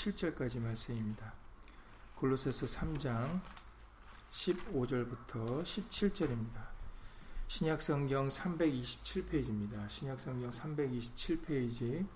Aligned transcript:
17절까지 0.00 0.60
말씀입니다. 0.60 1.34
골로새서 2.14 2.64
3장 2.64 3.42
15절부터 4.30 5.62
17절입니다. 5.62 6.68
신약성경 7.48 8.28
327페이지입니다. 8.28 9.90
신약성경 9.90 10.50
327페이지 10.50 12.06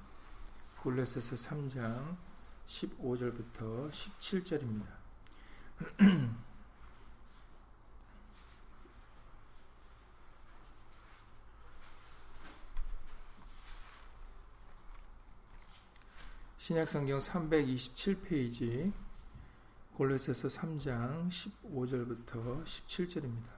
골로새서 0.80 1.36
3장 1.36 2.16
15절부터 2.66 3.90
17절입니다. 3.90 4.86
신약성경 16.64 17.18
327페이지 17.18 18.90
골로새서 19.98 20.48
3장 20.48 21.28
15절부터 21.28 22.64
17절입니다. 22.64 23.50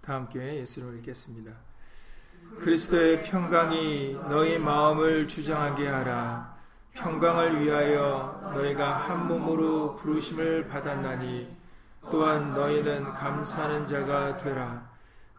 다 0.00 0.14
함께 0.14 0.60
예수를 0.60 0.96
읽겠습니다. 1.00 1.52
그리스도의 2.60 3.22
평강이 3.24 4.14
너희 4.30 4.56
마음을 4.56 5.28
주장하게 5.28 5.88
하라. 5.88 6.58
평강을 6.94 7.60
위하여 7.60 8.50
너희가 8.54 8.96
한 8.96 9.28
몸으로 9.28 9.94
부르심을 9.96 10.68
받았나니 10.68 11.63
또한 12.10 12.52
너희는 12.54 13.12
감사하는 13.12 13.86
자가 13.86 14.36
되라. 14.36 14.82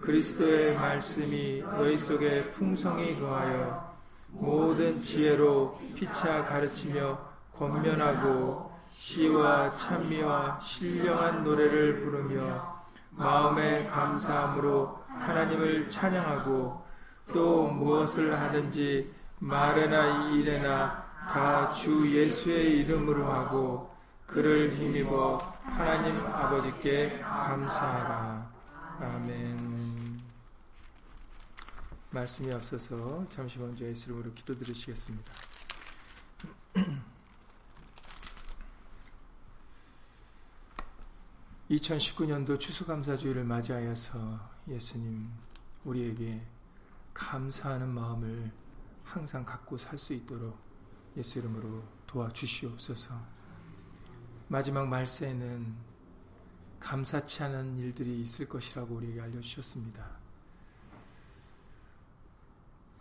그리스도의 0.02 0.76
말씀이 0.76 1.62
너희 1.62 1.98
속에 1.98 2.52
풍성히 2.52 3.20
거하여 3.20 3.96
모든 4.30 5.02
지혜로 5.02 5.80
피차 5.96 6.44
가르치며 6.46 7.18
권면하고 7.54 8.72
시와 8.98 9.76
찬미와 9.78 10.60
신령한 10.60 11.44
노래를 11.44 12.02
부르며 12.02 12.84
마음에 13.12 13.86
감사함으로 13.86 15.00
하나님을 15.08 15.90
찬양하고 15.90 16.84
또 17.34 17.68
무엇을 17.68 18.38
하든지 18.40 19.14
말에나 19.40 20.32
일에나 20.32 21.06
다 21.28 21.74
주 21.74 22.10
예수의 22.10 22.80
이름으로 22.80 23.26
하고 23.26 23.92
그를 24.28 24.72
힘입어 24.74 25.55
하나님 25.66 26.26
아버지께 26.26 27.20
감사하라. 27.20 28.52
아멘. 29.00 30.22
말씀이 32.12 32.54
앞서서 32.54 33.26
잠시 33.30 33.60
먼저 33.60 33.84
예수 33.86 34.10
이름으로 34.10 34.34
기도 34.34 34.58
드리시겠습니다. 34.58 35.34
2019년도 41.72 42.60
추수감사주의를 42.60 43.44
맞이하여서 43.44 44.40
예수님 44.68 45.30
우리에게 45.84 46.42
감사하는 47.14 47.90
마음을 47.90 48.52
항상 49.04 49.44
갖고 49.44 49.78
살 49.78 49.98
수 49.98 50.14
있도록 50.14 50.58
예수 51.18 51.40
이름으로 51.40 51.84
도와주시옵소서. 52.08 53.35
마지막 54.48 54.88
말세에는 54.88 55.76
감사치 56.80 57.44
않은 57.44 57.78
일들이 57.78 58.22
있을 58.22 58.48
것이라고 58.48 58.96
우리에게 58.96 59.22
알려주셨습니다. 59.22 60.08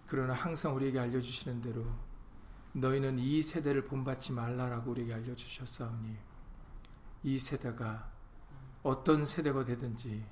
그러나 0.06 0.32
항상 0.32 0.74
우리에게 0.74 0.98
알려주시는 0.98 1.60
대로 1.60 1.84
너희는 2.72 3.18
이 3.18 3.42
세대를 3.42 3.84
본받지 3.84 4.32
말라라고 4.32 4.92
우리에게 4.92 5.14
알려주셨사오니 5.14 6.16
이 7.24 7.38
세대가 7.38 8.10
어떤 8.82 9.24
세대가 9.24 9.64
되든지 9.64 10.24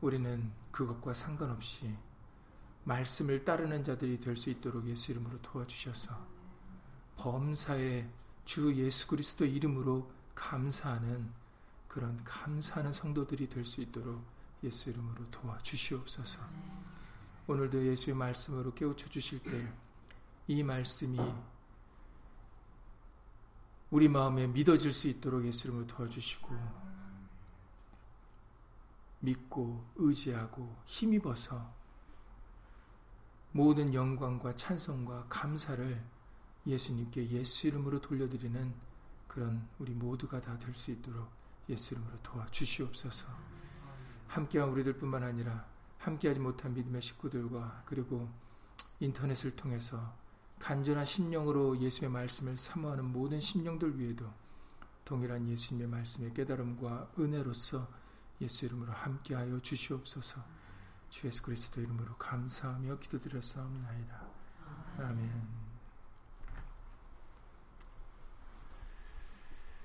우리는 0.00 0.50
그것과 0.70 1.14
상관없이 1.14 1.96
말씀을 2.84 3.44
따르는 3.44 3.84
자들이 3.84 4.18
될 4.18 4.36
수 4.36 4.50
있도록 4.50 4.86
예수 4.88 5.12
이름으로 5.12 5.40
도와주셔서 5.40 6.16
범사의 7.16 8.10
주 8.44 8.74
예수 8.74 9.06
그리스도 9.06 9.44
이름으로 9.44 10.10
감사하는 10.34 11.30
그런 11.88 12.22
감사하는 12.24 12.92
성도들이 12.92 13.48
될 13.48 13.64
수 13.64 13.80
있도록 13.80 14.22
예수 14.62 14.90
이름으로 14.90 15.30
도와주시옵소서. 15.30 16.40
오늘도 17.46 17.86
예수의 17.86 18.16
말씀으로 18.16 18.72
깨우쳐 18.74 19.08
주실 19.08 19.42
때 19.42 19.72
이 20.48 20.62
말씀이 20.62 21.18
우리 23.90 24.08
마음에 24.08 24.46
믿어질 24.46 24.92
수 24.92 25.06
있도록 25.08 25.44
예수 25.44 25.66
이름으로 25.66 25.86
도와주시고 25.86 26.48
믿고 29.20 29.84
의지하고 29.96 30.76
힘입어서 30.86 31.72
모든 33.52 33.94
영광과 33.94 34.54
찬송과 34.54 35.26
감사를 35.28 36.02
예수님께 36.66 37.30
예수 37.30 37.68
이름으로 37.68 38.00
돌려드리는 38.00 38.74
그런 39.32 39.66
우리 39.78 39.92
모두가 39.94 40.40
다 40.40 40.58
될 40.58 40.74
수 40.74 40.90
있도록 40.90 41.30
예수 41.68 41.94
이름으로 41.94 42.16
도와주시옵소서. 42.22 43.28
함께한 44.28 44.68
우리들뿐만 44.70 45.22
아니라 45.22 45.66
함께하지 45.98 46.40
못한 46.40 46.74
믿음의 46.74 47.00
식구들과 47.00 47.84
그리고 47.86 48.28
인터넷을 49.00 49.56
통해서 49.56 50.14
간절한 50.58 51.04
심령으로 51.04 51.78
예수의 51.80 52.10
말씀을 52.10 52.56
사모하는 52.56 53.04
모든 53.06 53.40
심령들 53.40 53.98
위에도 53.98 54.30
동일한 55.04 55.48
예수님의 55.48 55.88
말씀의 55.88 56.34
깨달음과 56.34 57.12
은혜로서 57.18 57.88
예수 58.40 58.66
이름으로 58.66 58.92
함께하여 58.92 59.60
주시옵소서. 59.60 60.42
주 61.10 61.26
예수 61.26 61.42
그리스도 61.42 61.80
이름으로 61.80 62.16
감사하며 62.16 62.98
기도드렸사옵나이다. 62.98 64.26
아멘. 64.98 65.61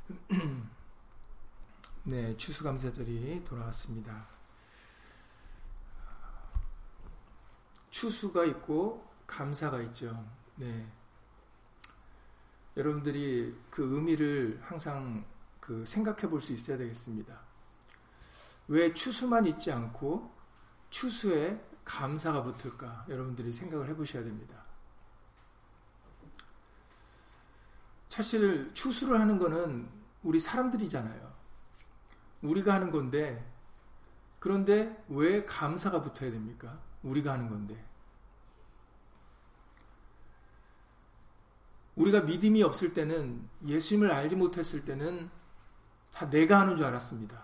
네, 2.03 2.35
추수감사절이 2.37 3.43
돌아왔습니다. 3.43 4.27
추수가 7.89 8.45
있고 8.45 9.05
감사가 9.25 9.81
있죠. 9.83 10.25
네. 10.55 10.87
여러분들이 12.77 13.55
그 13.69 13.95
의미를 13.95 14.59
항상 14.63 15.25
그 15.59 15.83
생각해 15.83 16.29
볼 16.29 16.39
수 16.39 16.53
있어야 16.53 16.77
되겠습니다. 16.77 17.41
왜 18.69 18.93
추수만 18.93 19.45
있지 19.45 19.71
않고 19.71 20.31
추수에 20.89 21.61
감사가 21.83 22.43
붙을까? 22.43 23.05
여러분들이 23.09 23.51
생각을 23.51 23.89
해 23.89 23.95
보셔야 23.95 24.23
됩니다. 24.23 24.66
사실 28.17 28.73
추수를 28.73 29.19
하는 29.19 29.37
거는 29.37 29.87
우리 30.23 30.39
사람들이잖아요. 30.39 31.31
우리가 32.41 32.73
하는 32.73 32.89
건데, 32.89 33.45
그런데 34.39 35.05
왜 35.07 35.45
감사가 35.45 36.01
붙어야 36.01 36.31
됩니까? 36.31 36.81
우리가 37.03 37.33
하는 37.33 37.47
건데. 37.47 37.85
우리가 41.95 42.21
믿음이 42.21 42.63
없을 42.63 42.95
때는, 42.95 43.47
예수님을 43.67 44.09
알지 44.09 44.35
못했을 44.35 44.83
때는 44.83 45.29
다 46.11 46.27
내가 46.27 46.61
하는 46.61 46.75
줄 46.75 46.87
알았습니다. 46.87 47.39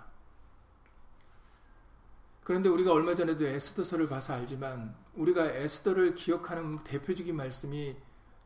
그런데 2.44 2.68
우리가 2.70 2.92
얼마 2.92 3.14
전에도 3.14 3.46
에스더서를 3.46 4.10
봐서 4.10 4.34
알지만, 4.34 4.96
우리가 5.14 5.52
에스더를 5.52 6.16
기억하는 6.16 6.80
대표적인 6.80 7.36
말씀이 7.36 7.96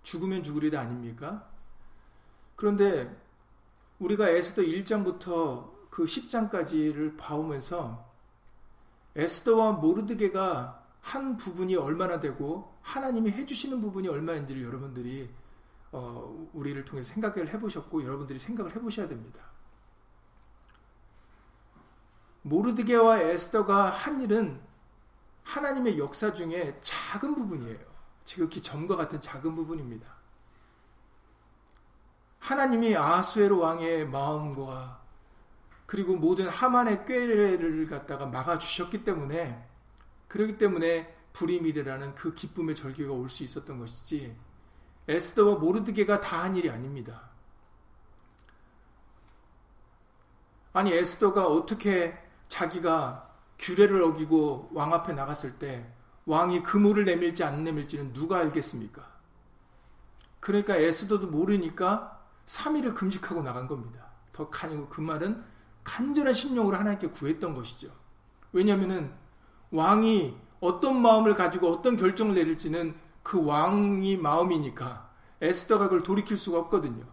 죽으면 0.03 0.43
죽으리다 0.43 0.81
아닙니까? 0.81 1.55
그런데 2.57 3.15
우리가 3.99 4.29
에스더 4.29 4.63
1장부터 4.63 5.71
그 5.89 6.03
10장까지를 6.03 7.15
봐오면서 7.17 8.05
에스더와 9.15 9.73
모르드게가 9.73 10.83
한 10.99 11.37
부분이 11.37 11.75
얼마나 11.75 12.19
되고 12.19 12.75
하나님이 12.81 13.31
해주시는 13.31 13.79
부분이 13.79 14.07
얼마인지를 14.09 14.61
여러분들이 14.63 15.29
어, 15.91 16.49
우리를 16.53 16.83
통해 16.83 17.03
생각을 17.03 17.53
해보셨고 17.53 18.03
여러분들이 18.03 18.37
생각을 18.37 18.75
해보셔야 18.75 19.07
됩니다. 19.07 19.41
모르드게와 22.41 23.19
에스더가 23.21 23.89
한 23.89 24.19
일은 24.19 24.59
하나님의 25.43 25.97
역사 25.97 26.33
중에 26.33 26.77
작은 26.81 27.35
부분이에요. 27.35 27.79
지극히 28.23 28.61
점과 28.61 28.95
같은 28.95 29.21
작은 29.21 29.55
부분입니다. 29.55 30.16
하나님이 32.47 32.95
아수에로 32.95 33.59
왕의 33.59 34.07
마음과 34.07 35.01
그리고 35.85 36.15
모든 36.15 36.47
하만의 36.47 37.05
꾀를 37.05 37.85
갖다가 37.85 38.25
막아 38.25 38.57
주셨기 38.57 39.03
때문에 39.03 39.67
그렇기 40.29 40.57
때문에 40.57 41.13
불임이라는 41.33 42.15
그 42.15 42.33
기쁨의 42.33 42.73
절기가 42.75 43.11
올 43.11 43.27
수 43.27 43.43
있었던 43.43 43.77
것이지 43.79 44.33
에스더와 45.09 45.55
모르드게가 45.55 46.21
다 46.21 46.43
한 46.43 46.55
일이 46.55 46.69
아닙니다. 46.69 47.29
아니 50.71 50.93
에스더가 50.93 51.47
어떻게 51.47 52.17
자기가 52.47 53.29
규례를 53.59 54.01
어기고 54.03 54.69
왕 54.73 54.93
앞에 54.93 55.11
나갔을 55.11 55.59
때 55.59 55.85
왕이 56.25 56.63
그물을 56.63 57.03
내밀지 57.03 57.43
안 57.43 57.65
내밀지는 57.65 58.13
누가 58.13 58.37
알겠습니까? 58.37 59.05
그러니까 60.39 60.77
에스더도 60.77 61.27
모르니까 61.27 62.16
3일을 62.47 62.95
금식하고 62.95 63.43
나간 63.43 63.67
겁니다. 63.67 64.07
더 64.33 64.49
아니고 64.51 64.87
그 64.89 65.01
말은 65.01 65.43
간절한 65.83 66.33
심령으로 66.33 66.75
하나님께 66.77 67.07
구했던 67.07 67.53
것이죠. 67.53 67.89
왜냐하면 68.51 69.13
왕이 69.71 70.35
어떤 70.59 71.01
마음을 71.01 71.35
가지고 71.35 71.71
어떤 71.71 71.95
결정을 71.97 72.35
내릴지는 72.35 72.95
그 73.23 73.43
왕이 73.43 74.17
마음이니까 74.17 75.09
에스더가 75.41 75.85
그걸 75.85 76.03
돌이킬 76.03 76.37
수가 76.37 76.59
없거든요. 76.59 77.05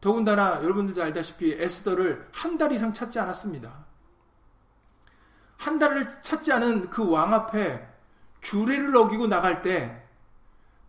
더군다나 0.00 0.62
여러분들도 0.62 1.02
알다시피 1.02 1.52
에스더를 1.52 2.28
한 2.32 2.58
달 2.58 2.72
이상 2.72 2.92
찾지 2.92 3.18
않았습니다. 3.20 3.84
한 5.58 5.78
달을 5.78 6.06
찾지 6.22 6.52
않은 6.52 6.90
그 6.90 7.02
왕 7.04 7.32
앞에 7.34 7.88
규례를 8.42 8.96
어기고 8.96 9.28
나갈 9.28 9.62
때 9.62 10.01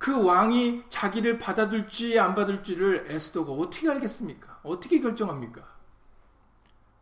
그 0.04 0.22
왕이 0.22 0.84
자기를 0.90 1.38
받아들지 1.38 2.20
안 2.20 2.36
받을지를 2.36 3.10
에스더가 3.10 3.54
어떻게 3.54 3.90
알겠습니까? 3.90 4.60
어떻게 4.62 5.00
결정합니까? 5.00 5.66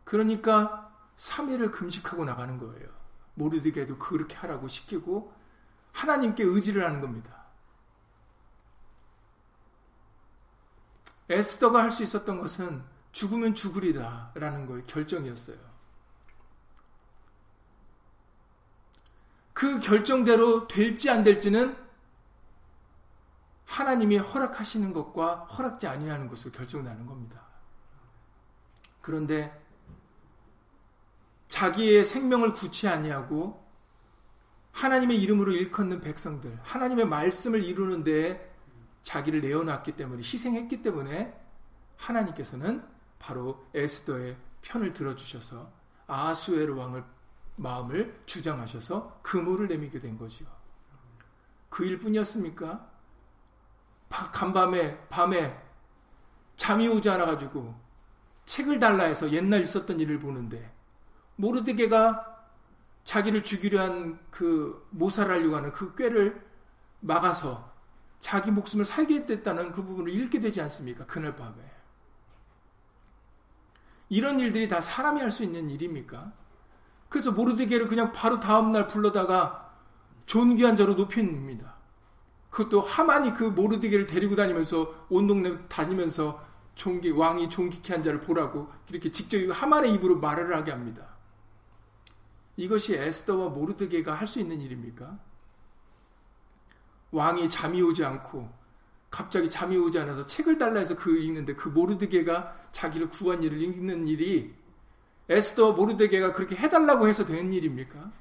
그러니까 0.04 0.88
3일을 1.16 1.72
금식하고 1.72 2.24
나가는 2.24 2.56
거예요. 2.58 2.88
모르드게도 3.34 3.98
그렇게 3.98 4.36
하라고 4.36 4.68
시키고 4.68 5.34
하나님께 5.90 6.44
의지를 6.44 6.84
하는 6.84 7.00
겁니다. 7.00 7.42
에스더가 11.28 11.82
할 11.82 11.90
수 11.90 12.04
있었던 12.04 12.40
것은 12.40 12.84
죽으면 13.10 13.56
죽으리다 13.56 14.30
라는 14.34 14.64
거의 14.64 14.86
결정이었어요. 14.86 15.58
그 19.52 19.80
결정대로 19.80 20.68
될지 20.68 21.10
안 21.10 21.24
될지는 21.24 21.82
하나님이 23.64 24.18
허락하시는 24.18 24.92
것과 24.92 25.44
허락지 25.44 25.86
아니하는 25.86 26.28
것으로 26.28 26.52
결정 26.52 26.84
나는 26.84 27.06
겁니다. 27.06 27.42
그런데 29.00 29.60
자기의 31.48 32.04
생명을 32.04 32.54
구치 32.54 32.88
아니하고 32.88 33.62
하나님의 34.72 35.20
이름으로 35.20 35.52
일컫는 35.52 36.00
백성들, 36.00 36.58
하나님의 36.62 37.06
말씀을 37.06 37.62
이루는 37.62 38.04
데 38.04 38.54
자기를 39.02 39.42
내어놨기 39.42 39.92
때문에 39.96 40.22
희생했기 40.22 40.82
때문에 40.82 41.38
하나님께서는 41.96 42.82
바로 43.18 43.66
에스더의 43.74 44.36
편을 44.62 44.92
들어주셔서 44.92 45.70
아수에르 46.06 46.74
왕을 46.74 47.04
마음을 47.56 48.22
주장하셔서 48.26 49.20
그물을 49.22 49.68
내미게 49.68 50.00
된 50.00 50.16
거지요. 50.16 50.48
그 51.68 51.84
일뿐이었습니까? 51.84 52.91
간밤에 54.12 54.98
밤에 55.08 55.58
잠이 56.56 56.86
오지 56.88 57.08
않아 57.10 57.26
가지고 57.26 57.74
책을 58.44 58.78
달라 58.78 59.04
해서 59.04 59.30
옛날 59.32 59.62
있었던 59.62 59.98
일을 60.00 60.18
보는데 60.18 60.72
모르드게가 61.36 62.28
자기를 63.04 63.42
죽이려 63.42 63.82
한 63.82 64.22
그 64.30 64.86
모살하려고 64.90 65.56
하는 65.56 65.72
그 65.72 65.94
꾀를 65.94 66.44
막아서 67.00 67.70
자기 68.18 68.50
목숨을 68.50 68.84
살게 68.84 69.26
됐다는 69.26 69.72
그 69.72 69.84
부분을 69.84 70.12
읽게 70.12 70.40
되지 70.40 70.60
않습니까? 70.62 71.04
그날 71.06 71.34
밤에. 71.36 71.54
이런 74.08 74.40
일들이 74.40 74.68
다 74.68 74.80
사람이 74.80 75.20
할 75.20 75.30
수 75.30 75.42
있는 75.42 75.68
일입니까? 75.70 76.32
그래서 77.08 77.32
모르드게를 77.32 77.88
그냥 77.88 78.12
바로 78.12 78.40
다음날 78.40 78.86
불러다가 78.86 79.74
존귀한 80.26 80.76
자로 80.76 80.94
높입니다. 80.94 81.74
그것도 82.52 82.82
하만이 82.82 83.32
그 83.32 83.44
모르드게를 83.44 84.06
데리고 84.06 84.36
다니면서 84.36 85.06
온 85.08 85.26
동네 85.26 85.58
다니면서 85.68 86.44
존귀, 86.74 87.10
왕이 87.10 87.48
존귀케 87.48 87.94
한 87.94 88.02
자를 88.02 88.20
보라고 88.20 88.70
이렇게 88.90 89.10
직접 89.10 89.38
하만의 89.50 89.94
입으로 89.94 90.18
말을 90.18 90.54
하게 90.54 90.70
합니다. 90.70 91.08
이것이 92.56 92.94
에스더와 92.94 93.48
모르드게가 93.48 94.14
할 94.14 94.26
수 94.26 94.38
있는 94.38 94.60
일입니까? 94.60 95.18
왕이 97.10 97.48
잠이 97.48 97.80
오지 97.80 98.04
않고 98.04 98.48
갑자기 99.10 99.48
잠이 99.48 99.76
오지 99.76 99.98
않아서 99.98 100.24
책을 100.26 100.58
달라 100.58 100.78
해서 100.78 100.94
그 100.94 101.18
읽는데 101.18 101.54
그 101.54 101.70
모르드게가 101.70 102.54
자기를 102.72 103.08
구한 103.08 103.42
일을 103.42 103.60
읽는 103.62 104.06
일이 104.08 104.54
에스더 105.28 105.72
모르드게가 105.72 106.32
그렇게 106.32 106.56
해달라고 106.56 107.08
해서 107.08 107.24
된 107.24 107.50
일입니까? 107.52 108.12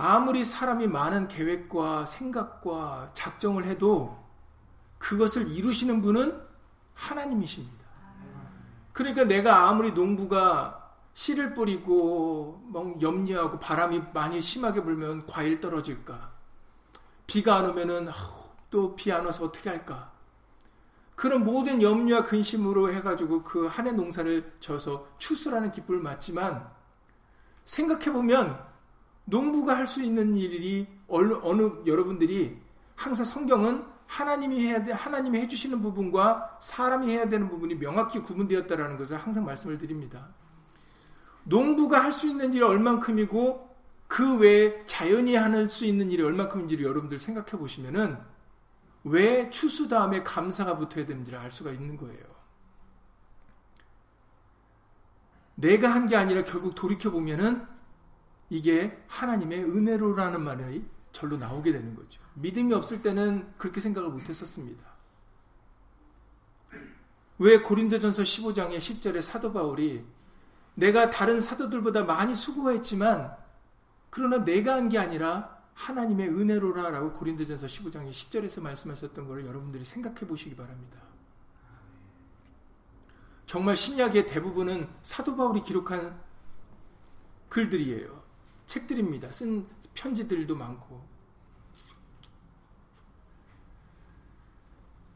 아무리 0.00 0.44
사람이 0.44 0.86
많은 0.86 1.28
계획과 1.28 2.06
생각과 2.06 3.10
작정을 3.12 3.66
해도 3.66 4.18
그것을 4.98 5.48
이루시는 5.50 6.00
분은 6.00 6.40
하나님이십니다. 6.94 7.84
그러니까 8.92 9.24
내가 9.24 9.68
아무리 9.68 9.92
농부가 9.92 10.90
씨를 11.14 11.54
뿌리고 11.54 12.62
막 12.72 13.00
염려하고 13.02 13.58
바람이 13.58 14.02
많이 14.14 14.40
심하게 14.40 14.82
불면 14.82 15.26
과일 15.26 15.60
떨어질까? 15.60 16.30
비가 17.26 17.56
안 17.56 17.66
오면은 17.70 18.08
또 18.70 18.94
비 18.94 19.12
안 19.12 19.24
와서 19.26 19.44
어떻게 19.44 19.68
할까? 19.68 20.12
그런 21.16 21.44
모든 21.44 21.82
염려와 21.82 22.24
근심으로 22.24 22.92
해가지고 22.94 23.42
그 23.42 23.68
한 23.68 23.86
해 23.86 23.92
농사를 23.92 24.56
져서 24.60 25.08
추수라는 25.18 25.72
기쁨을 25.72 26.00
맞지만 26.00 26.66
생각해 27.64 28.12
보면 28.12 28.69
농부가 29.30 29.76
할 29.76 29.86
수 29.86 30.02
있는 30.02 30.34
일이 30.34 30.86
어느, 31.08 31.34
어느 31.42 31.70
여러분들이 31.86 32.58
항상 32.96 33.24
성경은 33.24 33.84
하나님이 34.06 34.60
해야 34.66 34.82
돼 34.82 34.92
하나님이 34.92 35.38
해주시는 35.40 35.80
부분과 35.82 36.58
사람이 36.60 37.10
해야 37.10 37.28
되는 37.28 37.48
부분이 37.48 37.76
명확히 37.76 38.18
구분되었다라는 38.20 38.98
것을 38.98 39.16
항상 39.16 39.44
말씀을 39.44 39.78
드립니다. 39.78 40.28
농부가 41.44 42.02
할 42.02 42.12
수 42.12 42.26
있는 42.28 42.52
일이 42.52 42.62
얼만큼이고 42.62 43.70
그 44.08 44.38
외에 44.38 44.84
자연이 44.84 45.36
하는 45.36 45.68
수 45.68 45.84
있는 45.84 46.10
일이 46.10 46.22
얼만큼인지를 46.22 46.84
여러분들 46.84 47.18
생각해 47.18 47.50
보시면은 47.52 48.18
왜 49.04 49.48
추수 49.50 49.88
다음에 49.88 50.22
감사가 50.24 50.76
붙어야 50.76 51.06
되는지를 51.06 51.38
알 51.38 51.50
수가 51.50 51.70
있는 51.70 51.96
거예요. 51.96 52.18
내가 55.54 55.88
한 55.94 56.08
게 56.08 56.16
아니라 56.16 56.42
결국 56.42 56.74
돌이켜 56.74 57.10
보면은 57.10 57.66
이게 58.50 59.02
하나님의 59.06 59.64
은혜로라는 59.64 60.42
말이 60.42 60.84
절로 61.12 61.36
나오게 61.36 61.72
되는 61.72 61.94
거죠. 61.94 62.20
믿음이 62.34 62.74
없을 62.74 63.00
때는 63.02 63.52
그렇게 63.56 63.80
생각을 63.80 64.10
못 64.10 64.28
했었습니다. 64.28 64.84
왜 67.38 67.58
고린도전서 67.58 68.22
15장의 68.22 68.78
10절에 68.78 69.22
사도 69.22 69.52
바울이 69.52 70.04
내가 70.74 71.10
다른 71.10 71.40
사도들보다 71.40 72.04
많이 72.04 72.34
수고했지만 72.34 73.34
그러나 74.10 74.44
내가 74.44 74.74
한 74.74 74.88
게 74.88 74.98
아니라 74.98 75.58
하나님의 75.74 76.28
은혜로라라고 76.28 77.12
고린도전서 77.14 77.66
15장의 77.66 78.10
10절에서 78.10 78.60
말씀하셨던 78.60 79.26
것을 79.26 79.46
여러분들이 79.46 79.84
생각해 79.84 80.20
보시기 80.26 80.54
바랍니다. 80.54 80.98
정말 83.46 83.76
신약의 83.76 84.26
대부분은 84.26 84.88
사도 85.02 85.36
바울이 85.36 85.62
기록한 85.62 86.20
글들이에요. 87.48 88.19
책들입니다. 88.70 89.32
쓴 89.32 89.66
편지들도 89.94 90.54
많고. 90.54 91.04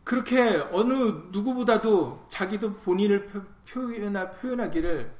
그렇게 0.03 0.57
어느 0.73 0.93
누구보다도 1.31 2.27
자기도 2.29 2.75
본인을 2.75 3.31
표현하, 3.67 4.31
표현하기를 4.33 5.15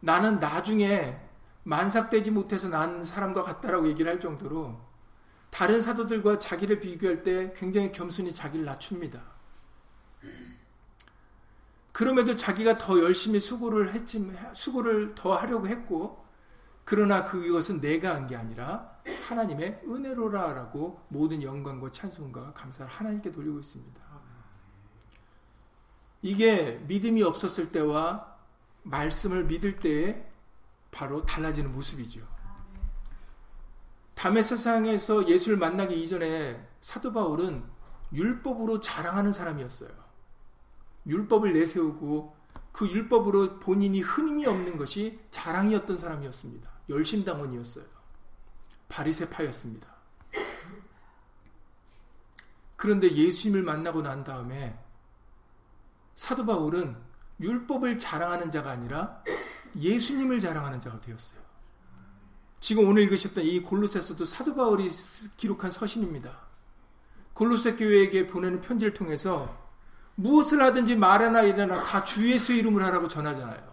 나는 0.00 0.40
나중에 0.40 1.18
만삭되지 1.62 2.32
못해서 2.32 2.68
난 2.68 3.04
사람과 3.04 3.42
같다라고 3.42 3.88
얘기를 3.88 4.10
할 4.10 4.18
정도로 4.18 4.80
다른 5.50 5.80
사도들과 5.80 6.40
자기를 6.40 6.80
비교할 6.80 7.22
때 7.22 7.52
굉장히 7.54 7.92
겸손히 7.92 8.34
자기를 8.34 8.64
낮춥니다. 8.64 9.22
그럼에도 11.92 12.34
자기가 12.34 12.78
더 12.78 12.98
열심히 12.98 13.38
수고를 13.38 13.92
했지, 13.92 14.28
수고를 14.54 15.14
더 15.14 15.36
하려고 15.36 15.68
했고, 15.68 16.21
그러나 16.84 17.24
그것은 17.24 17.80
내가 17.80 18.14
한 18.14 18.26
게 18.26 18.36
아니라 18.36 18.92
하나님의 19.28 19.82
은혜로라라고 19.86 21.00
모든 21.08 21.42
영광과 21.42 21.90
찬송과 21.90 22.52
감사를 22.52 22.90
하나님께 22.90 23.32
돌리고 23.32 23.58
있습니다. 23.60 24.00
이게 26.22 26.80
믿음이 26.86 27.22
없었을 27.22 27.72
때와 27.72 28.36
말씀을 28.84 29.44
믿을 29.44 29.76
때에 29.76 30.24
바로 30.90 31.24
달라지는 31.24 31.72
모습이죠. 31.72 32.26
담의 34.14 34.44
세상에서 34.44 35.28
예수를 35.28 35.56
만나기 35.58 36.00
이전에 36.00 36.64
사도 36.80 37.12
바울은 37.12 37.64
율법으로 38.12 38.80
자랑하는 38.80 39.32
사람이었어요. 39.32 39.90
율법을 41.06 41.54
내세우고 41.54 42.36
그 42.70 42.88
율법으로 42.88 43.58
본인이 43.58 44.00
흠이 44.00 44.46
없는 44.46 44.76
것이 44.76 45.18
자랑이었던 45.30 45.98
사람이었습니다. 45.98 46.71
열심당원이었어요. 46.92 47.84
바리새파였습니다. 48.88 49.88
그런데 52.76 53.10
예수님을 53.10 53.62
만나고 53.62 54.02
난 54.02 54.24
다음에 54.24 54.78
사도 56.14 56.44
바울은 56.44 56.96
율법을 57.40 57.98
자랑하는 57.98 58.50
자가 58.50 58.70
아니라 58.70 59.22
예수님을 59.76 60.40
자랑하는 60.40 60.80
자가 60.80 61.00
되었어요. 61.00 61.40
지금 62.60 62.88
오늘 62.88 63.02
읽으셨던 63.02 63.42
이 63.44 63.60
골로새서도 63.60 64.24
사도 64.24 64.54
바울이 64.54 64.88
기록한 65.36 65.70
서신입니다. 65.70 66.38
골로새 67.34 67.74
교회에게 67.76 68.26
보내는 68.26 68.60
편지를 68.60 68.92
통해서 68.94 69.60
무엇을 70.14 70.62
하든지 70.62 70.96
말하나 70.96 71.42
일어나 71.42 71.74
다 71.82 72.04
주 72.04 72.30
예수 72.30 72.52
이름을 72.52 72.82
하라고 72.84 73.08
전하잖아요. 73.08 73.71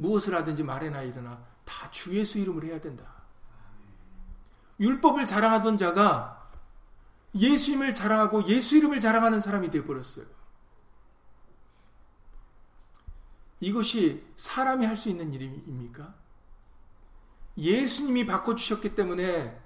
무엇을 0.00 0.34
하든지 0.34 0.62
말해나 0.62 1.02
일어나 1.02 1.44
다 1.64 1.90
주 1.90 2.12
예수 2.14 2.38
이름을 2.38 2.64
해야 2.64 2.80
된다. 2.80 3.04
율법을 4.80 5.26
자랑하던 5.26 5.76
자가 5.76 6.50
예수님을 7.34 7.94
자랑하고 7.94 8.46
예수 8.48 8.76
이름을 8.76 8.98
자랑하는 8.98 9.40
사람이 9.40 9.70
되어버렸어요. 9.70 10.26
이것이 13.60 14.24
사람이 14.36 14.86
할 14.86 14.96
수 14.96 15.10
있는 15.10 15.32
일입니까? 15.32 16.14
예수님이 17.58 18.24
바꿔주셨기 18.26 18.94
때문에 18.94 19.60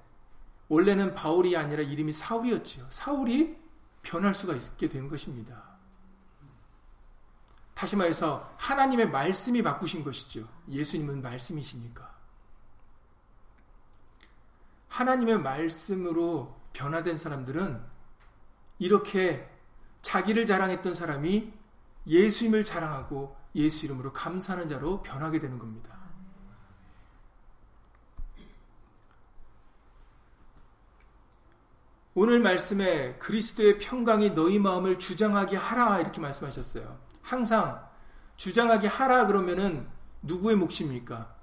원래는 0.69 1.15
바울이 1.15 1.57
아니라 1.57 1.83
이름이 1.83 2.13
사울이었지요. 2.13 2.87
사울이 2.91 3.57
변할 4.03 4.35
수가 4.35 4.55
있게 4.55 4.89
된 4.89 5.09
것입니다. 5.09 5.74
다시 7.75 7.97
말해서 7.97 8.55
하나님의 8.59 9.11
말씀이 9.11 9.63
바꾸신 9.63 10.05
것이죠. 10.05 10.49
예수님은 10.69 11.23
말씀이시니까. 11.23 12.15
하나님의 14.89 15.41
말씀으로 15.41 16.55
변화된 16.73 17.17
사람들은 17.17 17.85
이렇게 18.79 19.49
자기를 20.03 20.47
자랑했던 20.47 20.95
사람이 20.95 21.53
예수님을 22.07 22.65
자랑하고 22.65 23.37
예수 23.57 23.87
이름으로 23.87 24.13
감사하는 24.13 24.69
자로 24.69 25.03
변하게 25.03 25.41
되는 25.41 25.59
겁니다. 25.59 25.95
오늘 32.17 32.39
말씀에 32.39 33.15
그리스도의 33.15 33.79
평강이 33.79 34.31
너희 34.31 34.61
마음을 34.61 35.01
주장하게 35.01 35.57
하라 35.57 36.01
이렇게 36.01 36.21
말씀하셨어요. 36.21 37.04
항상 37.25 37.83
주장하게 38.37 38.87
하라 38.87 39.27
그러면은 39.27 39.89
누구의 40.23 40.57
몫입니까? 40.57 41.35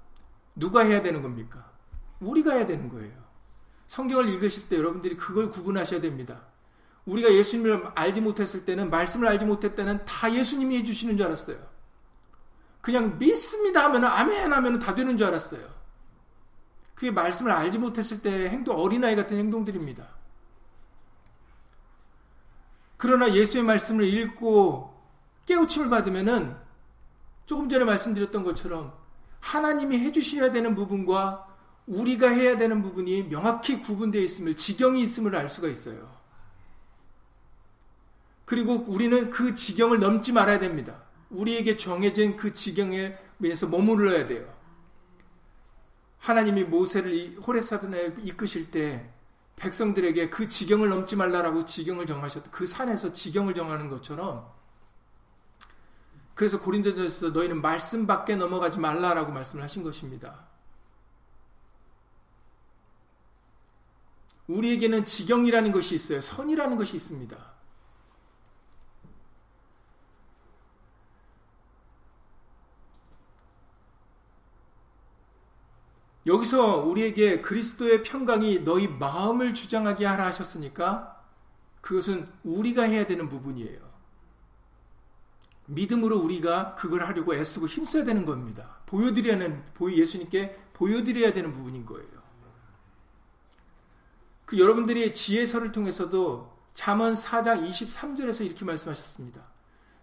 누가 0.54 0.82
해야 0.82 1.02
되는 1.02 1.22
겁니까? 1.22 1.70
우리가 2.20 2.52
해야 2.52 2.66
되는 2.66 2.88
거예요. 2.88 3.12
성경을 3.88 4.28
읽으실 4.28 4.68
때 4.68 4.78
여러분들이 4.78 5.16
그걸 5.16 5.50
구분하셔야 5.50 6.00
됩니다. 6.00 6.40
우리가 7.04 7.32
예수님을 7.32 7.90
알지 7.96 8.20
못했을 8.20 8.64
때는 8.64 8.90
말씀을 8.90 9.26
알지 9.26 9.44
못했을 9.44 9.74
때는 9.74 10.04
다 10.04 10.32
예수님이 10.32 10.78
해주시는 10.78 11.16
줄 11.16 11.26
알았어요. 11.26 11.58
그냥 12.80 13.18
믿습니다 13.18 13.84
하면 13.84 14.04
아멘 14.04 14.52
하면 14.52 14.78
다 14.78 14.94
되는 14.94 15.16
줄 15.16 15.26
알았어요. 15.26 15.66
그게 16.94 17.10
말씀을 17.10 17.50
알지 17.50 17.78
못했을 17.78 18.22
때 18.22 18.48
행동 18.48 18.78
어린아이 18.78 19.16
같은 19.16 19.36
행동들입니다. 19.36 20.06
그러나 22.96 23.34
예수의 23.34 23.64
말씀을 23.64 24.04
읽고 24.04 24.91
깨우침을 25.46 25.90
받으면은 25.90 26.56
조금 27.46 27.68
전에 27.68 27.84
말씀드렸던 27.84 28.44
것처럼 28.44 28.92
하나님이 29.40 29.98
해주셔야 29.98 30.52
되는 30.52 30.74
부분과 30.74 31.48
우리가 31.86 32.28
해야 32.28 32.56
되는 32.56 32.80
부분이 32.80 33.28
명확히 33.28 33.80
구분되어 33.80 34.22
있음을 34.22 34.54
지경이 34.54 35.02
있음을 35.02 35.34
알 35.34 35.48
수가 35.48 35.68
있어요. 35.68 36.08
그리고 38.44 38.84
우리는 38.86 39.30
그 39.30 39.54
지경을 39.54 39.98
넘지 39.98 40.32
말아야 40.32 40.58
됩니다. 40.58 41.02
우리에게 41.30 41.76
정해진 41.76 42.36
그 42.36 42.52
지경에 42.52 43.16
위해서 43.38 43.66
머무르야 43.66 44.26
돼요. 44.26 44.52
하나님이 46.18 46.64
모세를 46.64 47.38
호레사든에 47.44 48.14
이끄실 48.22 48.70
때 48.70 49.10
백성들에게 49.56 50.30
그 50.30 50.46
지경을 50.46 50.88
넘지 50.88 51.16
말라라고 51.16 51.64
지경을 51.64 52.06
정하셨다. 52.06 52.50
그 52.50 52.66
산에서 52.66 53.12
지경을 53.12 53.54
정하는 53.54 53.88
것처럼 53.88 54.48
그래서 56.34 56.60
고린도전에서 56.60 57.30
너희는 57.30 57.60
말씀 57.60 58.06
밖에 58.06 58.36
넘어가지 58.36 58.78
말라라고 58.78 59.32
말씀을 59.32 59.62
하신 59.62 59.82
것입니다. 59.82 60.46
우리에게는 64.46 65.04
지경이라는 65.04 65.72
것이 65.72 65.94
있어요. 65.94 66.20
선이라는 66.20 66.76
것이 66.76 66.96
있습니다. 66.96 67.52
여기서 76.26 76.78
우리에게 76.78 77.40
그리스도의 77.40 78.04
평강이 78.04 78.60
너희 78.60 78.86
마음을 78.86 79.54
주장하게 79.54 80.06
하라 80.06 80.26
하셨으니까 80.26 81.20
그것은 81.80 82.28
우리가 82.44 82.84
해야 82.84 83.06
되는 83.06 83.28
부분이에요. 83.28 83.91
믿음으로 85.66 86.18
우리가 86.18 86.74
그걸 86.74 87.04
하려고 87.04 87.34
애쓰고 87.34 87.66
힘써야 87.66 88.04
되는 88.04 88.26
겁니다. 88.26 88.78
보여드려야 88.86 89.34
하는, 89.34 89.62
예수님께 89.80 90.58
보여드려야 90.74 91.32
되는 91.32 91.52
부분인 91.52 91.86
거예요. 91.86 92.22
그 94.44 94.58
여러분들이 94.58 95.14
지혜서를 95.14 95.72
통해서도 95.72 96.52
잠언 96.74 97.14
4장 97.14 97.66
23절에서 97.66 98.44
이렇게 98.44 98.64
말씀하셨습니다. 98.64 99.40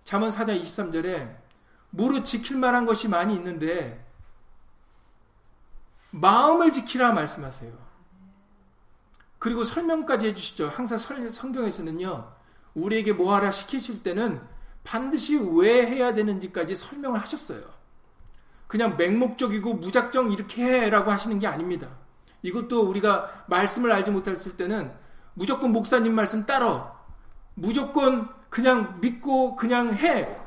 잠언 0.03 0.31
4장 0.31 0.59
23절에 0.59 1.37
무릇 1.91 2.25
지킬 2.25 2.57
만한 2.57 2.85
것이 2.85 3.07
많이 3.07 3.35
있는데 3.35 4.05
마음을 6.11 6.71
지키라 6.71 7.11
말씀하세요. 7.13 7.89
그리고 9.37 9.63
설명까지 9.63 10.27
해주시죠. 10.27 10.69
항상 10.69 10.97
성경에서는요, 10.97 12.33
우리에게 12.73 13.13
뭐하라 13.13 13.51
시키실 13.51 14.03
때는 14.03 14.41
반드시 14.89 15.35
왜 15.35 15.85
해야 15.85 16.15
되는지까지 16.15 16.75
설명을 16.75 17.21
하셨어요. 17.21 17.61
그냥 18.65 18.97
맹목적이고 18.97 19.75
무작정 19.75 20.31
이렇게 20.31 20.63
해라고 20.63 21.11
하시는 21.11 21.37
게 21.37 21.45
아닙니다. 21.45 21.91
이것도 22.41 22.89
우리가 22.89 23.45
말씀을 23.47 23.91
알지 23.91 24.09
못했을 24.09 24.57
때는 24.57 24.91
무조건 25.35 25.73
목사님 25.73 26.15
말씀 26.15 26.47
따라 26.47 26.99
무조건 27.53 28.33
그냥 28.49 28.99
믿고 28.99 29.55
그냥 29.55 29.93
해. 29.93 30.39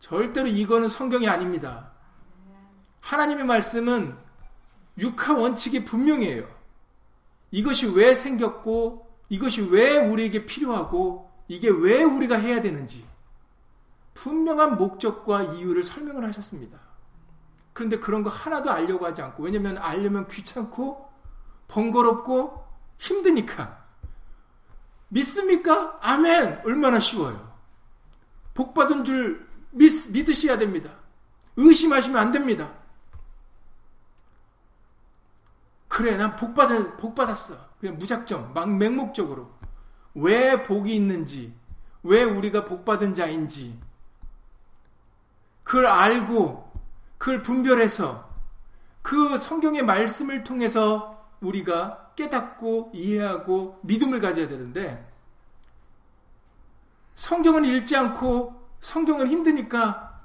절대로 0.00 0.48
이거는 0.48 0.88
성경이 0.88 1.28
아닙니다. 1.28 1.92
하나님의 3.00 3.44
말씀은 3.44 4.16
육하 4.96 5.34
원칙이 5.34 5.84
분명해요. 5.84 6.48
이것이 7.50 7.88
왜 7.88 8.14
생겼고 8.14 9.06
이것이 9.28 9.68
왜 9.70 9.98
우리에게 9.98 10.46
필요하고 10.46 11.27
이게 11.48 11.68
왜 11.70 12.02
우리가 12.02 12.36
해야 12.36 12.60
되는지 12.60 13.06
분명한 14.14 14.76
목적과 14.76 15.42
이유를 15.42 15.82
설명을 15.82 16.24
하셨습니다. 16.24 16.78
그런데 17.72 17.98
그런 17.98 18.22
거 18.22 18.30
하나도 18.30 18.70
알려고 18.70 19.06
하지 19.06 19.22
않고 19.22 19.42
왜냐면 19.44 19.78
알려면 19.78 20.26
귀찮고 20.28 21.08
번거롭고 21.68 22.66
힘드니까 22.98 23.84
믿습니까? 25.08 25.98
아멘. 26.02 26.62
얼마나 26.64 27.00
쉬워요. 27.00 27.56
복 28.52 28.74
받은 28.74 29.04
줄 29.04 29.48
믿, 29.70 30.10
믿으셔야 30.10 30.58
됩니다. 30.58 30.90
의심하시면 31.56 32.18
안 32.20 32.32
됩니다. 32.32 32.70
그래, 35.88 36.16
난 36.16 36.36
복 36.36 36.54
받은 36.54 36.96
복 36.96 37.14
받았어. 37.14 37.56
그냥 37.80 37.96
무작정, 37.98 38.52
막 38.52 38.70
맹목적으로 38.76 39.50
왜 40.20 40.62
복이 40.62 40.94
있는지, 40.94 41.54
왜 42.02 42.22
우리가 42.22 42.64
복 42.64 42.84
받은 42.84 43.14
자인지 43.14 43.78
그걸 45.62 45.86
알고 45.86 46.72
그걸 47.18 47.42
분별해서 47.42 48.28
그 49.02 49.36
성경의 49.36 49.84
말씀을 49.84 50.44
통해서 50.44 51.28
우리가 51.40 52.12
깨닫고 52.16 52.92
이해하고 52.94 53.80
믿음을 53.82 54.20
가져야 54.20 54.48
되는데 54.48 55.06
성경은 57.14 57.64
읽지 57.64 57.96
않고 57.96 58.68
성경은 58.80 59.28
힘드니까 59.28 60.22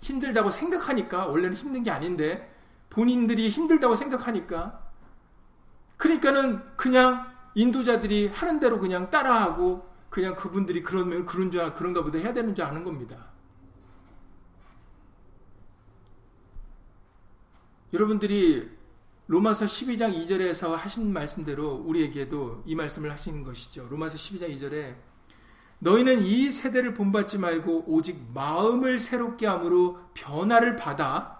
힘들다고 0.00 0.50
생각하니까 0.50 1.26
원래는 1.26 1.56
힘든 1.56 1.82
게 1.82 1.90
아닌데 1.90 2.50
본인들이 2.90 3.50
힘들다고 3.50 3.96
생각하니까 3.96 4.80
그러니까는 5.96 6.76
그냥 6.76 7.35
인도자들이 7.56 8.28
하는 8.28 8.60
대로 8.60 8.78
그냥 8.78 9.10
따라하고 9.10 9.88
그냥 10.10 10.36
그분들이 10.36 10.82
그러면 10.82 11.24
그런 11.24 11.50
줄 11.50 11.72
그런가 11.72 12.02
보다 12.02 12.18
해야 12.18 12.32
되는 12.32 12.54
줄 12.54 12.64
아는 12.64 12.84
겁니다. 12.84 13.32
여러분들이 17.92 18.70
로마서 19.26 19.64
12장 19.64 20.14
2절에서 20.14 20.74
하신 20.74 21.12
말씀대로 21.12 21.82
우리에게도 21.86 22.62
이 22.66 22.74
말씀을 22.74 23.10
하시는 23.10 23.42
것이죠. 23.42 23.88
로마서 23.88 24.16
12장 24.16 24.54
2절에 24.54 24.94
너희는 25.78 26.20
이 26.20 26.50
세대를 26.50 26.92
본받지 26.92 27.38
말고 27.38 27.84
오직 27.86 28.20
마음을 28.34 28.98
새롭게 28.98 29.46
함으로 29.46 29.98
변화를 30.12 30.76
받아 30.76 31.35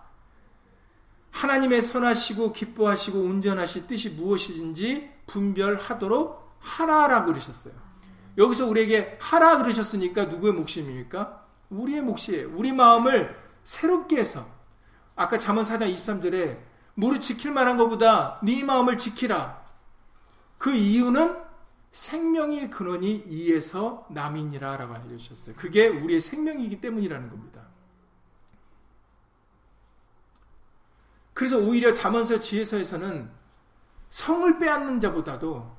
하나님의 1.37 1.83
선하시고 1.83 2.53
기뻐하시고 2.53 3.19
운전하실 3.19 3.87
뜻이 3.87 4.11
무엇이든지 4.11 5.11
분별하도록 5.27 6.57
하라라고 6.59 7.27
그러셨어요. 7.27 7.75
여기서 8.39 8.67
우리에게 8.67 9.19
하라 9.21 9.59
그러셨으니까 9.59 10.27
누구의 10.27 10.55
목심입니까? 10.55 11.45
우리의 11.69 12.01
몫이에요. 12.03 12.53
우리 12.55 12.73
마음을 12.73 13.37
새롭게 13.65 14.17
해서 14.17 14.47
아까 15.15 15.39
잠언 15.39 15.65
4장 15.65 15.95
23절에 15.95 16.59
무릇 16.95 17.21
지킬 17.21 17.53
만한 17.53 17.77
것보다 17.77 18.41
네 18.43 18.65
마음을 18.65 18.97
지키라. 18.97 19.63
그 20.57 20.73
이유는 20.73 21.37
생명의 21.91 22.71
근원이 22.71 23.25
이에서 23.27 24.07
남이니라 24.11 24.77
라고 24.79 24.95
알려주셨어요. 24.95 25.55
그게 25.57 25.89
우리의 25.89 26.21
생명이기 26.21 26.81
때문이라는 26.81 27.29
겁니다. 27.29 27.66
그래서 31.37 31.59
오히려 31.59 31.93
잠언서 31.93 32.39
지혜서에서는 32.39 33.31
성을 34.09 34.59
빼앗는 34.59 35.01
자보다도 35.01 35.77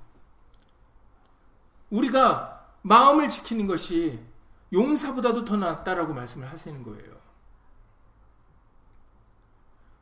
우리가 1.90 2.76
마음을 2.84 3.28
지키는 3.28 3.66
것이 3.66 4.24
용사보다도 4.72 5.46
더 5.46 5.58
낫다라고 5.58 6.14
말씀을 6.14 6.48
하시는 6.48 6.84
거예요. 6.84 7.18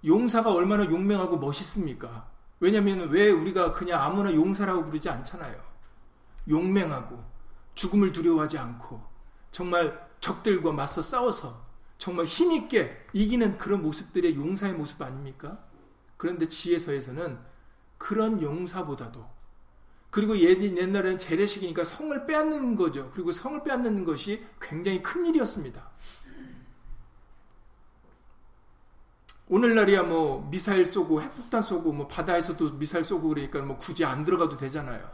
용사가 0.03 0.51
얼마나 0.51 0.83
용맹하고 0.83 1.37
멋있습니까? 1.37 2.29
왜냐하면 2.59 3.07
왜 3.07 3.29
우리가 3.29 3.71
그냥 3.71 4.01
아무나 4.01 4.33
용사라고 4.33 4.83
부르지 4.83 5.09
않잖아요. 5.09 5.57
용맹하고 6.49 7.23
죽음을 7.75 8.11
두려워하지 8.11 8.57
않고 8.57 9.01
정말 9.51 10.05
적들과 10.19 10.73
맞서 10.73 11.01
싸워서 11.01 11.64
정말 11.97 12.25
힘있게 12.25 13.05
이기는 13.13 13.57
그런 13.57 13.81
모습들의 13.81 14.35
용사의 14.35 14.73
모습 14.73 15.01
아닙니까? 15.01 15.59
그런데 16.17 16.47
지혜서에서는 16.47 17.39
그런 17.97 18.41
용사보다도 18.41 19.25
그리고 20.09 20.37
옛날에는 20.37 21.17
재래식이니까 21.17 21.83
성을 21.83 22.25
빼앗는 22.25 22.75
거죠. 22.75 23.09
그리고 23.13 23.31
성을 23.31 23.61
빼앗는 23.63 24.05
것이 24.05 24.45
굉장히 24.61 25.03
큰 25.03 25.25
일이었습니다. 25.25 25.89
오늘날이야 29.47 30.03
뭐 30.03 30.47
미사일 30.49 30.85
쏘고 30.85 31.21
핵폭탄 31.21 31.61
쏘고 31.61 31.91
뭐 31.91 32.07
바다에서도 32.07 32.77
미사일 32.77 33.03
쏘고 33.03 33.29
그러니까 33.29 33.61
뭐 33.61 33.77
굳이 33.77 34.03
안 34.05 34.23
들어가도 34.23 34.57
되잖아요. 34.57 35.07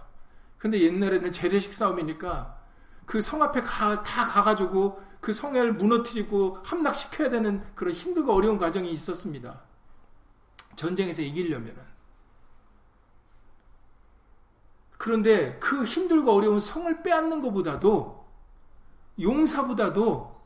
근데 0.57 0.79
옛날에는 0.81 1.31
재래식 1.31 1.73
싸움이니까 1.73 2.59
그 3.05 3.21
성 3.21 3.41
앞에 3.41 3.61
가, 3.61 4.03
다 4.03 4.27
가가지고 4.27 5.01
그 5.21 5.33
성을 5.33 5.73
무너뜨리고 5.73 6.57
함락시켜야 6.63 7.29
되는 7.29 7.63
그런 7.75 7.93
힘들고 7.93 8.33
어려운 8.33 8.57
과정이 8.57 8.91
있었습니다. 8.91 9.61
전쟁에서 10.75 11.21
이기려면은. 11.21 11.81
그런데 14.97 15.57
그 15.59 15.83
힘들고 15.83 16.31
어려운 16.31 16.59
성을 16.59 17.01
빼앗는 17.03 17.41
것보다도 17.41 18.27
용사보다도 19.19 20.41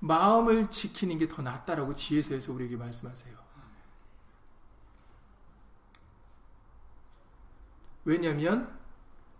마음을 0.00 0.70
지키는 0.70 1.18
게 1.18 1.28
더 1.28 1.42
낫다라고 1.42 1.94
지혜서에서 1.94 2.52
우리에게 2.52 2.76
말씀하세요. 2.76 3.36
왜냐하면 8.04 8.78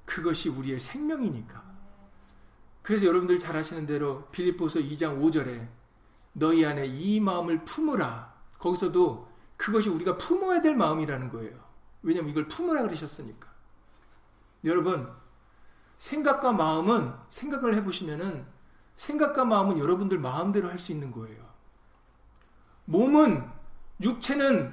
그것이 0.05 0.49
우리의 0.49 0.81
생명이니까. 0.81 1.66
그래서 2.87 3.05
여러분들 3.05 3.37
잘 3.41 3.57
아시는 3.57 3.85
대로 3.85 4.29
빌립보서 4.31 4.79
2장 4.79 5.21
5절에 5.21 5.67
너희 6.35 6.65
안에 6.65 6.87
이 6.87 7.19
마음을 7.19 7.65
품으라. 7.65 8.33
거기서도 8.61 9.29
그것이 9.57 9.89
우리가 9.89 10.17
품어야 10.17 10.63
될 10.63 10.77
마음이라는 10.77 11.29
거예요. 11.31 11.59
왜냐하면 12.03 12.31
이걸 12.31 12.47
품으라 12.47 12.83
그러셨으니까. 12.83 13.49
여러분 14.63 15.13
생각과 15.99 16.53
마음은 16.53 17.13
생각을 17.29 17.75
해보시면은 17.75 18.47
생각과 18.95 19.45
마음은 19.45 19.81
여러분들 19.81 20.21
마음대로 20.21 20.69
할 20.69 20.79
수 20.79 20.93
있는 20.93 21.11
거예요. 21.11 21.45
몸은 22.85 23.51
육체는 24.01 24.73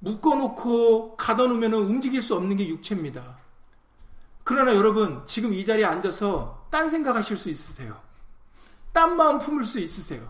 묶어놓고 0.00 1.16
가둬놓으면 1.16 1.72
움직일 1.72 2.20
수 2.20 2.34
없는 2.34 2.56
게 2.56 2.66
육체입니다. 2.66 3.38
그러나 4.42 4.74
여러분 4.74 5.24
지금 5.24 5.54
이 5.54 5.64
자리에 5.64 5.84
앉아서 5.84 6.63
딴 6.74 6.90
생각하실 6.90 7.36
수 7.36 7.50
있으세요. 7.50 7.96
딴 8.90 9.16
마음 9.16 9.38
품을 9.38 9.64
수 9.64 9.78
있으세요. 9.78 10.28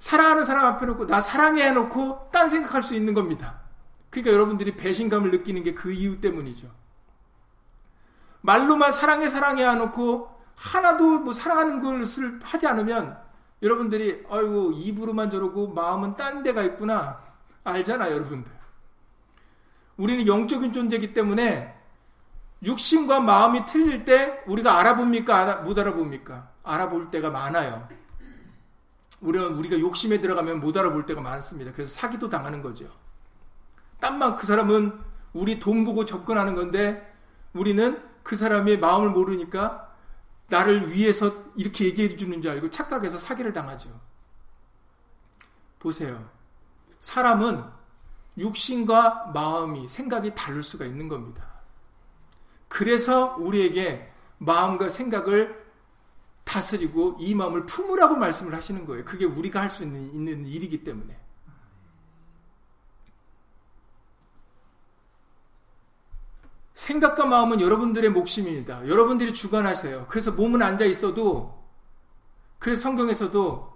사랑하는 0.00 0.42
사람 0.42 0.66
앞에 0.66 0.86
놓고 0.86 1.06
나 1.06 1.20
사랑해 1.20 1.68
해놓고 1.68 2.30
딴 2.32 2.50
생각할 2.50 2.82
수 2.82 2.96
있는 2.96 3.14
겁니다. 3.14 3.60
그러니까 4.10 4.34
여러분들이 4.34 4.76
배신감을 4.76 5.30
느끼는 5.30 5.62
게 5.62 5.72
그 5.72 5.92
이유 5.92 6.20
때문이죠. 6.20 6.68
말로만 8.40 8.90
사랑해 8.90 9.28
사랑해 9.28 9.64
해놓고 9.64 10.36
하나도 10.56 11.20
뭐 11.20 11.32
사랑하는 11.32 11.80
것을 11.80 12.40
하지 12.42 12.66
않으면 12.66 13.16
여러분들이 13.62 14.24
아이고 14.28 14.72
입으로만 14.72 15.30
저러고 15.30 15.68
마음은 15.68 16.16
딴 16.16 16.42
데가 16.42 16.62
있구나 16.62 17.20
알잖아요 17.62 18.14
여러분들 18.14 18.50
우리는 19.96 20.26
영적인 20.26 20.72
존재이기 20.72 21.12
때문에 21.14 21.75
육신과 22.62 23.20
마음이 23.20 23.64
틀릴 23.66 24.04
때 24.04 24.42
우리가 24.46 24.78
알아봅니까 24.78 25.56
못 25.56 25.78
알아봅니까 25.78 26.50
알아볼 26.62 27.10
때가 27.10 27.30
많아요 27.30 27.88
우리는 29.20 29.46
우리가 29.54 29.78
욕심에 29.78 30.20
들어가면 30.20 30.60
못 30.60 30.76
알아볼 30.76 31.06
때가 31.06 31.20
많습니다 31.20 31.72
그래서 31.72 31.92
사기도 31.92 32.28
당하는 32.28 32.62
거죠 32.62 32.86
딴만 34.00 34.36
그 34.36 34.46
사람은 34.46 34.98
우리 35.32 35.58
돈 35.58 35.84
보고 35.84 36.04
접근하는 36.04 36.54
건데 36.54 37.14
우리는 37.52 38.02
그 38.22 38.36
사람의 38.36 38.78
마음을 38.78 39.10
모르니까 39.10 39.94
나를 40.48 40.92
위해서 40.92 41.32
이렇게 41.56 41.86
얘기해 41.86 42.16
주는 42.16 42.40
줄 42.40 42.52
알고 42.52 42.70
착각해서 42.70 43.18
사기를 43.18 43.52
당하죠. 43.52 43.88
보세요. 45.78 46.28
사람은 47.00 47.64
육신과 48.38 49.32
마음이 49.32 49.88
생각이 49.88 50.34
다를 50.34 50.62
수가 50.62 50.84
있는 50.84 51.08
겁니다. 51.08 51.45
그래서 52.68 53.36
우리에게 53.38 54.10
마음과 54.38 54.88
생각을 54.88 55.64
다스리고 56.44 57.16
이 57.20 57.34
마음을 57.34 57.66
품으라고 57.66 58.16
말씀을 58.16 58.54
하시는 58.54 58.86
거예요. 58.86 59.04
그게 59.04 59.24
우리가 59.24 59.60
할 59.60 59.70
수 59.70 59.82
있는, 59.82 60.14
있는 60.14 60.46
일이기 60.46 60.84
때문에. 60.84 61.18
생각과 66.74 67.24
마음은 67.24 67.60
여러분들의 67.60 68.10
몫입니다. 68.10 68.86
여러분들이 68.86 69.32
주관하세요. 69.32 70.06
그래서 70.08 70.30
몸은 70.30 70.62
앉아 70.62 70.84
있어도 70.84 71.64
그래서 72.58 72.82
성경에서도 72.82 73.74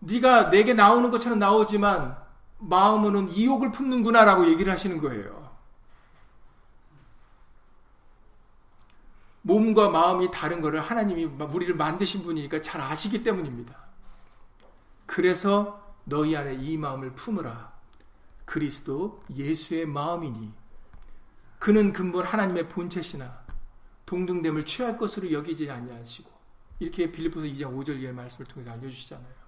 네가 0.00 0.50
내게 0.50 0.74
나오는 0.74 1.10
것처럼 1.10 1.38
나오지만 1.38 2.16
마음은 2.58 3.28
이욕을 3.30 3.72
품는구나라고 3.72 4.48
얘기를 4.48 4.72
하시는 4.72 5.00
거예요. 5.00 5.47
몸과 9.48 9.88
마음이 9.88 10.30
다른 10.30 10.60
것을 10.60 10.78
하나님이 10.78 11.24
우리를 11.24 11.74
만드신 11.74 12.22
분이니까 12.22 12.60
잘 12.60 12.82
아시기 12.82 13.22
때문입니다. 13.22 13.74
그래서 15.06 15.96
너희 16.04 16.36
안에 16.36 16.56
이 16.56 16.76
마음을 16.76 17.14
품으라. 17.14 17.72
그리스도 18.44 19.24
예수의 19.34 19.86
마음이니 19.86 20.52
그는 21.58 21.94
근본 21.94 22.26
하나님의 22.26 22.68
본체시나 22.68 23.46
동등됨을 24.04 24.66
취할 24.66 24.98
것으로 24.98 25.32
여기지 25.32 25.70
아니하시고 25.70 26.30
이렇게 26.80 27.10
빌립보서 27.10 27.46
2장 27.46 27.74
5절 27.74 28.00
이하의 28.00 28.12
말씀을 28.12 28.46
통해서 28.48 28.70
알려주시잖아요. 28.72 29.38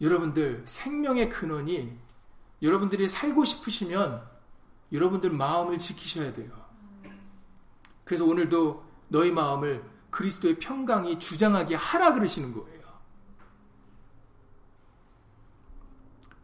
여러분들 0.00 0.62
생명의 0.64 1.28
근원이 1.28 1.98
여러분들이 2.62 3.08
살고 3.08 3.44
싶으시면 3.44 4.24
여러분들 4.92 5.30
마음을 5.30 5.80
지키셔야 5.80 6.32
돼요. 6.32 6.65
그래서 8.06 8.24
오늘도 8.24 8.84
너희 9.08 9.32
마음을 9.32 9.84
그리스도의 10.10 10.60
평강이 10.60 11.18
주장하게 11.18 11.74
하라 11.74 12.14
그러시는 12.14 12.52
거예요. 12.52 12.86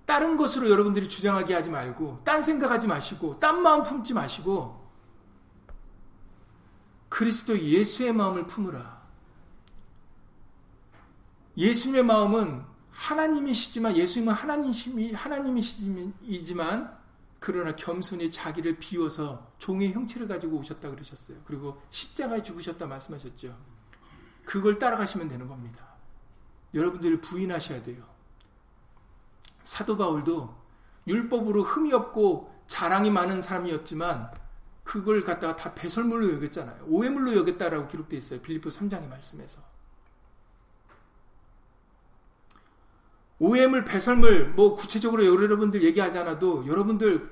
다른 0.05 0.37
것으로 0.37 0.68
여러분들이 0.68 1.09
주장하게 1.09 1.55
하지 1.55 1.70
말고, 1.70 2.22
딴 2.25 2.42
생각하지 2.42 2.88
마시고, 2.88 3.38
딴 3.38 3.62
마음 3.62 3.85
품지 3.85 4.12
마시고, 4.12 4.83
그리스도 7.09 7.57
예수의 7.57 8.12
마음을 8.12 8.46
품으라. 8.48 9.01
예수님의 11.57 12.03
마음은 12.03 12.64
하나님이시지만, 12.90 13.96
예수님은 13.96 14.35
하나님이, 14.35 15.12
하나님이시지만, 15.12 17.02
그러나 17.42 17.74
겸손히 17.74 18.31
자기를 18.31 18.78
비워서 18.78 19.52
종의 19.59 19.92
형체를 19.92 20.28
가지고 20.28 20.59
오셨다 20.59 20.88
그러셨어요. 20.90 21.38
그리고 21.44 21.83
십자가에 21.90 22.40
죽으셨다 22.40 22.87
말씀하셨죠. 22.87 23.59
그걸 24.44 24.78
따라가시면 24.78 25.28
되는 25.28 25.48
겁니다. 25.48 25.85
여러분들이 26.72 27.20
부인하셔야 27.20 27.83
돼요. 27.83 28.05
사도 29.64 29.96
바울도 29.96 30.57
율법으로 31.09 31.64
흠이 31.64 31.92
없고 31.92 32.62
자랑이 32.68 33.11
많은 33.11 33.42
사람이었지만 33.42 34.31
그걸 34.85 35.20
갖다가 35.22 35.57
다 35.57 35.74
배설물로 35.74 36.35
여겼잖아요. 36.35 36.85
오해물로 36.87 37.35
여겼다라고 37.38 37.88
기록되어 37.88 38.18
있어요. 38.18 38.40
빌리포 38.40 38.70
3장의 38.70 39.09
말씀에서. 39.09 39.61
오해물, 43.42 43.85
배설물, 43.85 44.50
뭐 44.50 44.76
구체적으로 44.76 45.26
여러분들 45.26 45.83
얘기하지 45.83 46.16
않아도 46.16 46.64
여러분들 46.64 47.28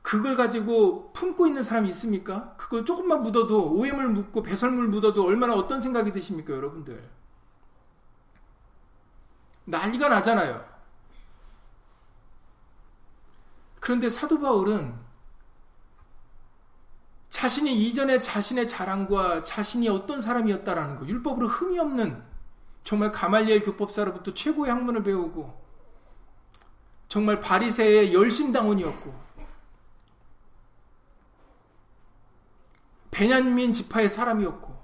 그걸 0.00 0.36
가지고 0.36 1.12
품고 1.12 1.48
있는 1.48 1.64
사람이 1.64 1.88
있습니까? 1.88 2.54
그걸 2.56 2.84
조금만 2.84 3.20
묻어도 3.20 3.72
오해물 3.72 4.10
묻고 4.10 4.44
배설물 4.44 4.86
묻어도 4.86 5.26
얼마나 5.26 5.54
어떤 5.54 5.80
생각이 5.80 6.12
드십니까, 6.12 6.52
여러분들? 6.52 7.10
난리가 9.64 10.08
나잖아요. 10.08 10.64
그런데 13.80 14.08
사도 14.10 14.38
바울은 14.38 14.94
자신이 17.28 17.74
이전에 17.74 18.20
자신의 18.20 18.68
자랑과 18.68 19.42
자신이 19.42 19.88
어떤 19.88 20.20
사람이었다라는 20.20 20.94
거, 20.94 21.08
율법으로 21.08 21.48
흠이 21.48 21.80
없는 21.80 22.33
정말 22.84 23.10
가말리엘 23.10 23.62
교법사로부터 23.62 24.34
최고의 24.34 24.70
학문을 24.70 25.02
배우고 25.02 25.64
정말 27.08 27.40
바리새의 27.40 28.12
열심당원이었고 28.14 29.24
베냐민 33.10 33.72
지파의 33.72 34.10
사람이었고 34.10 34.74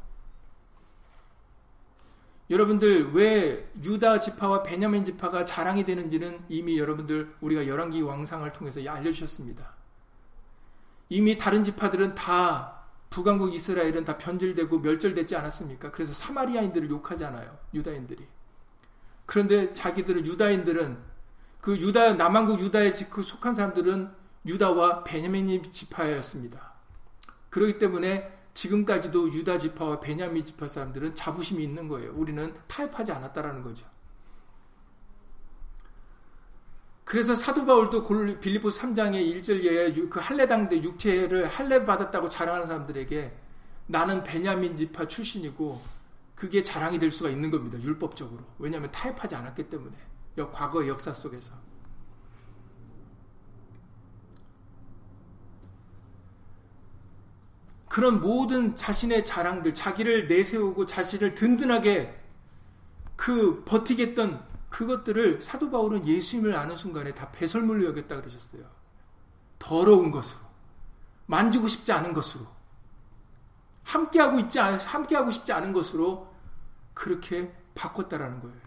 여러분들 2.48 3.12
왜 3.12 3.70
유다 3.84 4.20
지파와 4.20 4.62
베냐민 4.62 5.04
지파가 5.04 5.44
자랑이 5.44 5.84
되는지는 5.84 6.44
이미 6.48 6.78
여러분들 6.78 7.36
우리가 7.40 7.66
열왕기 7.66 8.02
왕상을 8.02 8.50
통해서 8.52 8.80
알려주셨습니다. 8.80 9.74
이미 11.10 11.38
다른 11.38 11.62
지파들은 11.62 12.14
다 12.14 12.79
북왕국 13.10 13.52
이스라엘은 13.52 14.04
다 14.04 14.16
변질되고 14.16 14.78
멸절되지 14.78 15.36
않았습니까? 15.36 15.90
그래서 15.90 16.12
사마리아인들을 16.12 16.88
욕하잖아요. 16.90 17.58
유다인들이. 17.74 18.26
그런데 19.26 19.72
자기들은 19.72 20.26
유다인들은 20.26 20.98
그 21.60 21.76
유다 21.76 22.14
남왕국 22.14 22.60
유다에 22.60 22.94
그 23.10 23.22
속한 23.22 23.54
사람들은 23.54 24.10
유다와 24.46 25.04
베냐민 25.04 25.70
지파였습니다. 25.70 26.72
그렇기 27.50 27.78
때문에 27.78 28.38
지금까지도 28.54 29.32
유다 29.32 29.58
지파와 29.58 30.00
베냐민 30.00 30.42
지파 30.44 30.68
사람들은 30.68 31.14
자부심이 31.14 31.62
있는 31.62 31.88
거예요. 31.88 32.12
우리는 32.14 32.54
타협하지 32.68 33.12
않았다라는 33.12 33.62
거죠. 33.62 33.86
그래서 37.10 37.34
사도 37.34 37.66
바울도 37.66 38.38
빌리포 38.38 38.68
3장의 38.68 39.42
1절에 39.42 40.08
그 40.08 40.20
할례 40.20 40.46
당대 40.46 40.80
육체를 40.80 41.48
할례 41.48 41.84
받았다고 41.84 42.28
자랑하는 42.28 42.68
사람들에게 42.68 43.36
나는 43.88 44.22
베냐민 44.22 44.76
지파 44.76 45.08
출신이고 45.08 45.82
그게 46.36 46.62
자랑이 46.62 47.00
될 47.00 47.10
수가 47.10 47.28
있는 47.28 47.50
겁니다. 47.50 47.82
율법적으로. 47.82 48.44
왜냐하면 48.60 48.92
타협하지 48.92 49.34
않았기 49.34 49.68
때문에. 49.68 49.96
과거 50.52 50.86
역사 50.86 51.12
속에서. 51.12 51.52
그런 57.88 58.20
모든 58.20 58.76
자신의 58.76 59.24
자랑들, 59.24 59.74
자기를 59.74 60.28
내세우고 60.28 60.86
자신을 60.86 61.34
든든하게 61.34 62.16
그 63.16 63.64
버티겠던 63.64 64.49
그것들을 64.70 65.42
사도 65.42 65.70
바울은 65.70 66.06
예수님을 66.06 66.54
아는 66.54 66.76
순간에 66.76 67.12
다 67.12 67.30
배설물로 67.30 67.84
여겼다 67.86 68.16
그러셨어요. 68.16 68.62
더러운 69.58 70.10
것으로. 70.10 70.40
만지고 71.26 71.68
싶지 71.68 71.92
않은 71.92 72.14
것으로. 72.14 72.46
함께하고 73.82 74.38
있지 74.38 74.58
않, 74.58 74.78
함께하고 74.78 75.30
싶지 75.30 75.52
않은 75.52 75.72
것으로 75.72 76.32
그렇게 76.94 77.52
바꿨다라는 77.74 78.40
거예요. 78.40 78.60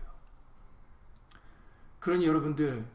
그러니 2.00 2.26
여러분들, 2.28 2.86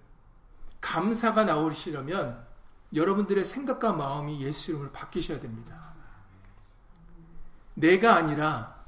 감사가 0.80 1.44
나오시려면 1.44 2.46
여러분들의 2.94 3.44
생각과 3.44 3.92
마음이 3.94 4.42
예수 4.42 4.70
이름을 4.70 4.92
바뀌셔야 4.92 5.40
됩니다. 5.40 5.94
내가 7.74 8.16
아니라 8.16 8.84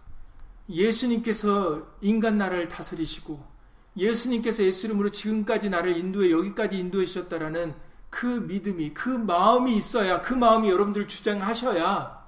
예수님께서 0.68 1.96
인간 2.00 2.38
나라를 2.38 2.68
다스리시고 2.68 3.49
예수님께서 3.96 4.62
예수 4.62 4.86
이름으로 4.86 5.10
지금까지 5.10 5.70
나를 5.70 5.96
인도해 5.96 6.30
여기까지 6.30 6.78
인도해 6.78 7.06
주셨다라는 7.06 7.74
그 8.08 8.26
믿음이 8.26 8.94
그 8.94 9.08
마음이 9.08 9.76
있어야 9.76 10.20
그 10.20 10.34
마음이 10.34 10.68
여러분들 10.68 11.06
주장하셔야 11.08 12.20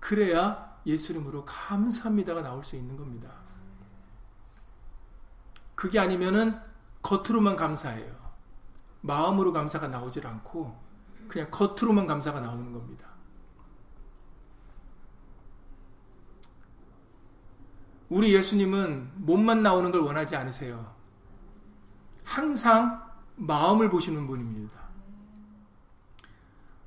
그래야 0.00 0.76
예수 0.86 1.12
이름으로 1.12 1.44
감사합니다가 1.44 2.42
나올 2.42 2.62
수 2.64 2.76
있는 2.76 2.96
겁니다. 2.96 3.30
그게 5.74 5.98
아니면은 5.98 6.58
겉으로만 7.02 7.56
감사해요. 7.56 8.16
마음으로 9.00 9.52
감사가 9.52 9.88
나오질 9.88 10.26
않고 10.26 10.76
그냥 11.28 11.50
겉으로만 11.50 12.06
감사가 12.06 12.40
나오는 12.40 12.72
겁니다. 12.72 13.07
우리 18.08 18.34
예수님은 18.34 19.10
몸만 19.16 19.62
나오는 19.62 19.90
걸 19.90 20.00
원하지 20.00 20.36
않으세요. 20.36 20.94
항상 22.24 23.02
마음을 23.36 23.90
보시는 23.90 24.26
분입니다. 24.26 24.78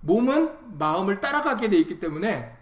몸은 0.01 0.77
마음을 0.77 1.21
따라가게 1.21 1.69
돼 1.69 1.77
있기 1.77 1.99
때문에 1.99 2.57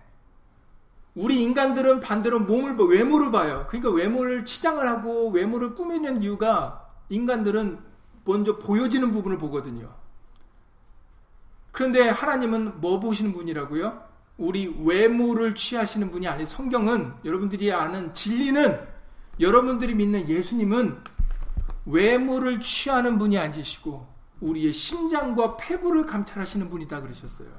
우리 1.15 1.41
인간들은 1.41 2.01
반대로 2.01 2.39
몸을 2.39 2.75
외모를 2.77 3.31
봐요. 3.31 3.65
그러니까 3.67 3.91
외모를 3.91 4.45
치장을 4.45 4.85
하고 4.87 5.29
외모를 5.29 5.73
꾸미는 5.75 6.21
이유가 6.21 6.87
인간들은 7.09 7.79
먼저 8.25 8.57
보여지는 8.57 9.11
부분을 9.11 9.37
보거든요. 9.37 9.93
그런데 11.71 12.09
하나님은 12.09 12.81
뭐 12.81 12.99
보시는 12.99 13.33
분이라고요? 13.33 14.08
우리 14.39 14.73
외모를 14.83 15.53
취하시는 15.53 16.09
분이 16.11 16.25
아니 16.25 16.45
성경은 16.45 17.13
여러분들이 17.25 17.73
아는 17.73 18.13
진리는 18.13 18.79
여러분들이 19.37 19.93
믿는 19.95 20.29
예수님은 20.29 20.97
외모를 21.85 22.61
취하는 22.61 23.17
분이 23.17 23.37
아니시고 23.37 24.07
우리의 24.39 24.71
심장과 24.71 25.57
폐부를 25.57 26.05
감찰하시는 26.05 26.69
분이다 26.69 27.01
그러셨어요. 27.01 27.49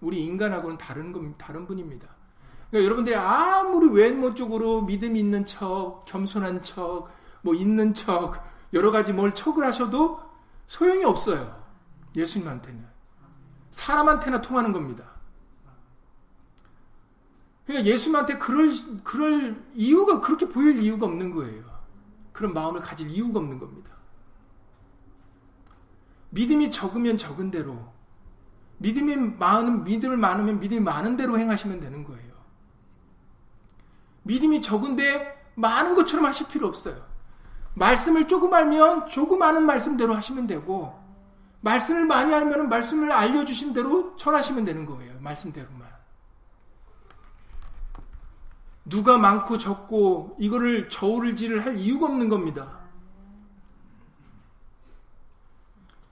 우리 0.00 0.24
인간하고는 0.24 0.78
다른 0.78 1.36
다른 1.36 1.66
분입니다. 1.66 2.08
그러니까 2.70 2.84
여러분들이 2.84 3.14
아무리 3.14 3.88
외모 3.90 4.32
쪽으로 4.32 4.82
믿음 4.82 5.14
있는 5.14 5.44
척, 5.44 6.04
겸손한 6.06 6.62
척, 6.62 7.08
뭐 7.42 7.54
있는 7.54 7.92
척, 7.92 8.42
여러 8.72 8.90
가지 8.90 9.12
뭘 9.12 9.34
척을 9.34 9.64
하셔도 9.66 10.20
소용이 10.66 11.04
없어요. 11.04 11.62
예수님한테는. 12.16 12.86
사람한테나 13.70 14.40
통하는 14.40 14.72
겁니다. 14.72 15.15
그러니까 17.66 17.90
예수님한테 17.90 18.38
그럴, 18.38 18.70
그럴 19.02 19.64
이유가, 19.74 20.20
그렇게 20.20 20.48
보일 20.48 20.80
이유가 20.80 21.06
없는 21.06 21.34
거예요. 21.34 21.64
그런 22.32 22.54
마음을 22.54 22.80
가질 22.80 23.10
이유가 23.10 23.40
없는 23.40 23.58
겁니다. 23.58 23.90
믿음이 26.30 26.70
적으면 26.70 27.18
적은 27.18 27.50
대로, 27.50 27.92
믿음이 28.78 29.16
많은, 29.16 29.84
믿음을 29.84 30.16
많으면 30.16 30.60
믿음이 30.60 30.80
많은 30.80 31.16
대로 31.16 31.38
행하시면 31.38 31.80
되는 31.80 32.04
거예요. 32.04 32.36
믿음이 34.22 34.60
적은데 34.60 35.50
많은 35.54 35.94
것처럼 35.94 36.26
하실 36.26 36.46
필요 36.48 36.66
없어요. 36.68 37.04
말씀을 37.74 38.28
조금 38.28 38.52
알면 38.52 39.06
조금 39.06 39.42
아는 39.42 39.64
말씀대로 39.66 40.14
하시면 40.14 40.46
되고, 40.46 40.98
말씀을 41.62 42.04
많이 42.04 42.32
알면 42.32 42.68
말씀을 42.68 43.10
알려주신 43.10 43.72
대로 43.72 44.14
전하시면 44.16 44.64
되는 44.64 44.86
거예요. 44.86 45.18
말씀대로만. 45.20 45.96
누가 48.88 49.18
많고 49.18 49.58
적고 49.58 50.36
이거를 50.38 50.88
저울질을 50.88 51.64
할 51.66 51.76
이유가 51.76 52.06
없는 52.06 52.28
겁니다. 52.28 52.78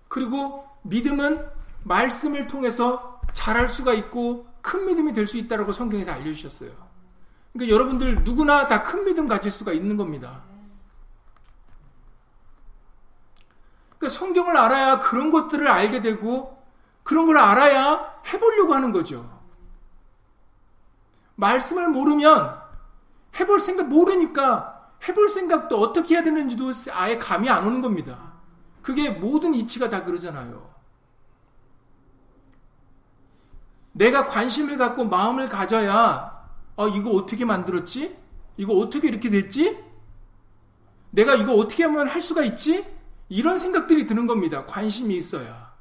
그리고 0.08 0.68
믿음은 0.82 1.44
말씀을 1.84 2.46
통해서 2.46 3.20
잘할 3.32 3.68
수가 3.68 3.92
있고 3.94 4.46
큰 4.60 4.86
믿음이 4.86 5.12
될 5.12 5.26
수 5.26 5.36
있다라고 5.38 5.72
성경에서 5.72 6.12
알려주셨어요. 6.12 6.70
그러니까 7.52 7.74
여러분들 7.74 8.24
누구나 8.24 8.66
다 8.66 8.82
큰 8.82 9.04
믿음 9.04 9.26
가질 9.28 9.50
수가 9.50 9.72
있는 9.72 9.96
겁니다. 9.96 10.42
그러니까 13.98 14.18
성경을 14.18 14.56
알아야 14.56 14.98
그런 14.98 15.30
것들을 15.30 15.66
알게 15.68 16.00
되고 16.02 16.62
그런 17.02 17.26
걸 17.26 17.38
알아야 17.38 18.20
해보려고 18.26 18.74
하는 18.74 18.92
거죠. 18.92 19.30
말씀을 21.36 21.88
모르면 21.88 22.63
해볼 23.38 23.60
생각 23.60 23.88
모르니까 23.88 24.92
해볼 25.06 25.28
생각도 25.28 25.80
어떻게 25.80 26.14
해야 26.14 26.22
되는지도 26.22 26.72
아예 26.92 27.18
감이 27.18 27.48
안 27.48 27.66
오는 27.66 27.82
겁니다. 27.82 28.34
그게 28.82 29.10
모든 29.10 29.54
이치가 29.54 29.90
다 29.90 30.02
그러잖아요. 30.02 30.74
내가 33.92 34.26
관심을 34.26 34.76
갖고 34.76 35.04
마음을 35.04 35.48
가져야 35.48 36.34
어, 36.76 36.88
이거 36.88 37.10
어떻게 37.10 37.44
만들었지? 37.44 38.16
이거 38.56 38.74
어떻게 38.74 39.08
이렇게 39.08 39.30
됐지? 39.30 39.78
내가 41.10 41.34
이거 41.34 41.54
어떻게 41.54 41.84
하면 41.84 42.08
할 42.08 42.20
수가 42.20 42.42
있지? 42.42 42.84
이런 43.28 43.58
생각들이 43.58 44.06
드는 44.06 44.26
겁니다. 44.26 44.66
관심이 44.66 45.14
있어야. 45.16 45.72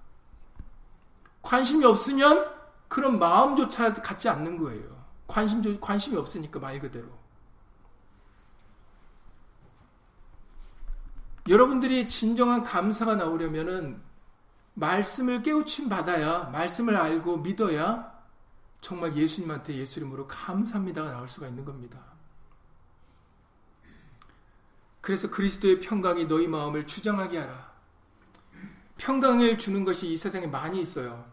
관심이 1.41 1.83
없으면 1.85 2.47
그런 2.87 3.17
마음조차 3.17 3.93
갖지 3.93 4.29
않는 4.29 4.57
거예요. 4.57 4.83
관심, 5.27 5.79
관심이 5.79 6.15
없으니까 6.15 6.59
말 6.59 6.79
그대로. 6.79 7.07
여러분들이 11.47 12.07
진정한 12.07 12.63
감사가 12.63 13.15
나오려면은 13.15 14.01
말씀을 14.75 15.43
깨우침 15.43 15.89
받아야, 15.89 16.45
말씀을 16.45 16.95
알고 16.95 17.37
믿어야 17.37 18.11
정말 18.81 19.15
예수님한테 19.15 19.75
예수 19.75 19.99
이름으로 19.99 20.27
감사합니다가 20.27 21.11
나올 21.11 21.27
수가 21.27 21.47
있는 21.47 21.63
겁니다. 21.63 21.99
그래서 25.01 25.29
그리스도의 25.29 25.81
평강이 25.81 26.25
너희 26.25 26.47
마음을 26.47 26.87
주장하게 26.87 27.39
하라. 27.39 27.73
평강을 28.97 29.57
주는 29.57 29.83
것이 29.83 30.07
이 30.07 30.17
세상에 30.17 30.47
많이 30.47 30.81
있어요. 30.81 31.25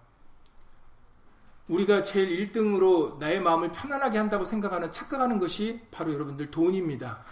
우리가 1.68 2.02
제일 2.02 2.50
1등으로 2.50 3.16
나의 3.18 3.40
마음을 3.40 3.70
편안하게 3.70 4.18
한다고 4.18 4.44
생각하는 4.44 4.90
착각하는 4.90 5.38
것이 5.38 5.80
바로 5.92 6.12
여러분들 6.12 6.50
돈입니다. 6.50 7.24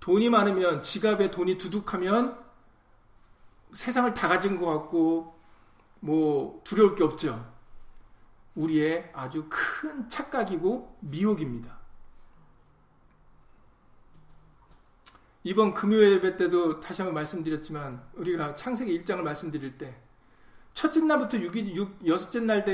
돈이 0.00 0.30
많으면 0.30 0.82
지갑에 0.82 1.30
돈이 1.30 1.58
두둑하면 1.58 2.42
세상을 3.72 4.12
다 4.14 4.28
가진 4.28 4.58
것 4.58 4.66
같고 4.66 5.38
뭐 6.00 6.60
두려울 6.64 6.94
게 6.94 7.04
없죠. 7.04 7.50
우리의 8.54 9.10
아주 9.14 9.46
큰 9.48 10.08
착각이고 10.08 10.98
미혹입니다. 11.00 11.78
이번 15.42 15.72
금요 15.72 15.96
예배 15.96 16.36
때도 16.36 16.80
다시 16.80 17.00
한번 17.00 17.14
말씀드렸지만 17.14 18.02
우리가 18.14 18.54
창세기 18.54 19.02
1장을 19.02 19.20
말씀드릴 19.22 19.78
때 19.78 19.96
첫째 20.74 21.00
날부터 21.00 21.38
6일, 21.38 21.74
6, 21.74 22.06
여섯째 22.06 22.40
날 22.40 22.64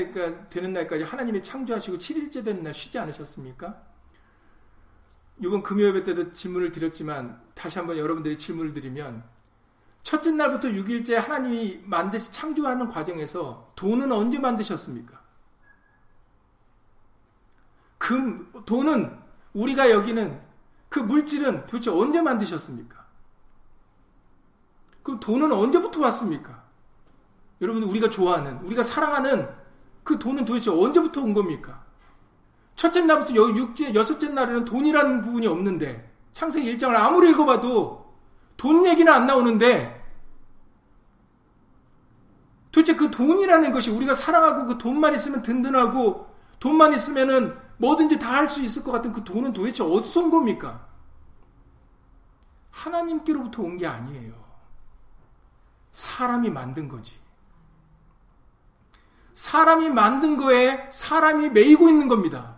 되는 0.49 0.73
날까지 0.73 1.03
하나님이 1.03 1.41
창조하시고 1.41 1.97
7일째 1.97 2.43
되는 2.43 2.63
날 2.63 2.73
쉬지 2.73 2.99
않으셨습니까? 2.99 3.86
이번 5.39 5.61
금요 5.61 5.85
예배 5.85 6.03
때도 6.03 6.31
질문을 6.31 6.71
드렸지만 6.71 7.41
다시 7.53 7.77
한번 7.77 7.97
여러분들이 7.97 8.37
질문을 8.37 8.73
드리면 8.73 9.23
첫째 10.03 10.31
날부터 10.31 10.69
6일째 10.69 11.15
하나님이 11.15 11.81
만드시 11.83 12.31
창조하는 12.31 12.87
과정에서 12.87 13.71
돈은 13.75 14.11
언제 14.11 14.39
만드셨습니까? 14.39 15.21
금, 17.97 18.51
돈은 18.65 19.19
우리가 19.53 19.89
여기는 19.89 20.41
그 20.89 20.99
물질은 20.99 21.67
도대체 21.67 21.91
언제 21.91 22.21
만드셨습니까? 22.21 23.05
그럼 25.03 25.19
돈은 25.19 25.51
언제부터 25.51 25.99
왔습니까? 26.01 26.63
여러분 27.61 27.83
우리가 27.83 28.09
좋아하는 28.09 28.59
우리가 28.59 28.83
사랑하는 28.83 29.49
그 30.03 30.17
돈은 30.17 30.45
도대체 30.45 30.71
언제부터 30.71 31.21
온 31.21 31.33
겁니까? 31.33 31.86
첫째 32.77 33.01
날부터 33.01 33.33
육째 33.33 33.93
여섯째 33.93 34.29
날에는 34.29 34.63
돈이라는 34.63 35.21
부분이 35.21 35.47
없는데 35.47 36.09
창세기 36.31 36.77
1장을 36.77 36.93
아무리 36.95 37.31
읽어봐도 37.31 38.13
돈 38.55 38.85
얘기는 38.85 39.11
안 39.11 39.25
나오는데 39.25 39.97
도대체 42.71 42.95
그 42.95 43.09
돈이라는 43.09 43.71
것이 43.73 43.89
우리가 43.89 44.13
사랑하고 44.13 44.67
그 44.67 44.77
돈만 44.77 45.15
있으면 45.15 45.41
든든하고 45.41 46.27
돈만 46.59 46.93
있으면은 46.93 47.57
뭐든지 47.79 48.19
다 48.19 48.33
할 48.33 48.47
수 48.47 48.61
있을 48.61 48.83
것 48.83 48.91
같은 48.91 49.11
그 49.11 49.23
돈은 49.23 49.53
도대체 49.53 49.83
어디서 49.83 50.21
온 50.21 50.29
겁니까? 50.31 50.87
하나님께로부터 52.71 53.63
온 53.63 53.77
게 53.77 53.87
아니에요. 53.87 54.33
사람이 55.91 56.51
만든 56.51 56.87
거지. 56.87 57.13
사람이 59.33 59.89
만든 59.89 60.37
거에 60.37 60.87
사람이 60.91 61.49
매이고 61.49 61.89
있는 61.89 62.07
겁니다. 62.07 62.56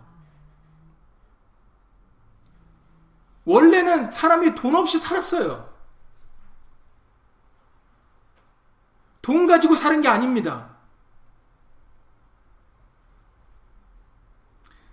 원래는 3.50 4.12
사람이 4.12 4.54
돈 4.54 4.76
없이 4.76 4.96
살았어요. 4.96 5.68
돈 9.20 9.48
가지고 9.48 9.74
사는 9.74 10.00
게 10.00 10.06
아닙니다. 10.06 10.76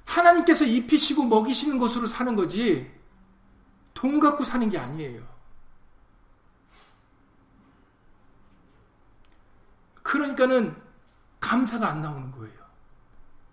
하나님께서 0.06 0.66
입히시고 0.66 1.26
먹이시는 1.26 1.78
것으로 1.78 2.08
사는 2.08 2.36
거지 2.36 2.92
돈 3.94 4.20
갖고 4.20 4.44
사는 4.44 4.68
게 4.70 4.80
아니에요. 4.80 5.22
그러니까는 10.02 10.82
감사가 11.40 11.90
안 11.90 12.02
나오는 12.02 12.32
거예요. 12.32 12.58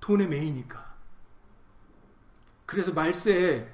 돈에 0.01 0.27
매이니까. 0.27 0.95
그래서 2.65 2.91
말세에 2.93 3.74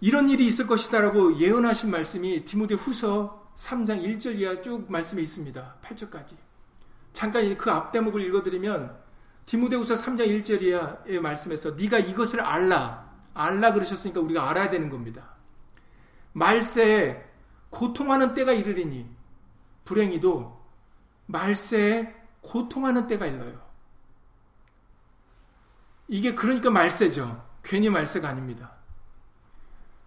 이런 0.00 0.28
일이 0.30 0.46
있을 0.46 0.66
것이다라고 0.66 1.38
예언하신 1.38 1.90
말씀이 1.90 2.44
디모데 2.44 2.74
후서 2.74 3.52
3장 3.56 4.02
1절 4.02 4.38
이하 4.38 4.60
쭉 4.60 4.90
말씀에 4.90 5.20
있습니다. 5.22 5.76
8절까지. 5.82 6.36
잠깐 7.12 7.56
그 7.56 7.70
앞대목을 7.70 8.22
읽어드리면 8.22 8.98
디모데후서 9.46 9.96
3장 9.96 10.44
1절의 10.44 11.20
말씀에서 11.20 11.72
네가 11.72 11.98
이것을 11.98 12.40
알라 12.40 13.10
알라 13.34 13.72
그러셨으니까 13.72 14.20
우리가 14.20 14.48
알아야 14.48 14.70
되는 14.70 14.88
겁니다. 14.88 15.34
말세에 16.32 17.24
고통하는 17.70 18.34
때가 18.34 18.52
이르리니 18.52 19.08
불행히도 19.84 20.60
말세에 21.26 22.14
고통하는 22.42 23.06
때가 23.06 23.26
일러요. 23.26 23.60
이게 26.08 26.34
그러니까 26.34 26.70
말세죠. 26.70 27.44
괜히 27.62 27.90
말세가 27.90 28.28
아닙니다. 28.28 28.79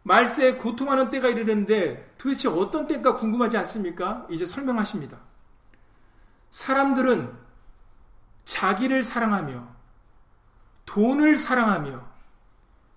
말세에 0.04 0.56
고통하는 0.56 1.10
때가 1.10 1.30
이르는데 1.30 2.14
도대체 2.18 2.50
어떤 2.50 2.88
때가 2.88 3.16
궁금하지 3.16 3.58
않습니까? 3.58 4.28
이제 4.30 4.46
설명하십니다. 4.46 5.18
사람들은 6.52 7.34
자기를 8.46 9.04
사랑하며 9.04 9.68
돈을 10.86 11.38
사랑하며 11.38 12.14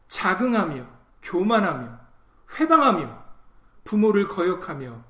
자긍하며 0.08 0.84
교만하며 1.22 1.98
회방하며 2.58 3.24
부모를 3.84 4.26
거역하며 4.26 5.04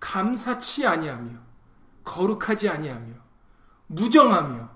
감사치 0.00 0.86
아니하며 0.86 1.30
거룩하지 2.04 2.68
아니하며 2.68 3.14
무정하며 3.88 4.68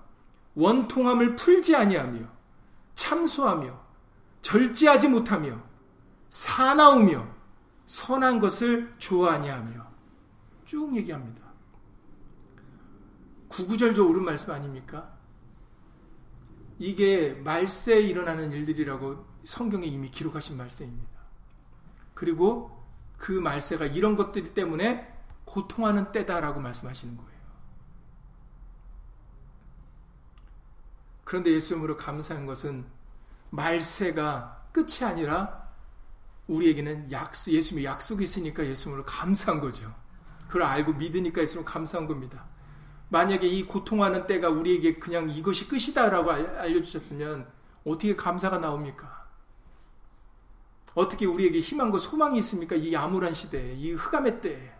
원통함을 0.55 1.35
풀지 1.35 1.75
아니하며 1.75 2.19
참소하며 2.95 3.79
절제하지 4.41 5.07
못하며 5.07 5.72
사나우며 6.33 7.27
선한 7.85 8.39
것을 8.39 8.95
좋아하냐며 8.97 9.85
쭉 10.65 10.97
얘기합니다. 10.97 11.43
구구절절 13.49 14.03
옳은 14.03 14.25
말씀 14.25 14.51
아닙니까? 14.51 15.15
이게 16.79 17.33
말세에 17.33 18.01
일어나는 18.01 18.51
일들이라고 18.51 19.23
성경에 19.43 19.85
이미 19.85 20.09
기록하신 20.09 20.57
말세입니다. 20.57 21.19
그리고 22.15 22.83
그 23.19 23.31
말세가 23.33 23.85
이런 23.85 24.15
것들 24.15 24.55
때문에 24.55 25.15
고통하는 25.45 26.11
때다라고 26.11 26.59
말씀하시는 26.61 27.15
거예요. 27.15 27.31
그런데 31.25 31.51
예수님으로 31.51 31.95
감사한 31.95 32.47
것은 32.47 32.87
말세가 33.51 34.69
끝이 34.71 35.03
아니라 35.03 35.62
우리에게는 36.53 37.11
약속, 37.11 37.51
예수님이 37.51 37.85
약속이 37.85 38.23
있으니까 38.23 38.65
예수님을 38.65 39.03
감사한 39.05 39.59
거죠. 39.59 39.93
그걸 40.47 40.63
알고 40.63 40.93
믿으니까 40.93 41.41
예수님을 41.41 41.65
감사한 41.65 42.07
겁니다. 42.07 42.45
만약에 43.09 43.47
이 43.47 43.65
고통하는 43.65 44.27
때가 44.27 44.49
우리에게 44.49 44.99
그냥 44.99 45.29
이것이 45.29 45.67
끝이다라고 45.67 46.31
알려주셨으면 46.31 47.47
어떻게 47.85 48.15
감사가 48.15 48.59
나옵니까? 48.59 49.23
어떻게 50.95 51.25
우리에게 51.25 51.59
희망과 51.59 51.97
소망이 51.97 52.37
있습니까? 52.39 52.75
이 52.75 52.95
암울한 52.95 53.33
시대에, 53.33 53.73
이 53.73 53.93
흑암의 53.93 54.41
때에. 54.41 54.71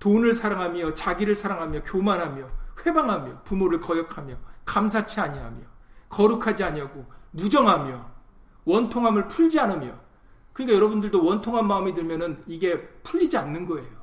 돈을 0.00 0.34
사랑하며, 0.34 0.94
자기를 0.94 1.36
사랑하며, 1.36 1.84
교만하며, 1.84 2.48
회방하며, 2.84 3.42
부모를 3.44 3.78
거역하며, 3.80 4.36
감사치 4.64 5.20
아니하며, 5.20 5.60
거룩하지 6.08 6.64
아니하고, 6.64 7.06
무정하며, 7.30 8.10
원통함을 8.64 9.28
풀지 9.28 9.60
않으며, 9.60 10.01
그러니까 10.52 10.76
여러분들도 10.76 11.24
원통한 11.24 11.66
마음이 11.66 11.94
들면은 11.94 12.42
이게 12.46 12.80
풀리지 13.02 13.36
않는 13.36 13.66
거예요. 13.66 14.02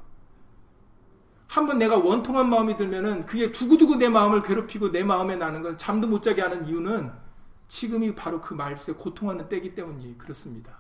한번 1.47 1.79
내가 1.79 1.97
원통한 1.97 2.49
마음이 2.49 2.77
들면은 2.77 3.25
그게 3.25 3.51
두고두고 3.51 3.95
내 3.95 4.07
마음을 4.07 4.43
괴롭히고 4.43 4.91
내 4.91 5.03
마음에 5.03 5.35
나는 5.35 5.63
건 5.63 5.77
잠도 5.77 6.07
못 6.07 6.21
자게 6.21 6.41
하는 6.41 6.65
이유는 6.67 7.11
지금이 7.67 8.15
바로 8.15 8.39
그 8.39 8.53
말세 8.53 8.93
고통하는 8.93 9.49
때기 9.49 9.73
때문이 9.73 10.17
그렇습니다. 10.17 10.77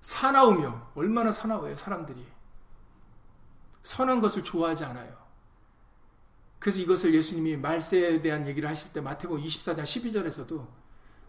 사나우며 0.00 0.92
얼마나 0.94 1.32
사나워요 1.32 1.76
사람들이 1.76 2.24
선한 3.82 4.20
것을 4.20 4.42
좋아하지 4.42 4.84
않아요. 4.84 5.16
그래서 6.58 6.80
이것을 6.80 7.14
예수님이 7.14 7.56
말세에 7.56 8.20
대한 8.20 8.46
얘기를 8.48 8.68
하실 8.68 8.92
때 8.92 9.00
마태복음 9.00 9.42
24장 9.42 9.82
12절에서도 9.82 10.66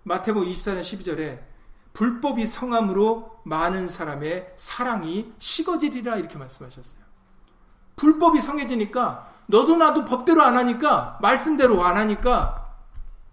마태복음 0.03 0.49
24장 0.51 0.81
12절에 0.81 1.56
불법이 1.97 2.45
성함으로 2.45 3.41
많은 3.43 3.87
사람의 3.87 4.53
사랑이 4.55 5.33
식어지리라 5.39 6.17
이렇게 6.17 6.37
말씀하셨어요. 6.37 7.01
불법이 7.95 8.39
성해지니까 8.39 9.33
너도 9.47 9.77
나도 9.77 10.05
법대로 10.05 10.43
안 10.43 10.57
하니까 10.57 11.17
말씀대로 11.23 11.83
안 11.83 11.97
하니까 11.97 12.71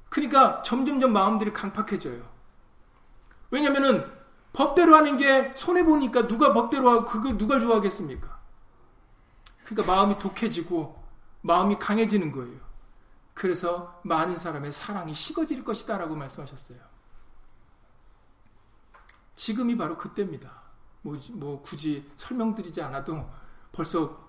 그러니까 0.09 0.62
점점점 0.62 1.12
마음들이 1.12 1.53
강팍해져요. 1.53 2.22
왜냐면은 3.50 4.11
법대로 4.55 4.96
하는 4.96 5.18
게 5.18 5.53
손해 5.57 5.85
보니까 5.85 6.27
누가 6.27 6.55
법대로 6.55 6.88
하고 6.88 7.05
그거 7.05 7.37
누가 7.37 7.61
좋아하겠습니까? 7.61 8.35
그러니까 9.66 9.92
마음이 9.92 10.18
독해지고 10.18 11.05
마음이 11.42 11.79
강해지는 11.79 12.33
거예요. 12.33 12.61
그래서 13.35 14.00
많은 14.05 14.38
사람의 14.38 14.72
사랑이 14.72 15.12
식어질 15.12 15.64
것이다라고 15.64 16.14
말씀하셨어요. 16.16 16.94
지금이 19.37 19.77
바로 19.77 19.97
그때입니다. 19.97 20.62
뭐, 21.03 21.18
뭐 21.33 21.62
굳이 21.62 22.11
설명드리지 22.16 22.81
않아도 22.83 23.29
벌써 23.73 24.29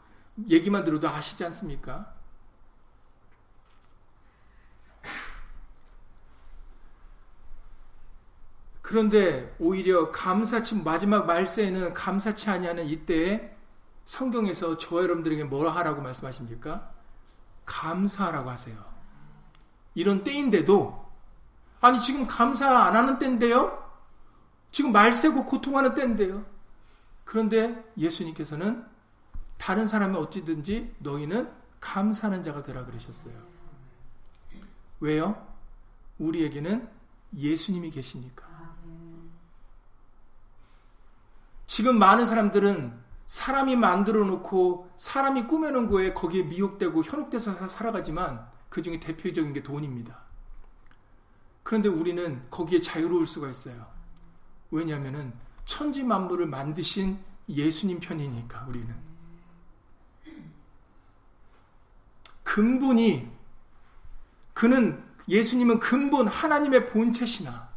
얘기만 0.49 0.83
들어도 0.83 1.07
아시지 1.07 1.43
않습니까? 1.45 2.13
그런데 8.81 9.55
오히려 9.57 10.11
감사치 10.11 10.75
마지막 10.75 11.25
말세에는 11.25 11.93
감사치 11.93 12.49
아니하는 12.49 12.85
이때에 12.85 13.57
성경에서 14.05 14.77
저 14.77 15.01
여러분들에게 15.01 15.45
뭐라 15.45 15.71
하라고 15.71 16.01
말씀하십니까? 16.01 16.91
감사하라고 17.65 18.51
하세요. 18.51 18.77
이런 19.95 20.23
때인데도 20.23 21.03
아니 21.81 21.99
지금 21.99 22.27
감사 22.27 22.83
안 22.83 22.95
하는 22.95 23.17
때인데요? 23.17 23.84
지금 24.75 24.91
말세고 24.91 25.45
고통하는 25.45 25.95
때인데요. 25.95 26.45
그런데 27.23 27.81
예수님께서는 27.97 28.85
다른 29.57 29.87
사람이 29.87 30.17
어찌든지 30.17 30.95
너희는 30.99 31.49
감사하는 31.79 32.43
자가 32.43 32.61
되라 32.61 32.83
그러셨어요. 32.83 33.33
왜요? 34.99 35.47
우리에게는 36.19 36.89
예수님이 37.37 37.89
계시니까. 37.89 38.45
지금 41.67 41.97
많은 41.97 42.25
사람들은 42.25 42.99
사람이 43.27 43.77
만들어 43.77 44.25
놓고 44.25 44.91
사람이 44.97 45.47
꾸며놓은 45.47 45.89
거에 45.89 46.13
거기에 46.13 46.43
미혹되고 46.43 47.01
현혹돼서 47.01 47.65
살아가지만 47.69 48.45
그 48.67 48.81
중에 48.81 48.99
대표적인 48.99 49.53
게 49.53 49.63
돈입니다. 49.63 50.19
그런데 51.63 51.87
우리는 51.87 52.45
거기에 52.49 52.81
자유로울 52.81 53.25
수가 53.25 53.49
있어요. 53.49 53.94
왜냐하면 54.71 55.33
천지 55.65 56.03
만물을 56.03 56.45
만드신 56.47 57.17
예수님 57.49 57.99
편이니까 57.99 58.65
우리는. 58.67 58.95
근본이 62.43 63.29
그는 64.53 65.03
예수님은 65.27 65.79
근본 65.79 66.27
하나님의 66.27 66.87
본체시나 66.87 67.69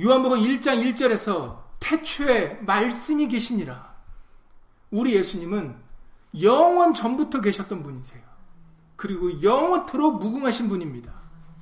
요한복음 0.00 0.38
1장 0.38 0.84
1절에서 0.84 1.62
태초에 1.80 2.54
말씀이 2.62 3.28
계시니라. 3.28 3.94
우리 4.90 5.14
예수님은 5.14 5.76
영원 6.42 6.94
전부터 6.94 7.40
계셨던 7.40 7.82
분이세요. 7.82 8.22
그리고 8.96 9.42
영원토록 9.42 10.18
무궁하신 10.20 10.68
분입니다. 10.68 11.12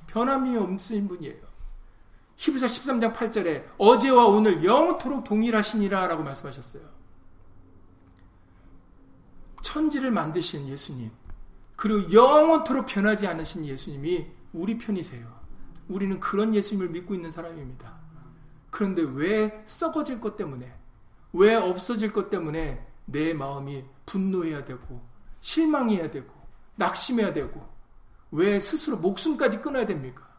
변함이 0.07 0.55
없으신 0.57 1.07
분이에요. 1.07 1.52
히브리서 2.37 2.65
13장 2.65 3.13
8절에 3.13 3.65
어제와 3.77 4.25
오늘 4.27 4.63
영원토록 4.63 5.23
동일하시니라 5.23 6.07
라고 6.07 6.23
말씀하셨어요. 6.23 6.83
천지를 9.61 10.11
만드신 10.11 10.67
예수님, 10.67 11.11
그리고 11.75 12.11
영원토록 12.11 12.85
변하지 12.85 13.27
않으신 13.27 13.65
예수님이 13.65 14.27
우리 14.51 14.77
편이세요. 14.77 15.41
우리는 15.87 16.19
그런 16.19 16.53
예수님을 16.53 16.89
믿고 16.89 17.13
있는 17.13 17.31
사람입니다. 17.31 17.97
그런데 18.69 19.03
왜 19.03 19.63
썩어질 19.65 20.19
것 20.19 20.35
때문에, 20.35 20.73
왜 21.33 21.55
없어질 21.55 22.11
것 22.11 22.29
때문에 22.29 22.85
내 23.05 23.33
마음이 23.33 23.83
분노해야 24.05 24.65
되고, 24.65 25.01
실망해야 25.41 26.11
되고, 26.11 26.33
낙심해야 26.75 27.33
되고, 27.33 27.67
왜 28.31 28.59
스스로 28.59 28.97
목숨까지 28.97 29.61
끊어야 29.61 29.85
됩니까? 29.85 30.32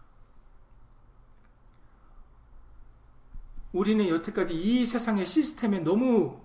우리는 3.75 4.09
여태까지 4.09 4.55
이 4.55 4.87
세상의 4.87 5.27
시스템에 5.27 5.81
너무 5.81 6.39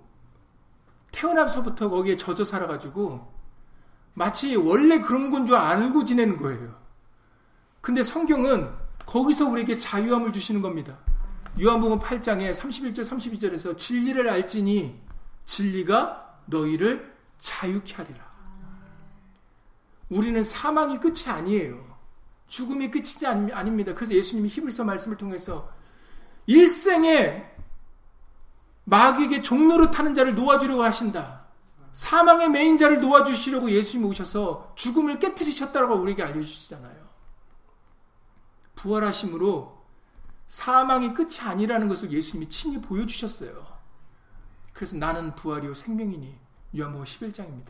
태어나서부터 1.11 1.87
거기에 1.89 2.15
젖어 2.15 2.43
살아가지고 2.43 3.31
마치 4.15 4.55
원래 4.55 4.99
그런 4.99 5.29
건 5.29 5.45
줄 5.45 5.55
알고 5.55 6.05
지내는 6.05 6.37
거예요. 6.37 6.75
근데 7.81 8.01
성경은 8.01 8.69
거기서 9.05 9.47
우리에게 9.47 9.77
자유함을 9.77 10.33
주시는 10.33 10.63
겁니다. 10.63 10.97
요한복음 11.61 11.99
8장에 11.99 12.51
31절 12.51 13.01
32절에서 13.01 13.77
진리를 13.77 14.27
알지니 14.27 14.99
진리가 15.45 16.39
너희를 16.47 17.15
자유케 17.37 17.93
하리라. 17.93 18.27
우리는 20.09 20.43
사망이 20.43 20.99
끝이 20.99 21.25
아니에요. 21.27 21.95
죽음이 22.47 22.89
끝이지 22.89 23.27
아닙니다. 23.27 23.93
그래서 23.93 24.15
예수님이 24.15 24.49
히브리서 24.49 24.83
말씀을 24.83 25.15
통해서 25.17 25.71
일생에 26.49 27.45
마귀에게 28.85 29.43
종로를 29.43 29.91
타는 29.91 30.15
자를 30.15 30.33
놓아주려고 30.33 30.81
하신다. 30.81 31.45
사망의 31.91 32.49
메인 32.49 32.77
자를 32.77 32.99
놓아주시려고 33.01 33.69
예수님이 33.69 34.09
오셔서 34.09 34.73
죽음을 34.75 35.19
깨뜨리셨다고 35.19 35.93
우리에게 35.93 36.23
알려주시잖아요. 36.23 37.07
부활하심으로 38.75 39.77
사망이 40.47 41.13
끝이 41.13 41.39
아니라는 41.41 41.87
것을 41.87 42.11
예수님이 42.11 42.49
친히 42.49 42.81
보여주셨어요. 42.81 43.67
그래서 44.73 44.95
나는 44.95 45.35
부활이요 45.35 45.75
생명이니 45.75 46.35
요한복음 46.75 47.05
11장입니다. 47.05 47.69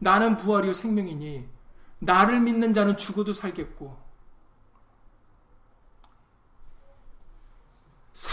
나는 0.00 0.36
부활이요 0.36 0.72
생명이니 0.72 1.48
나를 2.00 2.40
믿는 2.40 2.74
자는 2.74 2.96
죽어도 2.96 3.32
살겠고 3.32 3.96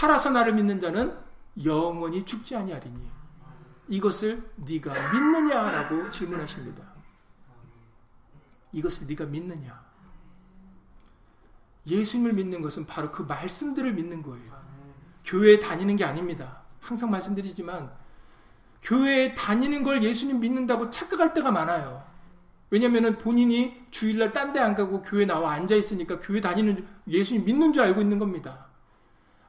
살아서 0.00 0.30
나를 0.30 0.54
믿는 0.54 0.80
자는 0.80 1.14
영원히 1.62 2.24
죽지 2.24 2.56
아니하리니 2.56 3.10
이것을 3.88 4.50
네가 4.56 4.94
믿느냐라고 5.12 6.08
질문하십니다. 6.08 6.82
이것을 8.72 9.06
네가 9.08 9.26
믿느냐? 9.26 9.78
예수님을 11.86 12.32
믿는 12.32 12.62
것은 12.62 12.86
바로 12.86 13.10
그 13.10 13.22
말씀들을 13.24 13.92
믿는 13.92 14.22
거예요. 14.22 14.58
교회에 15.24 15.58
다니는 15.58 15.96
게 15.96 16.04
아닙니다. 16.04 16.62
항상 16.80 17.10
말씀드리지만 17.10 17.92
교회에 18.80 19.34
다니는 19.34 19.82
걸 19.82 20.02
예수님 20.02 20.40
믿는다고 20.40 20.88
착각할 20.88 21.34
때가 21.34 21.50
많아요. 21.50 22.02
왜냐면은 22.70 23.18
본인이 23.18 23.84
주일날 23.90 24.32
딴 24.32 24.54
데 24.54 24.60
안 24.60 24.74
가고 24.74 25.02
교회 25.02 25.26
나와 25.26 25.52
앉아 25.52 25.74
있으니까 25.74 26.18
교회 26.20 26.40
다니는 26.40 26.86
예수님 27.06 27.44
믿는 27.44 27.74
줄 27.74 27.82
알고 27.82 28.00
있는 28.00 28.18
겁니다. 28.18 28.69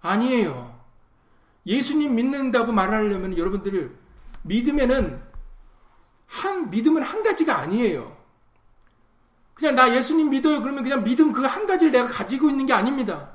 아니에요. 0.01 0.79
예수님 1.65 2.15
믿는다고 2.15 2.71
말하려면 2.71 3.37
여러분들이 3.37 3.89
믿음에는 4.43 5.21
한 6.27 6.69
믿음은 6.69 7.03
한 7.03 7.21
가지가 7.23 7.57
아니에요. 7.59 8.17
그냥 9.53 9.75
나 9.75 9.93
예수님 9.93 10.29
믿어요. 10.29 10.61
그러면 10.61 10.83
그냥 10.83 11.03
믿음 11.03 11.31
그 11.31 11.45
한 11.45 11.67
가지를 11.67 11.91
내가 11.91 12.07
가지고 12.07 12.49
있는 12.49 12.65
게 12.65 12.73
아닙니다. 12.73 13.29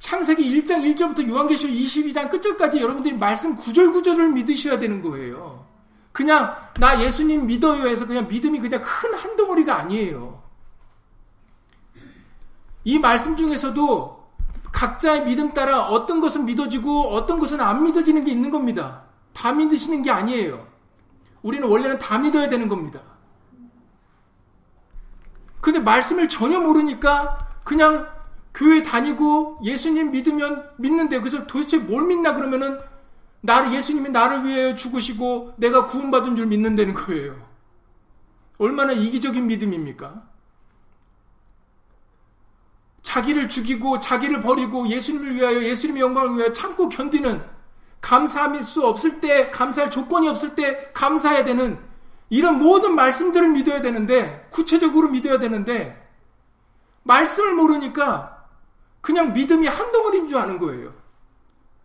창세기 0.00 0.42
1장 0.62 0.82
1절부터 0.82 1.28
요한계시록 1.28 1.74
22장 1.74 2.30
끝절까지 2.30 2.80
여러분들이 2.80 3.14
말씀 3.14 3.54
구절구절을 3.54 4.30
믿으셔야 4.30 4.78
되는 4.78 5.02
거예요. 5.02 5.64
그냥 6.10 6.56
나 6.80 7.00
예수님 7.00 7.46
믿어요 7.46 7.86
해서 7.86 8.04
그냥 8.06 8.26
믿음이 8.26 8.58
그냥 8.58 8.80
큰 8.80 9.14
한 9.14 9.36
덩어리가 9.36 9.76
아니에요. 9.78 10.42
이 12.84 12.98
말씀 12.98 13.36
중에서도 13.36 14.19
각자의 14.72 15.24
믿음 15.24 15.52
따라 15.52 15.82
어떤 15.82 16.20
것은 16.20 16.44
믿어지고 16.46 17.10
어떤 17.10 17.38
것은 17.38 17.60
안 17.60 17.82
믿어지는 17.84 18.24
게 18.24 18.30
있는 18.30 18.50
겁니다. 18.50 19.02
다 19.32 19.52
믿으시는 19.52 20.02
게 20.02 20.10
아니에요. 20.10 20.66
우리는 21.42 21.66
원래는 21.68 21.98
다 21.98 22.18
믿어야 22.18 22.48
되는 22.48 22.68
겁니다. 22.68 23.00
근데 25.60 25.78
말씀을 25.78 26.28
전혀 26.28 26.58
모르니까 26.60 27.48
그냥 27.64 28.08
교회 28.54 28.82
다니고 28.82 29.60
예수님 29.62 30.10
믿으면 30.10 30.70
믿는데 30.78 31.20
그래서 31.20 31.46
도대체 31.46 31.78
뭘 31.78 32.06
믿나 32.06 32.34
그러면은 32.34 32.80
나를 33.42 33.72
예수님이 33.72 34.10
나를 34.10 34.44
위해 34.44 34.74
죽으시고 34.74 35.54
내가 35.56 35.86
구원받은 35.86 36.36
줄 36.36 36.46
믿는다는 36.46 36.94
거예요. 36.94 37.48
얼마나 38.58 38.92
이기적인 38.92 39.46
믿음입니까? 39.46 40.29
자기를 43.02 43.48
죽이고 43.48 43.98
자기를 43.98 44.40
버리고 44.40 44.86
예수님을 44.88 45.34
위하여 45.34 45.62
예수님의 45.62 46.02
영광을 46.02 46.36
위하여 46.36 46.52
참고 46.52 46.88
견디는 46.88 47.42
감사할 48.00 48.62
수 48.62 48.86
없을 48.86 49.20
때 49.20 49.50
감사할 49.50 49.90
조건이 49.90 50.28
없을 50.28 50.54
때 50.54 50.90
감사해야 50.92 51.44
되는 51.44 51.78
이런 52.28 52.58
모든 52.58 52.94
말씀들을 52.94 53.48
믿어야 53.48 53.80
되는데 53.80 54.48
구체적으로 54.50 55.08
믿어야 55.08 55.38
되는데 55.38 56.08
말씀을 57.02 57.54
모르니까 57.54 58.46
그냥 59.00 59.32
믿음이 59.32 59.66
한 59.66 59.90
덩어리인 59.92 60.28
줄 60.28 60.36
아는 60.36 60.58
거예요. 60.58 60.92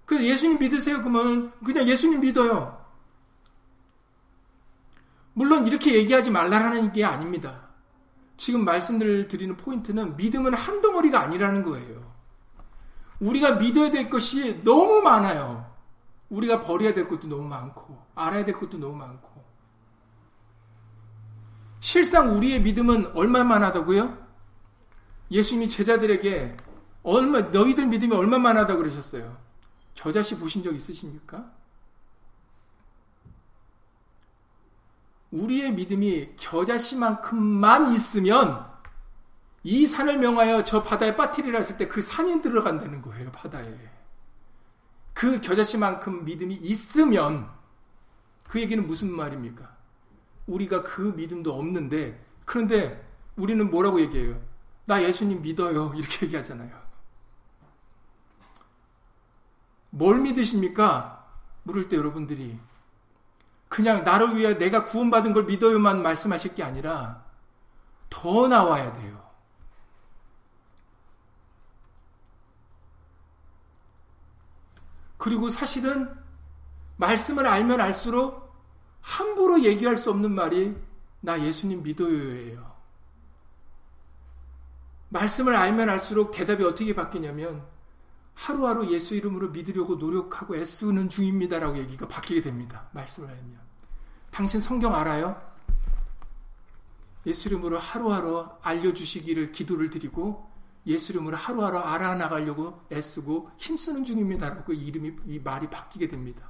그래서 0.05 0.23
예수님 0.25 0.59
믿으세요 0.59 1.01
그러면 1.01 1.51
그냥 1.63 1.87
예수님 1.87 2.21
믿어요. 2.21 2.85
물론 5.33 5.65
이렇게 5.67 5.95
얘기하지 5.95 6.29
말라라는 6.29 6.93
게 6.93 7.03
아닙니다. 7.03 7.64
지금 8.37 8.65
말씀을 8.65 9.27
드리는 9.27 9.55
포인트는 9.55 10.17
믿음은 10.17 10.53
한 10.53 10.81
덩어리가 10.81 11.19
아니라는 11.21 11.63
거예요. 11.63 12.13
우리가 13.19 13.55
믿어야 13.55 13.91
될 13.91 14.09
것이 14.09 14.61
너무 14.63 15.01
많아요. 15.01 15.73
우리가 16.29 16.59
버려야 16.59 16.93
될 16.93 17.07
것도 17.07 17.27
너무 17.27 17.47
많고, 17.47 17.97
알아야 18.15 18.43
될 18.43 18.55
것도 18.55 18.77
너무 18.77 18.95
많고. 18.95 19.43
실상 21.79 22.35
우리의 22.35 22.61
믿음은 22.61 23.15
얼마만 23.15 23.63
하다고요? 23.63 24.25
예수님이 25.31 25.69
제자들에게 25.69 26.57
얼마 27.03 27.41
너희들 27.41 27.87
믿음이 27.87 28.13
얼마만 28.13 28.57
하다 28.57 28.75
그러셨어요. 28.77 29.37
겨자씨 29.93 30.37
보신 30.37 30.63
적 30.63 30.73
있으십니까? 30.73 31.54
우리의 35.35 35.73
믿음이 35.73 36.35
겨자씨만큼만 36.37 37.93
있으면 37.93 38.65
이 39.63 39.85
산을 39.87 40.19
명하여 40.19 40.63
저 40.63 40.83
바다에 40.83 41.15
빠뜨리라 41.15 41.57
했을 41.59 41.77
때 41.77 41.87
그 41.87 42.01
산이 42.01 42.41
들어간다는 42.41 43.01
거예요, 43.01 43.31
바다에. 43.31 43.73
그 45.13 45.41
겨자씨만큼 45.41 46.25
믿음이 46.25 46.55
있으면 46.55 47.49
그 48.47 48.59
얘기는 48.61 48.85
무슨 48.85 49.11
말입니까? 49.11 49.75
우리가 50.47 50.83
그 50.83 51.13
믿음도 51.15 51.53
없는데 51.57 52.23
그런데 52.45 53.03
우리는 53.35 53.69
뭐라고 53.69 53.99
얘기해요? 54.01 54.39
나 54.85 55.01
예수님 55.01 55.41
믿어요. 55.41 55.93
이렇게 55.95 56.25
얘기하잖아요. 56.27 56.85
뭘 59.89 60.19
믿으십니까? 60.21 61.25
물을 61.63 61.89
때 61.89 61.97
여러분들이 61.97 62.59
그냥 63.67 64.03
나를 64.03 64.35
위해 64.35 64.57
내가 64.57 64.85
구원받은 64.85 65.33
걸 65.33 65.45
믿어요만 65.45 66.01
말씀하실 66.01 66.55
게 66.55 66.63
아니라 66.63 67.25
더 68.09 68.47
나와야 68.47 68.93
돼요. 68.93 69.25
그리고 75.17 75.49
사실은 75.49 76.13
말씀을 76.97 77.47
알면 77.47 77.81
알수록 77.81 78.53
함부로 79.01 79.63
얘기할 79.63 79.97
수 79.97 80.09
없는 80.09 80.31
말이 80.31 80.75
나 81.19 81.41
예수님 81.41 81.83
믿어요예요. 81.83 82.75
말씀을 85.09 85.55
알면 85.55 85.89
알수록 85.89 86.31
대답이 86.31 86.63
어떻게 86.63 86.93
바뀌냐면 86.93 87.65
하루하루 88.35 88.91
예수 88.91 89.15
이름으로 89.15 89.49
믿으려고 89.49 89.95
노력하고 89.95 90.55
애쓰는 90.55 91.09
중입니다라고 91.09 91.77
얘기가 91.77 92.07
바뀌게 92.07 92.41
됩니다. 92.41 92.89
말씀을 92.91 93.29
알면. 93.29 93.59
당신 94.29 94.59
성경 94.59 94.93
알아요? 94.93 95.41
예수 97.25 97.47
이름으로 97.47 97.79
하루하루 97.79 98.47
알려주시기를 98.61 99.51
기도를 99.51 99.89
드리고 99.89 100.51
예수 100.85 101.13
이름으로 101.13 101.35
하루하루 101.35 101.79
알아나가려고 101.79 102.85
애쓰고 102.91 103.49
힘쓰는 103.57 104.03
중입니다라고 104.03 104.73
이름이 104.73 105.15
이 105.25 105.39
말이 105.39 105.67
바뀌게 105.69 106.07
됩니다. 106.07 106.49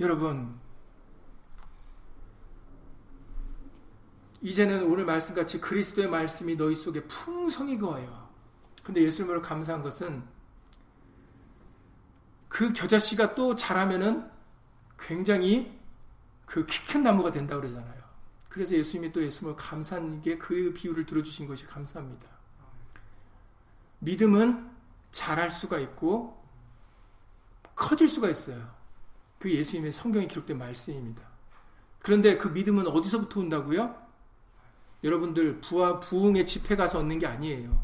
여러분 0.00 0.61
이제는 4.42 4.84
오늘 4.90 5.04
말씀같이 5.04 5.60
그리스도의 5.60 6.08
말씀이 6.08 6.56
너희 6.56 6.74
속에 6.74 7.04
풍성히 7.04 7.78
거해요. 7.78 8.28
근데 8.82 9.00
예수님으로 9.02 9.40
감사한 9.40 9.82
것은 9.82 10.22
그 12.48 12.72
겨자씨가 12.72 13.34
또 13.34 13.54
자라면은 13.54 14.28
굉장히 14.98 15.80
그 16.44 16.66
키 16.66 16.86
큰 16.86 17.02
나무가 17.02 17.30
된다 17.30 17.56
그러잖아요. 17.56 18.02
그래서 18.48 18.74
예수님이 18.74 19.12
또 19.12 19.22
예수님을 19.22 19.56
감사한 19.56 20.20
게 20.20 20.36
그 20.38 20.74
비유를 20.74 21.06
들어주신 21.06 21.46
것이 21.46 21.64
감사합니다. 21.64 22.28
믿음은 24.00 24.70
자랄 25.12 25.50
수가 25.50 25.78
있고 25.78 26.44
커질 27.74 28.08
수가 28.08 28.28
있어요. 28.28 28.68
그 29.38 29.50
예수님의 29.50 29.92
성경에 29.92 30.26
기록된 30.26 30.58
말씀입니다. 30.58 31.22
그런데 32.00 32.36
그 32.36 32.48
믿음은 32.48 32.88
어디서부터 32.88 33.40
온다고요? 33.40 34.01
여러분들 35.04 35.60
부하 35.60 36.00
부흥의 36.00 36.46
집회 36.46 36.76
가서 36.76 37.00
얻는 37.00 37.18
게 37.18 37.26
아니에요. 37.26 37.80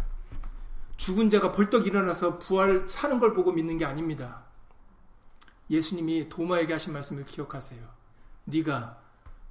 죽은 0.96 1.30
자가 1.30 1.52
벌떡 1.52 1.86
일어나서 1.86 2.38
부활 2.38 2.88
사는 2.88 3.18
걸 3.18 3.34
보고 3.34 3.52
믿는 3.52 3.78
게 3.78 3.84
아닙니다. 3.84 4.44
예수님이 5.70 6.28
도마에게 6.28 6.72
하신 6.72 6.92
말씀을 6.92 7.24
기억하세요. 7.24 7.80
네가 8.44 9.00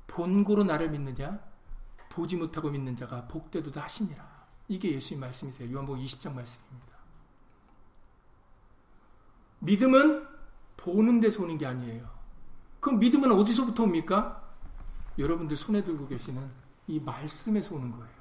본고로 0.08 0.64
나를 0.64 0.90
믿느냐? 0.90 1.40
보지 2.10 2.36
못하고 2.36 2.70
믿는 2.70 2.96
자가 2.96 3.28
복되도다 3.28 3.84
하시니라. 3.84 4.26
이게 4.68 4.92
예수님 4.92 5.22
말씀이세요. 5.22 5.72
요한복음 5.72 6.04
20장 6.04 6.34
말씀입니다. 6.34 6.98
믿음은 9.60 10.28
보는 10.78 11.22
데서 11.22 11.44
오는 11.44 11.58
게 11.58 11.66
아니에요. 11.66 12.10
그럼 12.80 13.00
믿음은 13.00 13.32
어디서부터 13.32 13.84
옵니까? 13.84 14.44
여러분들 15.18 15.58
손에 15.58 15.84
들고 15.84 16.08
계시는 16.08 16.67
이 16.88 17.00
말씀에서 17.00 17.76
오는 17.76 17.92
거예요. 17.92 18.18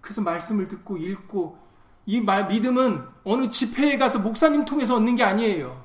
그래서 0.00 0.20
말씀을 0.20 0.68
듣고 0.68 0.96
읽고 0.96 1.58
이 2.06 2.20
말, 2.20 2.46
믿음은 2.46 3.04
어느 3.24 3.50
집회에 3.50 3.98
가서 3.98 4.20
목사님 4.20 4.64
통해서 4.64 4.94
얻는 4.94 5.16
게 5.16 5.24
아니에요. 5.24 5.84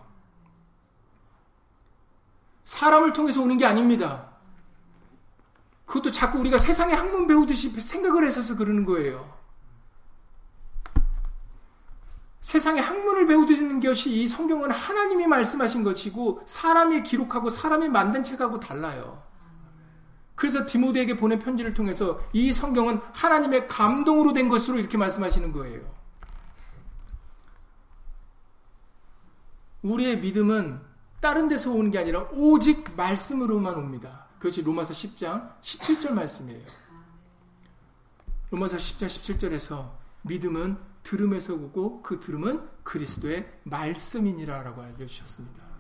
사람을 2.63 3.13
통해서 3.13 3.41
오는 3.41 3.57
게 3.57 3.65
아닙니다. 3.65 4.30
그것도 5.86 6.11
자꾸 6.11 6.39
우리가 6.39 6.57
세상의 6.57 6.95
학문 6.95 7.28
배우듯이 7.28 7.69
생각을 7.69 8.26
해서 8.26 8.55
그러는 8.55 8.86
거예요. 8.86 9.41
세상의 12.41 12.82
학문을 12.82 13.28
배우는 13.28 13.80
것이 13.80 14.11
이 14.11 14.28
성경은 14.28 14.72
하나님이 14.72 15.28
말씀하신 15.28 15.84
것이고 15.84 16.43
사람이 16.45 17.03
기록하고 17.03 17.49
사람이 17.49 17.89
만든 17.89 18.24
책하고 18.24 18.59
달라요. 18.59 19.31
그래서 20.36 20.66
디모데에게 20.66 21.18
보낸 21.18 21.40
편지를 21.40 21.74
통해서 21.74 22.20
이 22.34 22.52
성경은 22.52 23.00
하나님의 23.14 23.68
감동으로 23.68 24.34
된 24.34 24.50
것으로 24.50 24.80
이렇게 24.80 24.98
말씀하시는 24.98 25.52
거예요. 25.52 25.82
우리의 29.84 30.20
믿음은 30.20 30.80
다른 31.20 31.48
데서 31.48 31.72
오는 31.72 31.92
게 31.92 32.00
아니라 32.00 32.28
오직 32.34 32.96
말씀으로만 32.96 33.76
옵니다. 33.76 34.26
그것이 34.38 34.64
로마서 34.64 34.94
10장 34.94 35.60
17절 35.62 36.12
말씀이에요. 36.14 36.66
로마서 38.50 38.78
10장 38.78 39.06
17절에서 39.06 39.92
믿음은 40.24 40.78
들음에서 41.04 41.54
오고 41.54 42.02
그 42.02 42.20
들음은 42.20 42.68
그리스도의 42.84 43.52
말씀이니라라고 43.64 44.82
알려주셨습니다. 44.82 45.70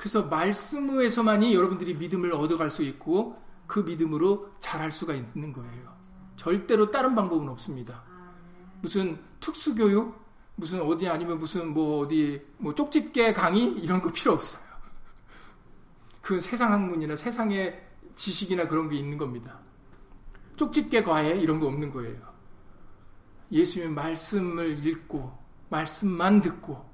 그래서 0.00 0.22
말씀에서만이 0.22 1.54
여러분들이 1.54 1.92
믿음을 1.92 2.32
얻어갈 2.32 2.70
수 2.70 2.82
있고 2.82 3.38
그 3.66 3.80
믿음으로 3.80 4.50
잘할 4.58 4.92
수가 4.92 5.12
있는 5.12 5.52
거예요. 5.52 5.94
절대로 6.36 6.90
다른 6.90 7.14
방법은 7.14 7.50
없습니다. 7.50 8.02
무슨 8.80 9.20
특수교육, 9.40 10.18
무슨 10.56 10.80
어디 10.80 11.06
아니면 11.06 11.38
무슨 11.38 11.74
뭐 11.74 12.00
어디 12.00 12.40
뭐 12.56 12.74
쪽집게 12.74 13.34
강의 13.34 13.62
이런 13.74 14.00
거 14.00 14.10
필요 14.10 14.32
없어요. 14.32 14.62
그 16.22 16.40
세상 16.40 16.72
학문이나 16.72 17.14
세상의 17.14 17.86
지식이나 18.14 18.68
그런 18.68 18.88
게 18.88 18.96
있는 18.96 19.18
겁니다. 19.18 19.58
쪽집게 20.56 21.02
과외 21.02 21.38
이런 21.38 21.60
거 21.60 21.66
없는 21.66 21.92
거예요. 21.92 22.16
예수님의 23.52 23.92
말씀을 23.92 24.86
읽고 24.86 25.30
말씀만 25.68 26.40
듣고 26.40 26.89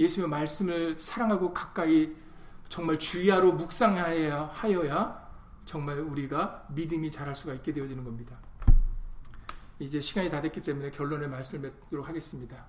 예수님의 0.00 0.30
말씀을 0.30 0.98
사랑하고 0.98 1.52
가까이 1.52 2.10
정말 2.68 2.98
주의하러 2.98 3.52
묵상하여야 3.52 5.30
정말 5.66 5.98
우리가 5.98 6.66
믿음이 6.70 7.10
자랄 7.10 7.34
수가 7.34 7.54
있게 7.54 7.72
되어지는 7.72 8.02
겁니다. 8.02 8.36
이제 9.78 10.00
시간이 10.00 10.30
다 10.30 10.40
됐기 10.40 10.62
때문에 10.62 10.90
결론의 10.90 11.28
말씀을 11.28 11.70
맺도록 11.70 12.08
하겠습니다. 12.08 12.66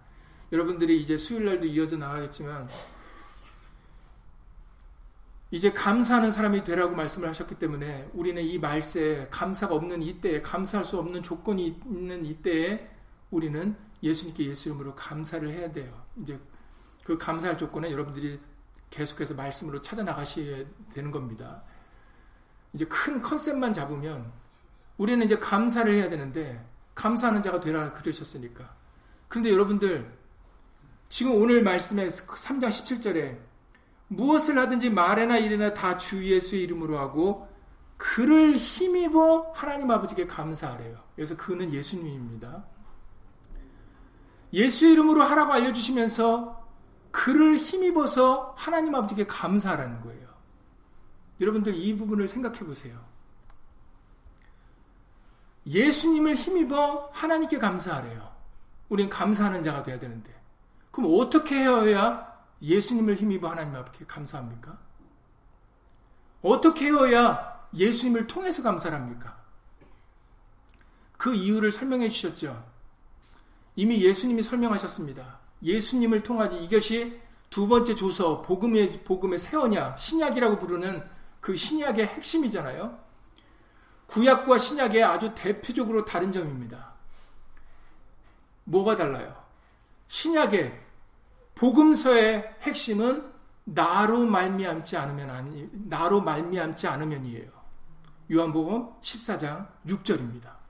여러분들이 0.52 1.00
이제 1.00 1.18
수요일 1.18 1.46
날도 1.46 1.66
이어져 1.66 1.98
나가겠지만 1.98 2.68
이제 5.52 5.72
감사하는 5.72 6.32
사람이 6.32 6.64
되라고 6.64 6.96
말씀을 6.96 7.28
하셨기 7.30 7.56
때문에 7.56 8.10
우리는 8.14 8.42
이 8.42 8.58
말세에 8.60 9.28
감사가 9.30 9.76
없는 9.76 10.02
이때에 10.02 10.42
감사할 10.42 10.84
수 10.84 10.98
없는 10.98 11.24
조건이 11.24 11.68
있는 11.86 12.26
이때에 12.26 12.90
우리는 13.30 13.76
예수님께 14.04 14.46
예수 14.46 14.70
이름으로 14.70 14.96
감사를 14.96 15.50
해야 15.50 15.72
돼요. 15.72 16.06
이제 16.22 16.40
그 17.12 17.18
감사할 17.18 17.58
조건은 17.58 17.92
여러분들이 17.92 18.40
계속해서 18.90 19.34
말씀으로 19.34 19.82
찾아 19.82 20.02
나가셔야 20.02 20.64
되는 20.94 21.12
겁니다. 21.12 21.62
이제 22.72 22.86
큰 22.86 23.22
컨셉만 23.22 23.74
잡으면 23.74 24.32
우리는 24.98 25.26
이제 25.26 25.38
감사를 25.38 25.94
해야 25.94 26.08
되는데 26.10 26.66
감사하는 26.96 27.42
자가 27.42 27.60
되라 27.60 27.92
그러셨으니까. 27.92 28.74
그런데 29.28 29.52
여러분들 29.52 30.10
지금 31.10 31.34
오늘 31.36 31.62
말씀에 31.64 32.08
3장 32.08 32.70
17절에 32.70 33.38
무엇을 34.08 34.58
하든지 34.58 34.90
말에나 34.90 35.38
일에나 35.38 35.74
다 35.74 35.98
주 35.98 36.24
예수의 36.24 36.64
이름으로 36.64 36.98
하고 36.98 37.50
그를 37.98 38.56
힘입어 38.56 39.52
하나님 39.54 39.92
아버지께 39.92 40.28
감사하래요. 40.28 40.98
그래서 41.16 41.36
그는 41.36 41.74
예수님입니다. 41.74 42.64
예수 44.54 44.86
이름으로 44.88 45.24
하라고 45.24 45.54
알려주시면서 45.54 46.61
그를 47.12 47.58
힘입어서 47.58 48.56
하나님 48.58 48.96
아버지께 48.96 49.28
감사하라는 49.28 50.02
거예요. 50.02 50.30
여러분들 51.40 51.76
이 51.76 51.98
부분을 51.98 52.28
생각해 52.28 52.60
보세요. 52.60 53.04
예수님을 55.66 56.36
힘입어 56.36 57.10
하나님께 57.14 57.60
감사하래요. 57.60 58.32
우린 58.90 59.10
감사하는 59.10 59.64
자가 59.64 59.84
돼야 59.84 60.00
되는데. 60.00 60.34
그럼 60.92 61.12
어떻게 61.18 61.56
해야 61.56 62.32
예수님을 62.62 63.16
힘입어 63.16 63.50
하나님 63.50 63.76
앞에 63.76 64.06
감사합니까? 64.06 64.78
어떻게 66.42 66.92
해야 66.92 67.68
예수님을 67.74 68.28
통해서 68.28 68.62
감사합니까? 68.64 69.40
그 71.18 71.34
이유를 71.34 71.72
설명해 71.72 72.10
주셨죠. 72.10 72.66
이미 73.76 74.02
예수님이 74.04 74.42
설명하셨습니다. 74.44 75.40
예수님을 75.64 76.24
통하지 76.24 76.58
이것이 76.64 77.20
두 77.50 77.68
번째 77.68 77.94
조서 77.96 78.42
복음의 78.42 79.04
복음의 79.04 79.38
새 79.38 79.58
언약 79.58 80.00
신약이라고 80.00 80.58
부르는 80.58 81.04
그 81.40 81.56
신약의 81.56 82.06
핵심이잖아요. 82.08 82.98
구약과 84.08 84.58
신약의 84.58 85.04
아주 85.04 85.34
대표적으로 85.36 86.06
다른 86.06 86.32
점입니다. 86.32 86.94
뭐가 88.66 88.96
달라요? 88.96 89.36
신약의 90.08 90.80
복음서의 91.56 92.56
핵심은 92.62 93.32
나로 93.64 94.26
말미암지 94.26 94.98
않으면 94.98 95.30
아니 95.30 95.70
나로 95.72 96.22
말미암지 96.22 96.88
않으면이에요. 96.88 97.50
요한복음 98.32 98.90
14장 99.02 99.68
6절입니다. 99.86 100.61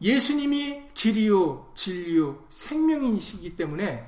예수님이 0.00 0.88
길이요 0.94 1.72
진리요 1.74 2.44
생명이시기 2.48 3.56
때문에 3.56 4.06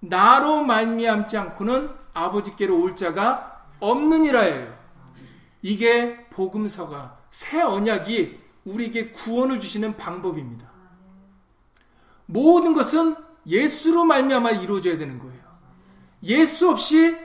나로 0.00 0.62
말미암지 0.62 1.36
않고는 1.36 1.90
아버지께로 2.12 2.78
올 2.78 2.94
자가 2.94 3.66
없느니라예요. 3.80 4.74
이게 5.62 6.26
복음서가 6.28 7.18
새 7.30 7.62
언약이 7.62 8.38
우리에게 8.64 9.10
구원을 9.12 9.60
주시는 9.60 9.96
방법입니다. 9.96 10.70
모든 12.26 12.74
것은 12.74 13.16
예수로 13.46 14.04
말미암아 14.04 14.52
이루어져야 14.52 14.98
되는 14.98 15.18
거예요. 15.18 15.42
예수 16.22 16.70
없이 16.70 17.16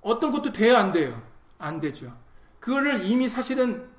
어떤 0.00 0.30
것도 0.30 0.52
돼야 0.52 0.78
안 0.78 0.92
돼요. 0.92 1.20
안 1.58 1.80
되죠. 1.80 2.12
그거를 2.58 3.04
이미 3.04 3.28
사실은 3.28 3.89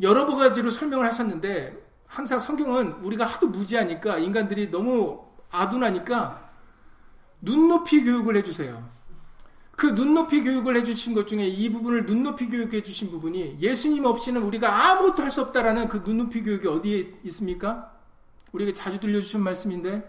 여러 0.00 0.24
가지로 0.26 0.70
설명을 0.70 1.04
하셨는데 1.06 1.76
항상 2.06 2.38
성경은 2.38 2.92
우리가 3.02 3.24
하도 3.24 3.48
무지하니까 3.48 4.18
인간들이 4.18 4.70
너무 4.70 5.20
아둔하니까 5.50 6.50
눈높이 7.40 8.02
교육을 8.04 8.36
해주세요. 8.36 8.90
그 9.76 9.86
눈높이 9.86 10.42
교육을 10.42 10.76
해주신 10.76 11.14
것 11.14 11.26
중에 11.26 11.46
이 11.46 11.70
부분을 11.72 12.06
눈높이 12.06 12.48
교육해 12.48 12.82
주신 12.82 13.10
부분이 13.10 13.56
예수님 13.60 14.04
없이는 14.04 14.42
우리가 14.42 14.90
아무것도 14.90 15.22
할 15.22 15.30
수 15.30 15.40
없다라는 15.42 15.88
그 15.88 16.02
눈높이 16.04 16.42
교육이 16.42 16.68
어디에 16.68 17.12
있습니까? 17.24 17.90
우리에게 18.52 18.72
자주 18.74 19.00
들려주신 19.00 19.40
말씀인데 19.40 20.08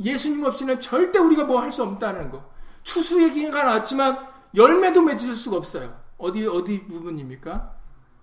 예수님 0.00 0.44
없이는 0.44 0.80
절대 0.80 1.18
우리가 1.18 1.44
뭐 1.44 1.60
할 1.60 1.70
수 1.70 1.82
없다는 1.84 2.30
거. 2.30 2.50
추수 2.82 3.22
얘기가 3.22 3.62
나왔지만 3.62 4.18
열매도 4.56 5.02
맺을 5.02 5.34
수가 5.34 5.56
없어요. 5.56 5.96
어디 6.18 6.46
어디 6.46 6.84
부분입니까? 6.86 7.77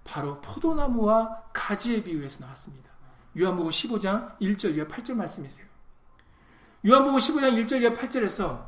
바로 0.06 0.40
포도나무와 0.40 1.44
가지의 1.52 2.04
비유에서 2.04 2.40
나왔습니다. 2.40 2.90
요한복음 3.38 3.70
15장 3.70 4.38
1절 4.40 4.78
이하 4.78 4.88
8절 4.88 5.16
말씀이세요. 5.16 5.66
요한복음 6.88 7.20
15장 7.20 7.66
1절 7.66 7.82
이하 7.82 7.94
8절에서 7.94 8.66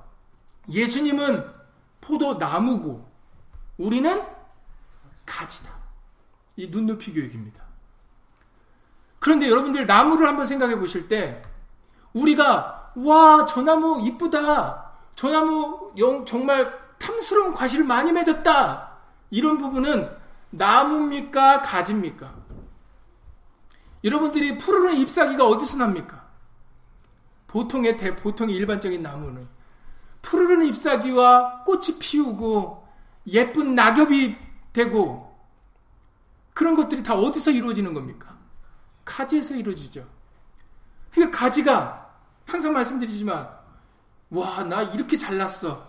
예수님은 0.70 1.50
포도나무고 2.02 3.10
우리는 3.78 4.22
가지다. 5.26 5.70
이 6.58 6.68
눈높이 6.70 7.14
교육입니다. 7.14 7.64
그런데 9.20 9.50
여러분들 9.50 9.86
나무를 9.86 10.28
한번 10.28 10.48
생각해 10.48 10.78
보실 10.78 11.08
때 11.08 11.44
우리가 12.14 12.92
와, 12.96 13.46
저 13.46 13.62
나무 13.62 14.02
이쁘다. 14.02 14.92
저 15.16 15.30
나무 15.30 15.94
영, 15.98 16.26
정말 16.26 16.74
탐스러운 16.98 17.54
과실을 17.54 17.86
많이 17.86 18.12
맺었다. 18.12 18.98
이런 19.30 19.58
부분은 19.58 20.10
나무입니까? 20.50 21.62
가지입니까? 21.62 22.36
여러분들이 24.04 24.58
푸르른 24.58 24.95
잎사귀가 24.98 25.45
어디서 25.45 25.78
납니까? 25.78 26.28
보통의 27.48 27.98
대, 27.98 28.16
보통의 28.16 28.56
일반적인 28.56 29.02
나무는 29.02 29.48
푸르른 30.22 30.66
잎사귀와 30.66 31.64
꽃이 31.64 32.00
피우고 32.00 32.88
예쁜 33.28 33.76
낙엽이 33.76 34.38
되고 34.74 35.38
그런 36.54 36.76
것들이 36.76 37.04
다 37.04 37.16
어디서 37.16 37.52
이루어지는 37.52 37.93
겁니까? 37.93 38.36
가지에서 39.06 39.56
이루어지죠. 39.56 40.08
그러니까 41.12 41.38
가지가 41.38 42.16
항상 42.45 42.74
말씀드리지만 42.74 43.50
와, 44.30 44.64
나 44.64 44.82
이렇게 44.84 45.18
잘났어. 45.18 45.88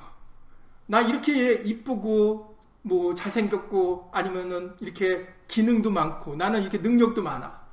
나 0.87 1.01
이렇게 1.01 1.55
이쁘고 1.55 2.48
뭐 2.83 3.15
잘생겼고 3.15 4.11
아니면은 4.13 4.77
이렇게 4.81 5.27
기능도 5.49 5.91
많고 5.91 6.37
나는 6.37 6.63
이렇게 6.63 6.79
능력도 6.79 7.23
많아. 7.23 7.67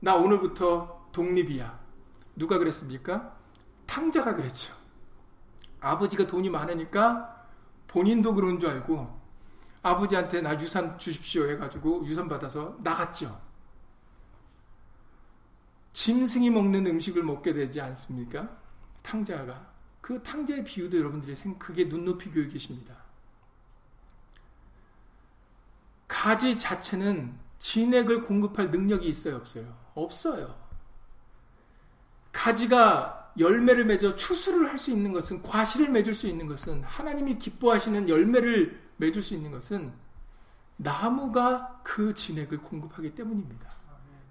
나 0.00 0.16
오늘부터 0.16 1.08
독립이야. 1.12 1.80
누가 2.36 2.58
그랬습니까? 2.58 3.36
탕자가 3.86 4.34
그랬죠. 4.34 4.74
아버지가 5.80 6.26
돈이 6.26 6.48
많으니까 6.50 7.46
본인도 7.88 8.34
그런 8.34 8.58
줄 8.58 8.70
알고 8.70 9.20
아버지한테 9.82 10.40
나 10.40 10.58
유산 10.60 10.98
주십시오 10.98 11.48
해가지고 11.48 12.06
유산 12.06 12.28
받아서 12.28 12.76
나갔죠. 12.82 13.40
짐승이 15.92 16.50
먹는 16.50 16.86
음식을 16.86 17.22
먹게 17.22 17.52
되지 17.52 17.80
않습니까? 17.80 18.48
탕자가. 19.02 19.72
그 20.00 20.22
탕자의 20.22 20.64
비유도 20.64 20.96
여러분들이 20.98 21.36
생, 21.36 21.58
그게 21.58 21.88
눈높이 21.88 22.30
교육이십니다. 22.30 23.01
가지 26.12 26.58
자체는 26.58 27.34
진액을 27.58 28.24
공급할 28.24 28.70
능력이 28.70 29.08
있어요, 29.08 29.36
없어요? 29.36 29.74
없어요. 29.94 30.54
가지가 32.32 33.32
열매를 33.38 33.86
맺어 33.86 34.14
추수를 34.14 34.68
할 34.68 34.76
수 34.76 34.90
있는 34.90 35.14
것은 35.14 35.40
과실을 35.40 35.88
맺을 35.88 36.12
수 36.12 36.26
있는 36.26 36.46
것은 36.46 36.82
하나님이 36.82 37.38
기뻐하시는 37.38 38.10
열매를 38.10 38.78
맺을 38.98 39.22
수 39.22 39.32
있는 39.32 39.50
것은 39.52 39.90
나무가 40.76 41.80
그 41.82 42.12
진액을 42.12 42.58
공급하기 42.58 43.14
때문입니다. 43.14 43.70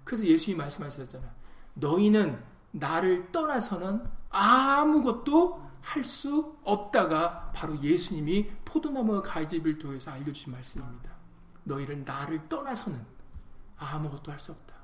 그래서 0.04 0.24
예수님이 0.24 0.58
말씀하셨잖아요. 0.58 1.30
너희는 1.74 2.40
나를 2.70 3.32
떠나서는 3.32 4.04
아무것도 4.30 5.60
할 5.80 6.04
수 6.04 6.56
없다가 6.62 7.50
바로 7.52 7.76
예수님이 7.82 8.48
포도나무와 8.64 9.20
가지를 9.20 9.80
도해서 9.80 10.12
알려주신 10.12 10.52
말씀입니다. 10.52 11.21
너희를 11.64 12.04
나를 12.04 12.48
떠나서는 12.48 13.04
아무것도 13.78 14.30
할 14.32 14.38
수 14.38 14.52
없다. 14.52 14.74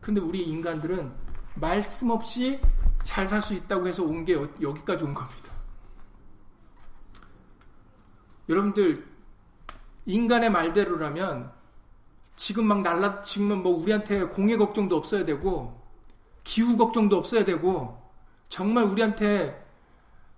근데 0.00 0.20
우리 0.20 0.42
인간들은 0.42 1.12
말씀 1.54 2.10
없이 2.10 2.60
잘 3.02 3.26
살 3.26 3.40
수 3.42 3.54
있다고 3.54 3.86
해서 3.88 4.02
온 4.04 4.24
게 4.24 4.34
여기까지 4.34 5.04
온 5.04 5.14
겁니다. 5.14 5.50
여러분들 8.48 9.06
인간의 10.06 10.50
말대로라면 10.50 11.52
지금 12.36 12.66
막 12.66 12.80
날라 12.82 13.22
지금은 13.22 13.62
뭐 13.62 13.76
우리한테 13.76 14.24
공해 14.24 14.56
걱정도 14.56 14.96
없어야 14.96 15.24
되고 15.24 15.80
기후 16.42 16.76
걱정도 16.76 17.16
없어야 17.18 17.44
되고 17.44 18.00
정말 18.48 18.84
우리한테 18.84 19.66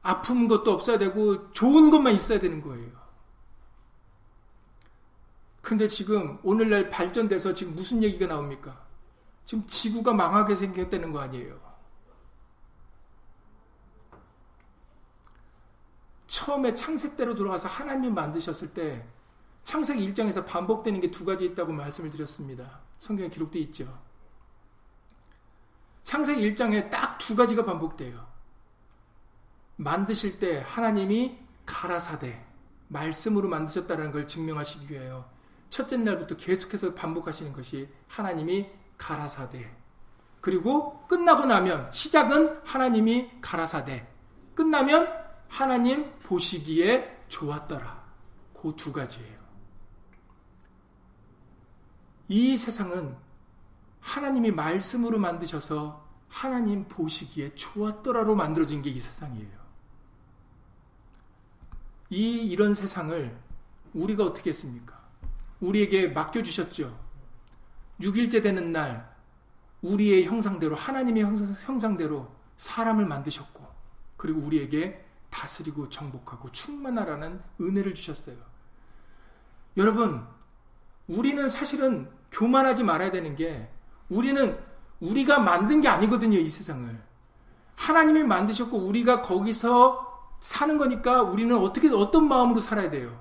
아픈 0.02 0.48
것도 0.48 0.72
없어야 0.72 0.98
되고 0.98 1.50
좋은 1.52 1.90
것만 1.90 2.12
있어야 2.14 2.38
되는 2.40 2.60
거예요. 2.60 2.90
근데 5.62 5.86
지금 5.88 6.38
오늘날 6.42 6.90
발전돼서 6.90 7.54
지금 7.54 7.74
무슨 7.74 8.02
얘기가 8.02 8.26
나옵니까? 8.26 8.84
지금 9.44 9.66
지구가 9.66 10.12
망하게 10.12 10.56
생겼다는 10.56 11.12
거 11.12 11.20
아니에요. 11.20 11.58
처음에 16.26 16.74
창세대로 16.74 17.34
돌아가서 17.34 17.68
하나님 17.68 18.14
만드셨을 18.14 18.72
때 18.74 19.06
창세기 19.64 20.12
1장에서 20.12 20.44
반복되는 20.44 21.00
게 21.00 21.10
두 21.10 21.24
가지 21.24 21.44
있다고 21.44 21.72
말씀을 21.72 22.10
드렸습니다. 22.10 22.80
성경에 22.98 23.28
기록되어 23.30 23.62
있죠. 23.62 24.02
창세기 26.02 26.54
1장에 26.54 26.90
딱 26.90 27.12
두 27.18 27.36
가지가 27.36 27.64
반복돼요. 27.64 28.26
만드실 29.76 30.40
때 30.40 30.64
하나님이 30.66 31.38
가라사대 31.64 32.44
말씀으로 32.88 33.48
만드셨다는 33.48 34.10
걸 34.10 34.26
증명하시기 34.26 34.92
위하여 34.92 35.31
첫째 35.72 35.96
날부터 35.96 36.36
계속해서 36.36 36.92
반복하시는 36.94 37.50
것이 37.54 37.88
하나님이 38.06 38.68
가라사대 38.98 39.74
그리고 40.42 41.06
끝나고 41.08 41.46
나면 41.46 41.90
시작은 41.92 42.60
하나님이 42.62 43.40
가라사대 43.40 44.06
끝나면 44.54 45.08
하나님 45.48 46.12
보시기에 46.20 47.24
좋았더라 47.28 48.02
그 48.54 48.76
두 48.76 48.92
가지예요. 48.92 49.40
이 52.28 52.56
세상은 52.58 53.16
하나님이 54.00 54.50
말씀으로 54.52 55.18
만드셔서 55.18 56.06
하나님 56.28 56.86
보시기에 56.86 57.54
좋았더라로 57.54 58.36
만들어진 58.36 58.82
게 58.82 58.90
이 58.90 58.98
세상이에요. 59.00 59.62
이 62.10 62.42
이런 62.50 62.74
세상을 62.74 63.38
우리가 63.94 64.24
어떻게 64.24 64.50
했습니까? 64.50 65.01
우리에게 65.62 66.08
맡겨주셨죠. 66.08 66.98
6일째 68.00 68.42
되는 68.42 68.72
날 68.72 69.10
우리의 69.80 70.24
형상대로 70.24 70.74
하나님의 70.74 71.24
형상대로 71.64 72.28
사람을 72.56 73.06
만드셨고 73.06 73.66
그리고 74.16 74.40
우리에게 74.40 75.04
다스리고 75.30 75.88
정복하고 75.88 76.52
충만하라는 76.52 77.40
은혜를 77.60 77.94
주셨어요. 77.94 78.36
여러분 79.76 80.24
우리는 81.08 81.48
사실은 81.48 82.10
교만하지 82.30 82.84
말아야 82.84 83.10
되는 83.10 83.34
게 83.34 83.68
우리는 84.08 84.58
우리가 85.00 85.40
만든 85.40 85.80
게 85.80 85.88
아니거든요, 85.88 86.38
이 86.38 86.48
세상을. 86.48 87.02
하나님이 87.74 88.22
만드셨고 88.22 88.76
우리가 88.78 89.22
거기서 89.22 90.36
사는 90.40 90.78
거니까 90.78 91.22
우리는 91.22 91.56
어떻게 91.56 91.88
어떤 91.88 92.28
마음으로 92.28 92.60
살아야 92.60 92.90
돼요? 92.90 93.18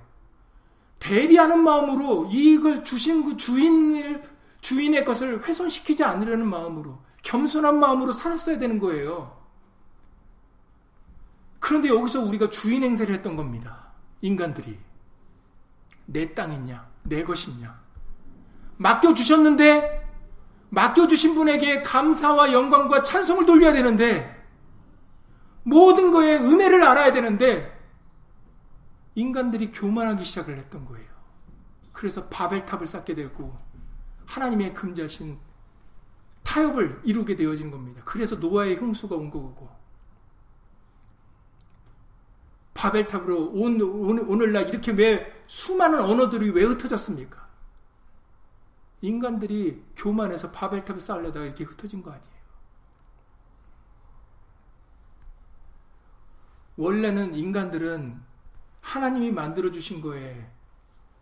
대리하는 1.02 1.58
마음으로 1.64 2.28
이익을 2.30 2.84
주신 2.84 3.24
그 3.24 3.36
주인을 3.36 4.22
주인의 4.60 5.04
것을 5.04 5.44
훼손시키지 5.44 6.04
않으려는 6.04 6.46
마음으로 6.46 6.96
겸손한 7.24 7.80
마음으로 7.80 8.12
살았어야 8.12 8.58
되는 8.58 8.78
거예요. 8.78 9.36
그런데 11.58 11.88
여기서 11.88 12.22
우리가 12.22 12.50
주인 12.50 12.84
행세를 12.84 13.16
했던 13.16 13.34
겁니다. 13.34 13.92
인간들이 14.20 14.78
내 16.06 16.32
땅이냐, 16.32 16.88
내 17.02 17.24
것이냐. 17.24 17.82
맡겨 18.76 19.14
주셨는데 19.14 20.02
맡겨 20.70 21.08
주신 21.08 21.34
분에게 21.34 21.82
감사와 21.82 22.52
영광과 22.52 23.02
찬송을 23.02 23.44
돌려야 23.44 23.72
되는데, 23.72 24.42
모든 25.64 26.12
거에 26.12 26.36
은혜를 26.36 26.82
알아야 26.82 27.12
되는데, 27.12 27.71
인간들이 29.14 29.70
교만하기 29.70 30.24
시작을 30.24 30.56
했던 30.56 30.84
거예요. 30.86 31.10
그래서 31.92 32.26
바벨탑을 32.28 32.86
쌓게 32.86 33.14
되고, 33.14 33.56
하나님의 34.26 34.74
금자신 34.74 35.38
타협을 36.42 37.02
이루게 37.04 37.36
되어진 37.36 37.70
겁니다. 37.70 38.02
그래서 38.04 38.36
노아의 38.36 38.76
홍수가 38.76 39.14
온 39.14 39.30
거고, 39.30 39.70
바벨탑으로 42.74 43.50
온, 43.52 43.80
오늘날 43.80 44.68
이렇게 44.68 44.92
왜 44.92 45.44
수많은 45.46 46.00
언어들이 46.00 46.50
왜 46.50 46.64
흩어졌습니까? 46.64 47.48
인간들이 49.02 49.84
교만해서 49.96 50.50
바벨탑을 50.50 51.00
쌓으려다가 51.00 51.44
이렇게 51.44 51.64
흩어진 51.64 52.02
거 52.02 52.10
아니에요. 52.10 52.32
원래는 56.76 57.34
인간들은 57.34 58.31
하나님이 58.82 59.30
만들어주신 59.30 60.02
거에 60.02 60.50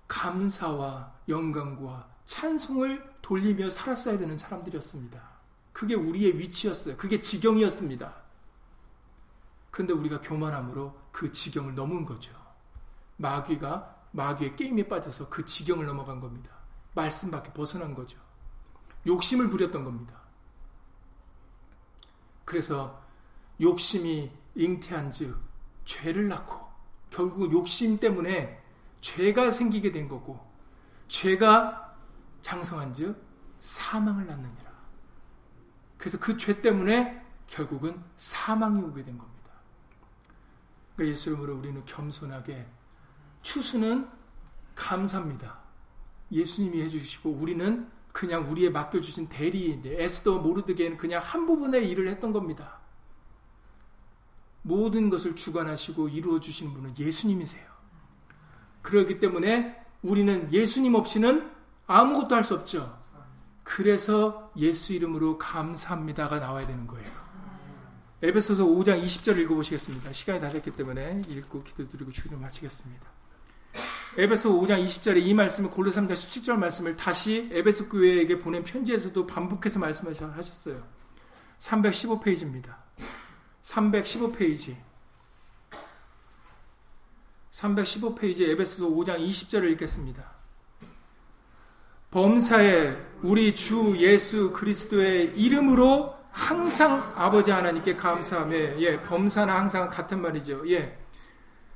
감사와 0.08 1.14
영광과 1.28 2.08
찬송을 2.24 3.18
돌리며 3.22 3.70
살았어야 3.70 4.18
되는 4.18 4.36
사람들이었습니다. 4.36 5.22
그게 5.72 5.94
우리의 5.94 6.38
위치였어요. 6.38 6.96
그게 6.96 7.20
지경이었습니다. 7.20 8.14
근데 9.70 9.92
우리가 9.92 10.20
교만함으로 10.20 10.98
그 11.12 11.30
지경을 11.30 11.74
넘은 11.76 12.04
거죠. 12.04 12.32
마귀가 13.18 13.96
마귀의 14.12 14.56
게임에 14.56 14.88
빠져서 14.88 15.28
그 15.28 15.44
지경을 15.44 15.86
넘어간 15.86 16.18
겁니다. 16.18 16.50
말씀 16.94 17.30
밖에 17.30 17.52
벗어난 17.52 17.94
거죠. 17.94 18.18
욕심을 19.06 19.48
부렸던 19.48 19.84
겁니다. 19.84 20.18
그래서 22.44 23.00
욕심이 23.60 24.30
잉태한 24.56 25.12
즉 25.12 25.40
죄를 25.84 26.26
낳고 26.28 26.69
결국 27.10 27.52
욕심 27.52 27.98
때문에 27.98 28.60
죄가 29.00 29.50
생기게 29.50 29.92
된 29.92 30.08
거고 30.08 30.40
죄가 31.08 31.96
장성한 32.42 32.92
즉 32.94 33.22
사망을 33.60 34.26
낳느니라. 34.26 34.70
그래서 35.98 36.18
그 36.18 36.36
죄 36.36 36.62
때문에 36.62 37.22
결국은 37.46 38.02
사망이 38.16 38.80
오게 38.80 39.04
된 39.04 39.18
겁니다. 39.18 39.50
그러니까 40.94 41.12
예수 41.12 41.30
이름으로 41.30 41.56
우리는 41.56 41.84
겸손하게 41.84 42.66
추수는 43.42 44.08
감사합니다. 44.74 45.58
예수님이 46.32 46.80
해주시고 46.82 47.30
우리는 47.30 47.90
그냥 48.12 48.50
우리의 48.50 48.70
맡겨주신 48.72 49.28
대리인데 49.28 50.02
에스더 50.02 50.38
모르드게는 50.38 50.96
그냥 50.96 51.20
한 51.22 51.46
부분의 51.46 51.88
일을 51.90 52.08
했던 52.08 52.32
겁니다. 52.32 52.79
모든 54.62 55.10
것을 55.10 55.34
주관하시고 55.36 56.08
이루어 56.08 56.40
주시는 56.40 56.74
분은 56.74 56.94
예수님이세요. 56.98 57.64
그렇기 58.82 59.18
때문에 59.20 59.76
우리는 60.02 60.52
예수님 60.52 60.94
없이는 60.94 61.50
아무것도 61.86 62.34
할 62.34 62.44
수 62.44 62.54
없죠. 62.54 62.98
그래서 63.62 64.50
예수 64.56 64.92
이름으로 64.92 65.38
감사합니다가 65.38 66.38
나와야 66.40 66.66
되는 66.66 66.86
거예요. 66.86 67.08
에베소서 68.22 68.64
5장 68.64 69.02
20절 69.04 69.38
읽어보시겠습니다. 69.38 70.12
시간이 70.12 70.40
다 70.40 70.48
됐기 70.48 70.72
때문에 70.72 71.22
읽고 71.28 71.62
기도드리고 71.62 72.10
주기를 72.10 72.36
마치겠습니다. 72.38 73.06
에베소 74.18 74.60
5장 74.60 74.84
20절에 74.84 75.22
이 75.22 75.32
말씀을 75.34 75.70
골로 75.70 75.90
3장 75.90 76.12
17절 76.12 76.56
말씀을 76.56 76.96
다시 76.96 77.48
에베소 77.52 77.88
교회에게 77.88 78.38
보낸 78.40 78.64
편지에서도 78.64 79.26
반복해서 79.26 79.78
말씀하셨어요. 79.78 80.82
315페이지입니다. 81.60 82.74
315페이지. 83.62 84.76
315페이지 87.50 88.42
에베소서 88.42 88.88
5장 88.88 89.18
20절을 89.18 89.72
읽겠습니다. 89.72 90.24
범사에 92.10 92.96
우리 93.22 93.54
주 93.54 93.96
예수 93.98 94.50
그리스도의 94.50 95.38
이름으로 95.38 96.14
항상 96.32 97.12
아버지 97.16 97.50
하나님께 97.50 97.96
감사하며 97.96 98.80
예, 98.80 99.00
범사나 99.02 99.54
항상 99.54 99.88
같은 99.88 100.20
말이죠. 100.20 100.68
예. 100.70 100.98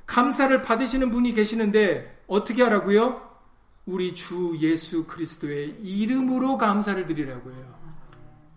감사를 0.05 0.61
받으시는 0.61 1.11
분이 1.11 1.33
계시는데 1.33 2.23
어떻게 2.27 2.63
하라고요? 2.63 3.21
우리 3.85 4.15
주 4.15 4.57
예수 4.59 5.05
그리스도의 5.05 5.77
이름으로 5.81 6.57
감사를 6.57 7.05
드리라고 7.05 7.51
해요. 7.51 7.75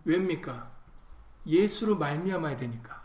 왜입니까? 0.04 0.70
예수로 1.46 1.96
말미암아야 1.96 2.56
되니까. 2.56 2.97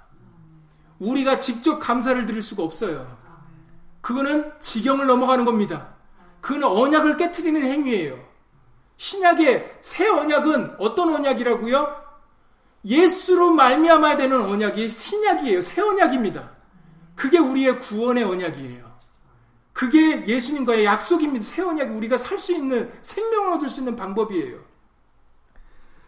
우리가 1.03 1.37
직접 1.37 1.79
감사를 1.79 2.25
드릴 2.25 2.41
수가 2.41 2.63
없어요. 2.63 3.17
그거는 4.01 4.51
지경을 4.61 5.05
넘어가는 5.05 5.45
겁니다. 5.45 5.95
그는 6.41 6.67
언약을 6.67 7.17
깨뜨리는 7.17 7.61
행위예요. 7.61 8.19
신약의 8.97 9.77
새 9.81 10.07
언약은 10.07 10.75
어떤 10.79 11.13
언약이라고요? 11.15 12.03
예수로 12.85 13.51
말미암아야 13.51 14.17
되는 14.17 14.41
언약이 14.41 14.89
신약이에요. 14.89 15.61
새 15.61 15.81
언약입니다. 15.81 16.51
그게 17.15 17.37
우리의 17.37 17.79
구원의 17.79 18.23
언약이에요. 18.23 18.91
그게 19.71 20.25
예수님과의 20.27 20.85
약속입니다. 20.85 21.43
새 21.45 21.61
언약이 21.61 21.91
우리가 21.91 22.17
살 22.17 22.37
수 22.37 22.51
있는 22.53 22.91
생명을 23.01 23.53
얻을 23.53 23.69
수 23.69 23.79
있는 23.79 23.95
방법이에요. 23.95 24.59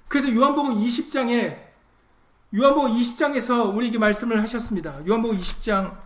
그래서 0.08 0.34
요한복음 0.34 0.76
20장에 0.76 1.65
요한복음 2.58 2.92
20장에서 2.92 3.76
우리에게 3.76 3.98
말씀을 3.98 4.42
하셨습니다. 4.44 5.06
요한복음 5.06 5.38
20장 5.38 5.98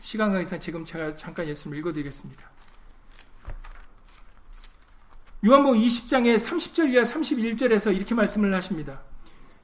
시간 0.00 0.30
관계상 0.30 0.58
지금 0.58 0.82
제가 0.82 1.14
잠깐 1.14 1.46
예수를 1.46 1.76
읽어드리겠습니다. 1.78 2.48
요한복음 5.44 5.78
20장의 5.78 6.38
30절 6.38 6.94
이하 6.94 7.02
31절에서 7.02 7.94
이렇게 7.94 8.14
말씀을 8.14 8.54
하십니다. 8.54 9.02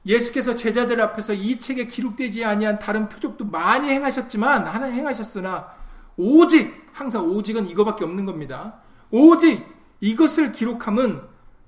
예수께서 0.05 0.53
제자들 0.53 1.01
앞에서 1.01 1.33
이 1.33 1.57
책에 1.57 1.87
기록되지 1.87 2.45
아니한 2.45 2.77
다른 2.77 3.09
표적도 3.09 3.45
많이 3.45 3.89
행하셨지만 3.89 4.67
하나 4.67 4.85
행하셨으나 4.85 5.73
오직 6.17 6.85
항상 6.93 7.25
오직은 7.25 7.67
이거밖에 7.67 8.03
없는 8.05 8.25
겁니다. 8.25 8.79
오직 9.09 9.65
이것을 10.01 10.51
기록함은 10.51 11.19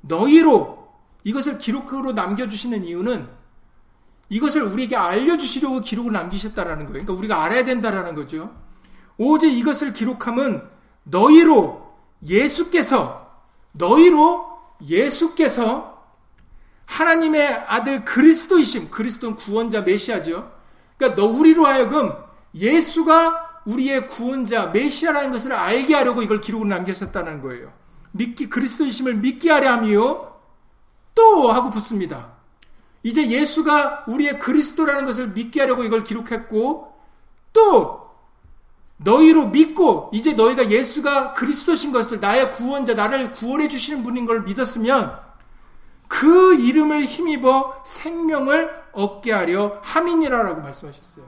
너희로 0.01 0.93
이것을 1.23 1.57
기록으로 1.57 2.13
남겨주시는 2.13 2.85
이유는 2.85 3.36
이것을 4.29 4.63
우리에게 4.63 4.95
알려주시려고 4.95 5.79
기록을 5.81 6.11
남기셨다라는 6.11 6.85
거예요. 6.85 6.91
그러니까 6.91 7.13
우리가 7.13 7.43
알아야 7.43 7.63
된다라는 7.63 8.15
거죠. 8.15 8.53
오직 9.17 9.51
이것을 9.51 9.93
기록함은 9.93 10.61
너희로 11.03 11.95
예수께서 12.23 13.31
너희로 13.71 14.45
예수께서 14.85 15.97
하나님의 16.85 17.65
아들 17.67 18.05
그리스도이심 18.05 18.89
그리스도는 18.89 19.35
구원자 19.35 19.81
메시아죠. 19.81 20.51
그러니까 20.97 21.21
너 21.21 21.27
우리로 21.27 21.65
하여금 21.65 22.13
예수가 22.53 23.61
우리의 23.65 24.07
구원자 24.07 24.67
메시아라는 24.67 25.31
것을 25.31 25.51
알게 25.51 25.93
하려고 25.93 26.21
이걸 26.21 26.39
기록을 26.39 26.69
남기셨다는 26.69 27.41
거예요. 27.41 27.71
믿기 28.11 28.49
그리스도이심을 28.49 29.15
믿게 29.15 29.51
하려 29.51 29.73
함이요. 29.73 30.39
또 31.13 31.51
하고 31.51 31.69
붙습니다. 31.69 32.36
이제 33.07 33.29
예수가 33.29 34.03
우리의 34.07 34.37
그리스도라는 34.37 35.05
것을 35.05 35.29
믿게 35.29 35.61
하려고 35.61 35.85
이걸 35.85 36.03
기록했고 36.03 36.93
또 37.53 38.05
너희로 38.97 39.47
믿고 39.47 40.09
이제 40.13 40.33
너희가 40.33 40.69
예수가 40.69 41.31
그리스도신 41.31 41.93
것을 41.93 42.19
나의 42.19 42.51
구원자 42.51 42.95
나를 42.95 43.31
구원해 43.31 43.69
주시는 43.69 44.03
분인 44.03 44.25
걸 44.25 44.41
믿었으면 44.41 45.17
그 46.09 46.55
이름을 46.55 47.05
힘입어 47.05 47.81
생명을 47.85 48.71
얻게 48.91 49.31
하려 49.31 49.79
함이니라라고 49.83 50.59
말씀하셨어요. 50.59 51.25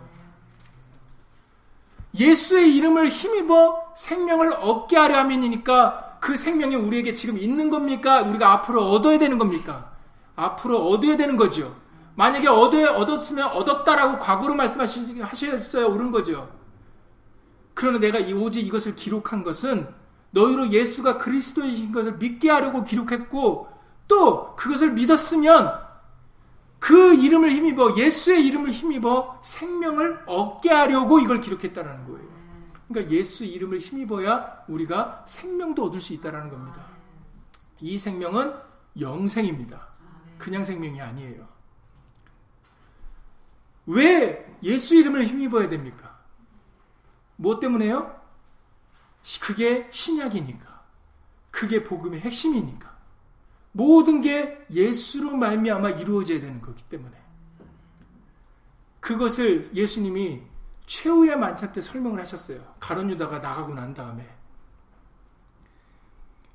예수의 2.19 2.75
이름을 2.75 3.07
힘입어 3.07 3.93
생명을 3.95 4.51
얻게 4.51 4.97
하려 4.97 5.17
함이니까 5.19 6.17
그 6.19 6.35
생명이 6.35 6.75
우리에게 6.75 7.13
지금 7.13 7.37
있는 7.37 7.69
겁니까? 7.69 8.21
우리가 8.23 8.51
앞으로 8.51 8.81
얻어야 8.89 9.17
되는 9.17 9.37
겁니까? 9.37 9.88
앞으로 10.39 10.89
얻어야 10.89 11.17
되는 11.17 11.35
거죠. 11.35 11.75
만약에 12.15 12.47
얻어, 12.47 12.95
얻었으면 12.95 13.47
얻었다라고 13.47 14.19
과거로 14.19 14.55
말씀하셨어야 14.55 15.85
옳은 15.85 16.11
거죠. 16.11 16.49
그러나 17.73 17.99
내가 17.99 18.19
이 18.19 18.33
오직 18.33 18.65
이것을 18.65 18.95
기록한 18.95 19.43
것은 19.43 19.87
너희로 20.31 20.69
예수가 20.69 21.17
그리스도이신 21.17 21.91
것을 21.91 22.17
믿게 22.17 22.49
하려고 22.49 22.83
기록했고 22.83 23.69
또 24.07 24.55
그것을 24.55 24.91
믿었으면 24.91 25.79
그 26.79 27.13
이름을 27.13 27.51
힘입어 27.51 27.97
예수의 27.97 28.45
이름을 28.47 28.71
힘입어 28.71 29.39
생명을 29.41 30.23
얻게 30.27 30.69
하려고 30.69 31.19
이걸 31.19 31.41
기록했다라는 31.41 32.05
거예요. 32.05 32.29
그러니까 32.87 33.13
예수 33.13 33.45
이름을 33.45 33.79
힘입어야 33.79 34.63
우리가 34.67 35.23
생명도 35.27 35.85
얻을 35.85 36.01
수 36.01 36.13
있다라는 36.13 36.49
겁니다. 36.49 36.81
이 37.81 37.97
생명은 37.97 38.53
영생입니다. 38.99 39.88
그냥 40.39 40.63
생명이 40.63 40.99
아니에요. 40.99 41.47
왜 43.85 44.57
예수 44.63 44.95
이름을 44.95 45.25
힘입어야 45.25 45.69
됩니까? 45.69 46.19
뭐 47.35 47.59
때문에요? 47.59 48.19
그게 49.41 49.87
신약이니까. 49.91 50.79
그게 51.51 51.83
복음의 51.83 52.21
핵심이니까. 52.21 52.97
모든 53.71 54.21
게 54.21 54.65
예수로 54.71 55.35
말미암아 55.35 55.91
이루어져야 55.91 56.39
되는 56.39 56.61
거기 56.61 56.81
때문에. 56.83 57.17
그것을 58.99 59.69
예수님이 59.75 60.41
최후의 60.85 61.37
만찬 61.37 61.71
때 61.71 61.81
설명을 61.81 62.19
하셨어요. 62.19 62.75
가론 62.79 63.09
유다가 63.09 63.39
나가고 63.39 63.73
난 63.73 63.93
다음에. 63.93 64.27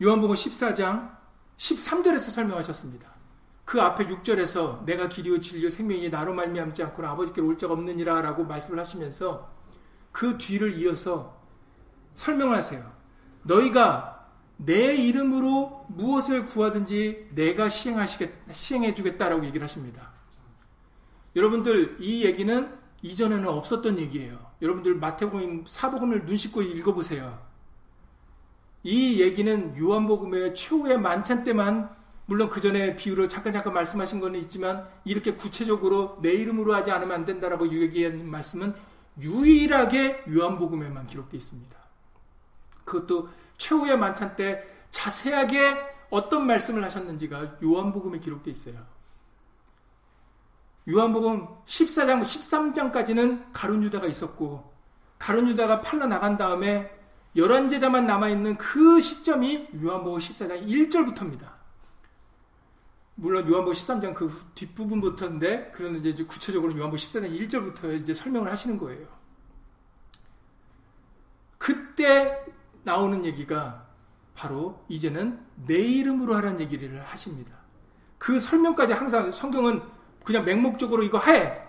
요한복음 0.03 0.35
14장 0.35 1.17
13절에서 1.57 2.31
설명하셨습니다. 2.31 3.14
그 3.65 3.81
앞에 3.81 4.07
6절에서 4.07 4.85
내가 4.85 5.09
길이요 5.09 5.41
진리요 5.41 5.71
생명이 5.71 6.11
나로 6.11 6.35
말미암지 6.35 6.83
않고 6.83 7.05
아버지께 7.07 7.41
올 7.41 7.57
자가 7.57 7.73
없느니라 7.75 8.21
라고 8.21 8.45
말씀을 8.45 8.79
하시면서 8.79 9.51
그 10.13 10.37
뒤를 10.39 10.73
이어서 10.75 11.41
설명을 12.15 12.57
하세요. 12.57 12.93
너희가 13.43 14.29
내 14.57 14.95
이름으로 14.95 15.87
무엇을 15.89 16.47
구하든지 16.47 17.31
내가 17.35 17.69
시행하시겠 17.69 18.53
시행해 18.53 18.95
주겠다라고 18.95 19.45
얘기를 19.47 19.65
하십니다. 19.65 20.13
여러분들 21.35 21.97
이 21.99 22.25
얘기는 22.25 22.79
이전에는 23.03 23.49
없었던 23.49 23.99
얘기예요. 23.99 24.39
여러분들 24.63 24.95
마태복음 24.95 25.65
사복음을 25.67 26.27
눈 26.27 26.37
씻고 26.37 26.63
읽어보세요. 26.63 27.43
이 28.83 29.21
얘기는 29.21 29.77
요한복음의 29.77 30.55
최후의 30.55 30.99
만찬 31.01 31.43
때만 31.45 31.91
물론 32.27 32.49
그 32.49 32.61
전에 32.61 32.97
비유로 32.97 33.29
잠깐 33.29 33.53
잠깐 33.53 33.75
말씀하신 33.75 34.21
거는 34.21 34.41
있지만 34.41 34.89
이렇게 35.05 35.35
구체적으로 35.35 36.19
내 36.23 36.33
이름으로 36.33 36.75
하지 36.75 36.91
않으면 36.91 37.15
안 37.15 37.25
된다라고 37.25 37.69
얘기한 37.69 38.27
말씀은 38.27 38.75
유일하게 39.21 40.25
요한복음에만 40.29 41.07
기록되어 41.07 41.37
있습니다. 41.37 41.79
그것도 42.85 43.29
최후의 43.59 43.99
만찬 43.99 44.37
때 44.37 44.65
자세하게 44.91 45.95
어떤 46.11 46.47
말씀을 46.47 46.83
하셨는지가 46.85 47.59
요한복음에 47.63 48.19
기록되어 48.19 48.53
있어요. 48.53 48.95
요한복음 50.89 51.47
14장, 51.65 52.23
13장까지는 52.23 53.47
가룟 53.53 53.83
유다가 53.85 54.07
있었고 54.07 54.73
가룟 55.19 55.49
유다가 55.49 55.81
팔려 55.81 56.07
나간 56.07 56.37
다음에 56.37 56.91
열한 57.37 57.69
제자만 57.69 58.07
남아 58.07 58.29
있는 58.29 58.57
그 58.57 59.01
시점이 59.01 59.69
요한복음 59.83 60.19
14장 60.19 60.67
1절부터입니다. 60.69 61.54
물론 63.17 63.49
요한복음 63.49 63.73
13장 63.73 64.15
그 64.15 64.45
뒷부분부터인데 64.55 65.73
그런데 65.75 66.09
이제 66.09 66.25
구체적으로 66.25 66.77
요한복음 66.77 66.97
14장 66.97 67.49
1절부터 67.49 68.01
이제 68.01 68.13
설명을 68.13 68.51
하시는 68.51 68.79
거예요. 68.79 69.07
그때 71.59 72.45
나오는 72.83 73.25
얘기가 73.25 73.87
바로 74.35 74.85
이제는 74.89 75.41
내 75.67 75.79
이름으로 75.79 76.35
하라는 76.37 76.61
얘기를 76.61 77.01
하십니다. 77.03 77.55
그 78.19 78.41
설명까지 78.41 78.93
항상 78.93 79.31
성경은 79.31 79.81
그냥 80.25 80.45
맹목적으로 80.45 81.03
이거 81.03 81.19
해. 81.21 81.63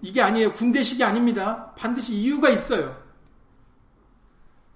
이게 0.00 0.20
아니에요. 0.20 0.52
군대식이 0.52 1.04
아닙니다. 1.04 1.72
반드시 1.76 2.14
이유가 2.14 2.50
있어요. 2.50 3.00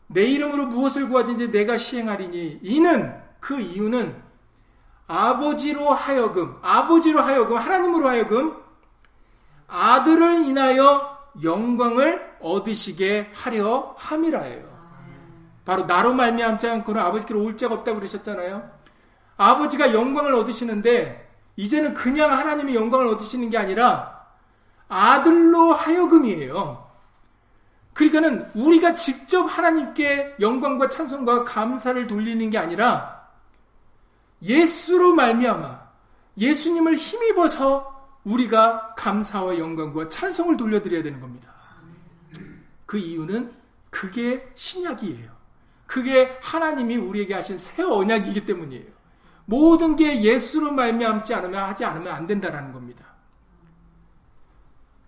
내 0.06 0.24
이름으로 0.24 0.66
무엇을 0.66 1.08
구하든지 1.08 1.50
내가 1.50 1.76
시행하리니 1.76 2.60
이는 2.62 3.12
그 3.40 3.60
이유는 3.60 4.25
아버지로 5.06 5.90
하여금, 5.90 6.56
아버지로 6.62 7.22
하여금, 7.22 7.56
하나님으로 7.56 8.08
하여금 8.08 8.56
아들을 9.68 10.44
인하여 10.46 11.16
영광을 11.42 12.36
얻으시게 12.40 13.30
하려 13.34 13.94
함이라예요. 13.98 14.76
바로 15.64 15.84
나로 15.84 16.14
말미암지 16.14 16.68
않고는 16.68 17.00
아버지께로 17.00 17.42
올 17.42 17.56
자가 17.56 17.74
없다고 17.74 17.98
그러셨잖아요. 17.98 18.70
아버지가 19.36 19.92
영광을 19.92 20.34
얻으시는데 20.34 21.28
이제는 21.56 21.94
그냥 21.94 22.32
하나님의 22.32 22.74
영광을 22.74 23.06
얻으시는 23.08 23.50
게 23.50 23.58
아니라 23.58 24.26
아들로 24.88 25.72
하여금이에요. 25.72 26.86
그러니까는 27.92 28.50
우리가 28.54 28.94
직접 28.94 29.42
하나님께 29.42 30.36
영광과 30.38 30.88
찬송과 30.88 31.44
감사를 31.44 32.06
돌리는 32.06 32.50
게 32.50 32.58
아니라 32.58 33.15
예수로 34.42 35.14
말미암아 35.14 35.86
예수님을 36.38 36.96
힘입어서 36.96 37.94
우리가 38.24 38.94
감사와 38.96 39.58
영광과 39.58 40.08
찬송을 40.08 40.56
돌려드려야 40.56 41.02
되는 41.02 41.20
겁니다. 41.20 41.54
그 42.84 42.98
이유는 42.98 43.52
그게 43.90 44.50
신약이에요. 44.54 45.30
그게 45.86 46.38
하나님이 46.42 46.96
우리에게 46.96 47.34
하신 47.34 47.58
새 47.58 47.82
언약이기 47.82 48.44
때문이에요. 48.44 48.96
모든 49.44 49.94
게 49.94 50.22
예수로 50.22 50.72
말미암지 50.72 51.32
않으면 51.32 51.62
하지 51.62 51.84
않으면 51.84 52.12
안 52.12 52.26
된다라는 52.26 52.72
겁니다. 52.72 53.06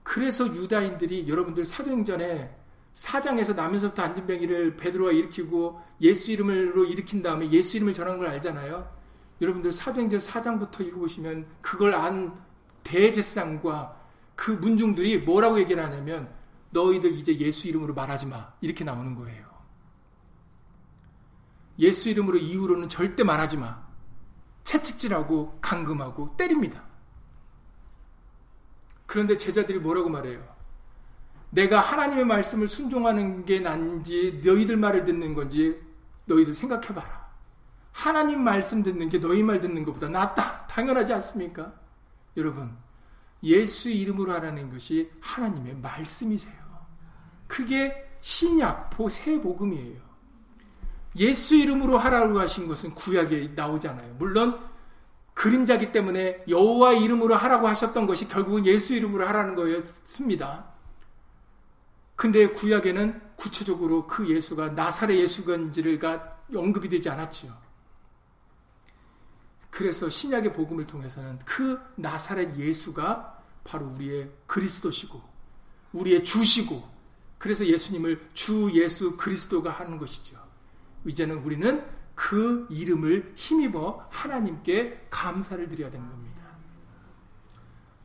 그래서 0.04 0.46
유다인들이 0.46 1.28
여러분들 1.28 1.64
사도행전에 1.64 2.56
사장에서 2.94 3.52
나면서부터 3.52 4.02
안진뱅이를 4.02 4.76
베드로가 4.76 5.12
일으키고 5.12 5.80
예수 6.00 6.32
이름으로 6.32 6.84
일으킨 6.86 7.22
다음에 7.22 7.50
예수 7.50 7.76
이름을 7.76 7.92
전한 7.92 8.16
걸 8.16 8.28
알잖아요. 8.28 8.97
여러분들 9.40 9.72
사도행전 9.72 10.18
4장부터 10.18 10.86
읽어보시면 10.86 11.46
그걸 11.60 11.94
안 11.94 12.36
대제사장과 12.82 13.96
그 14.34 14.52
문중들이 14.52 15.18
뭐라고 15.18 15.58
얘기를 15.58 15.84
하냐면 15.84 16.32
너희들 16.70 17.12
이제 17.14 17.36
예수 17.38 17.68
이름으로 17.68 17.94
말하지 17.94 18.26
마. 18.26 18.52
이렇게 18.60 18.84
나오는 18.84 19.14
거예요. 19.14 19.46
예수 21.78 22.08
이름으로 22.08 22.38
이후로는 22.38 22.88
절대 22.88 23.24
말하지 23.24 23.56
마. 23.56 23.86
채찍질하고 24.64 25.58
감금하고 25.60 26.36
때립니다. 26.36 26.84
그런데 29.06 29.36
제자들이 29.36 29.78
뭐라고 29.78 30.10
말해요? 30.10 30.46
내가 31.50 31.80
하나님의 31.80 32.26
말씀을 32.26 32.68
순종하는 32.68 33.44
게 33.46 33.60
난지 33.60 34.42
너희들 34.44 34.76
말을 34.76 35.04
듣는 35.04 35.34
건지 35.34 35.80
너희들 36.26 36.52
생각해봐라. 36.52 37.17
하나님 37.98 38.44
말씀 38.44 38.84
듣는 38.84 39.08
게 39.08 39.18
너희 39.18 39.42
말 39.42 39.60
듣는 39.60 39.84
것보다 39.84 40.08
낫다. 40.08 40.68
당연하지 40.68 41.12
않습니까? 41.14 41.72
여러분, 42.36 42.70
예수 43.42 43.88
이름으로 43.88 44.32
하라는 44.34 44.70
것이 44.70 45.10
하나님의 45.20 45.74
말씀이세요. 45.78 46.54
그게 47.48 48.08
신약, 48.20 48.90
새 49.10 49.40
복음이에요. 49.40 50.00
예수 51.16 51.56
이름으로 51.56 51.98
하라고 51.98 52.38
하신 52.38 52.68
것은 52.68 52.94
구약에 52.94 53.54
나오잖아요. 53.56 54.14
물론 54.16 54.60
그림자기 55.34 55.90
때문에 55.90 56.44
여호와 56.48 56.92
이름으로 56.92 57.34
하라고 57.34 57.66
하셨던 57.66 58.06
것이 58.06 58.28
결국은 58.28 58.64
예수 58.64 58.94
이름으로 58.94 59.26
하라는 59.26 59.56
거였습니다. 59.56 60.66
근데 62.14 62.46
구약에는 62.46 63.20
구체적으로 63.34 64.06
그 64.06 64.28
예수가 64.28 64.68
나사렛 64.68 65.16
예수건지가 65.16 66.42
언급이 66.54 66.88
되지 66.88 67.10
않았지요. 67.10 67.67
그래서 69.70 70.08
신약의 70.08 70.52
복음을 70.52 70.86
통해서는 70.86 71.38
그 71.44 71.78
나사렛 71.96 72.56
예수가 72.56 73.42
바로 73.64 73.86
우리의 73.86 74.30
그리스도시고 74.46 75.20
우리의 75.92 76.24
주시고 76.24 76.88
그래서 77.38 77.64
예수님을 77.66 78.30
주 78.34 78.70
예수 78.74 79.16
그리스도가 79.16 79.70
하는 79.70 79.98
것이죠. 79.98 80.36
이제는 81.06 81.38
우리는 81.38 81.84
그 82.14 82.66
이름을 82.70 83.32
힘입어 83.36 84.08
하나님께 84.10 85.06
감사를 85.10 85.68
드려야 85.68 85.90
되는 85.90 86.08
겁니다. 86.08 86.42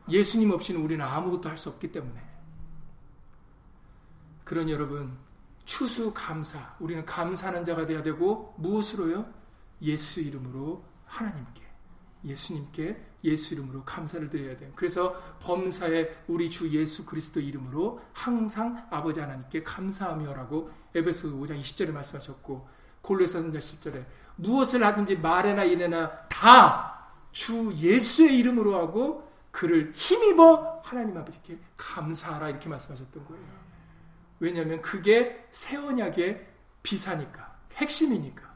예수님 0.08 0.50
없이는 0.50 0.80
우리는 0.80 1.04
아무것도 1.04 1.48
할 1.48 1.56
수 1.56 1.70
없기 1.70 1.90
때문에 1.90 2.34
그런 4.44 4.68
여러분, 4.68 5.16
추수 5.64 6.12
감사. 6.12 6.76
우리는 6.78 7.04
감사하는 7.04 7.64
자가 7.64 7.86
되어야 7.86 8.02
되고, 8.02 8.54
무엇으로요? 8.58 9.26
예수 9.82 10.20
이름으로 10.20 10.84
하나님께, 11.06 11.62
예수님께 12.24 13.02
예수 13.24 13.54
이름으로 13.54 13.84
감사를 13.84 14.28
드려야 14.30 14.56
돼요. 14.56 14.72
그래서 14.74 15.14
범사에 15.40 16.24
우리 16.26 16.50
주 16.50 16.68
예수 16.70 17.04
그리스도 17.04 17.40
이름으로 17.40 18.00
항상 18.12 18.86
아버지 18.90 19.20
하나님께 19.20 19.62
감사하며라고 19.62 20.70
에베소 20.94 21.28
5장 21.38 21.58
20절에 21.60 21.90
말씀하셨고, 21.92 22.68
골로새서 23.02 23.48
3장 23.48 23.58
10절에 23.58 24.04
무엇을 24.36 24.82
하든지 24.84 25.18
말에나 25.18 25.64
일에나 25.64 26.26
다 26.28 26.94
주 27.34 27.74
예수의 27.76 28.38
이름으로 28.38 28.76
하고 28.78 29.28
그를 29.50 29.90
힘입어 29.92 30.82
하나님 30.84 31.16
아버지께 31.16 31.58
감사하라 31.76 32.48
이렇게 32.48 32.68
말씀하셨던 32.68 33.24
거예요. 33.26 33.44
왜냐하면 34.38 34.80
그게 34.80 35.44
새 35.50 35.76
언약의 35.76 36.46
비사니까 36.84 37.56
핵심이니까. 37.74 38.53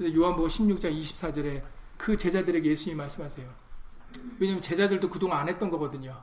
요한복음 0.00 0.48
16장 0.48 1.00
24절에 1.00 1.62
그 1.96 2.16
제자들에게 2.16 2.68
예수님이 2.70 2.98
말씀하세요. 2.98 3.48
왜냐하면 4.38 4.60
제자들도 4.60 5.08
그동안 5.08 5.40
안 5.40 5.48
했던 5.48 5.70
거거든요. 5.70 6.22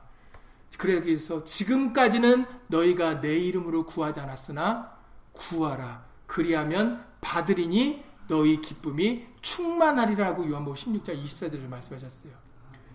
그래서 0.78 1.44
지금까지는 1.44 2.46
너희가 2.68 3.20
내 3.20 3.36
이름으로 3.36 3.86
구하지 3.86 4.20
않았으나 4.20 4.96
구하라. 5.32 6.04
그리하면 6.26 7.04
받으리니 7.20 8.04
너희 8.28 8.60
기쁨이 8.60 9.26
충만하리라고 9.40 10.48
요한복음 10.48 10.74
16장 10.74 11.22
24절을 11.22 11.68
말씀하셨어요. 11.68 12.32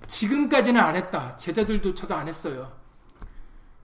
지금까지는 0.07 0.82
안 0.82 0.95
했다. 0.95 1.36
제자들도 1.36 1.93
저도 1.93 2.15
안 2.15 2.27
했어요. 2.27 2.71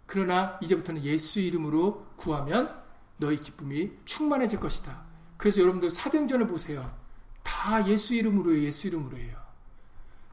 그러나 0.06 0.58
이제부터는 0.62 1.04
예수 1.04 1.40
이름으로 1.40 2.08
구하면 2.16 2.84
너희 3.18 3.38
기쁨이 3.38 3.92
충만해질 4.06 4.60
것이다. 4.60 5.04
그래서 5.38 5.62
여러분들 5.62 5.90
사도행전을 5.90 6.48
보세요. 6.48 6.96
다 7.44 7.86
예수 7.88 8.14
이름으로요. 8.14 8.60
예수 8.64 8.88
이름으로예요. 8.88 9.38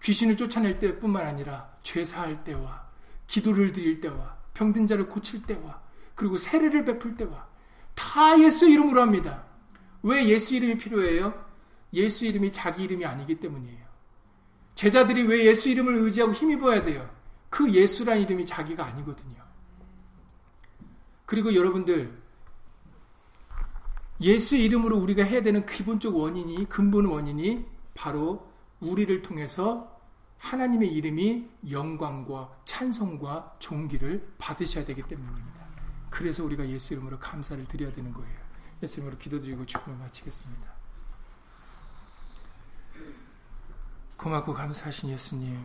귀신을 0.03 0.37
쫓아낼 0.37 0.79
때뿐만 0.79 1.27
아니라 1.27 1.73
죄 1.83 2.05
사할 2.05 2.43
때와 2.45 2.87
기도를 3.27 3.73
드릴 3.73 4.01
때와 4.01 4.37
병든 4.55 4.87
자를 4.87 5.09
고칠 5.09 5.43
때와 5.43 5.81
그리고 6.15 6.37
세례를 6.37 6.85
베풀 6.85 7.17
때와 7.17 7.47
다 7.95 8.39
예수 8.41 8.69
이름으로 8.69 9.01
합니다. 9.01 9.45
왜 10.03 10.27
예수 10.27 10.55
이름이 10.55 10.79
필요해요? 10.79 11.33
예수 11.95 12.25
이름이 12.25 12.51
자기 12.53 12.85
이름이 12.85 13.05
아니기 13.05 13.39
때문이에요. 13.39 13.83
제자들이 14.75 15.25
왜 15.25 15.47
예수 15.47 15.69
이름을 15.69 15.95
의지하고 15.97 16.33
힘입어야 16.33 16.83
돼요? 16.83 17.09
그 17.51 17.71
예수란 17.71 18.19
이름이 18.21 18.47
자기가 18.47 18.85
아니거든요. 18.85 19.37
그리고 21.27 21.55
여러분들 21.55 22.22
예수 24.23 24.57
이름으로 24.57 24.97
우리가 24.99 25.25
해야 25.25 25.43
되는 25.43 25.67
기본적 25.67 26.17
원인이 26.17 26.69
근본 26.69 27.07
원인이 27.07 27.67
바로 27.95 28.49
우리를 28.81 29.23
통해서 29.23 30.01
하나님의 30.39 30.93
이름이 30.93 31.49
영광과 31.71 32.57
찬송과 32.65 33.57
존귀를 33.59 34.35
받으셔야 34.39 34.85
되기 34.85 35.03
때문입니다. 35.03 35.67
그래서 36.11 36.45
우리가 36.45 36.69
예수 36.69 36.95
이름으로 36.95 37.19
감사를 37.19 37.65
드려야 37.67 37.93
되는 37.93 38.13
거예요. 38.13 38.39
예수 38.83 39.01
이름으로 39.01 39.19
기도드리고 39.19 39.67
축복을 39.67 39.99
마치겠습니다. 39.99 40.67
고맙고 44.17 44.53
감사하신 44.55 45.11
예수님. 45.11 45.59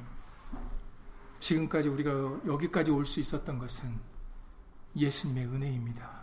지금까지 1.40 1.90
우리가 1.90 2.12
여기까지 2.48 2.92
올 2.92 3.06
수 3.06 3.20
있었던 3.20 3.60
것은 3.60 4.00
예수님의 4.96 5.46
은혜입니다. 5.46 6.17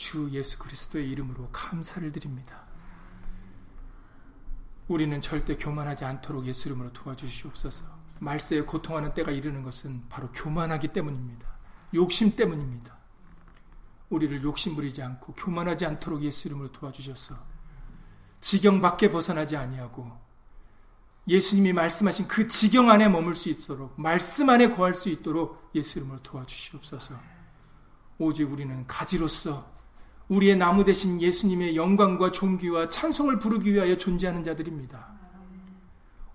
주 0.00 0.30
예수 0.32 0.58
그리스도의 0.58 1.10
이름으로 1.10 1.50
감사를 1.52 2.10
드립니다. 2.10 2.62
우리는 4.88 5.20
절대 5.20 5.58
교만하지 5.58 6.06
않도록 6.06 6.46
예수 6.46 6.68
이름으로 6.68 6.90
도와주시옵소서. 6.94 7.84
말세에 8.18 8.62
고통하는 8.62 9.12
때가 9.12 9.30
이르는 9.30 9.62
것은 9.62 10.08
바로 10.08 10.32
교만하기 10.32 10.88
때문입니다. 10.88 11.46
욕심 11.92 12.34
때문입니다. 12.34 12.96
우리를 14.08 14.42
욕심 14.42 14.74
부리지 14.74 15.02
않고 15.02 15.34
교만하지 15.34 15.84
않도록 15.84 16.22
예수 16.22 16.48
이름으로 16.48 16.72
도와주셔서 16.72 17.36
지경 18.40 18.80
밖에 18.80 19.12
벗어나지 19.12 19.58
아니하고 19.58 20.10
예수님이 21.28 21.74
말씀하신 21.74 22.26
그 22.26 22.48
지경 22.48 22.88
안에 22.88 23.06
머물 23.10 23.36
수 23.36 23.50
있도록 23.50 24.00
말씀 24.00 24.48
안에 24.48 24.70
거할 24.70 24.94
수 24.94 25.10
있도록 25.10 25.70
예수 25.74 25.98
이름으로 25.98 26.22
도와주시옵소서. 26.22 27.20
오직 28.18 28.50
우리는 28.50 28.86
가지로서 28.86 29.79
우리의 30.30 30.56
나무 30.56 30.84
대신 30.84 31.20
예수님의 31.20 31.76
영광과 31.76 32.30
존귀와 32.30 32.88
찬송을 32.88 33.40
부르기 33.40 33.74
위하여 33.74 33.96
존재하는 33.96 34.42
자들입니다. 34.44 35.20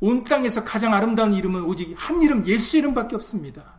온 0.02 0.24
땅에서 0.24 0.64
가장 0.64 0.94
아름다운 0.94 1.34
이름은 1.34 1.64
오직 1.64 1.96
한 1.98 2.22
이름 2.22 2.46
예수 2.46 2.78
이름밖에 2.78 3.16
없습니다. 3.16 3.74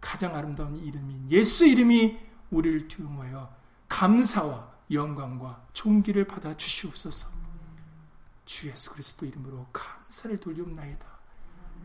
가장 0.00 0.34
아름다운 0.34 0.74
이름인 0.76 1.30
예수 1.30 1.66
이름이 1.66 2.18
우리를 2.50 2.88
투영하여 2.88 3.54
감사와 3.88 4.72
영광과 4.90 5.62
존귀를 5.74 6.26
받아 6.26 6.56
주시옵소서. 6.56 7.28
주 8.46 8.68
예수 8.68 8.90
그리스도 8.90 9.26
이름으로 9.26 9.66
감사를 9.72 10.38
돌리옵나이다. 10.40 11.06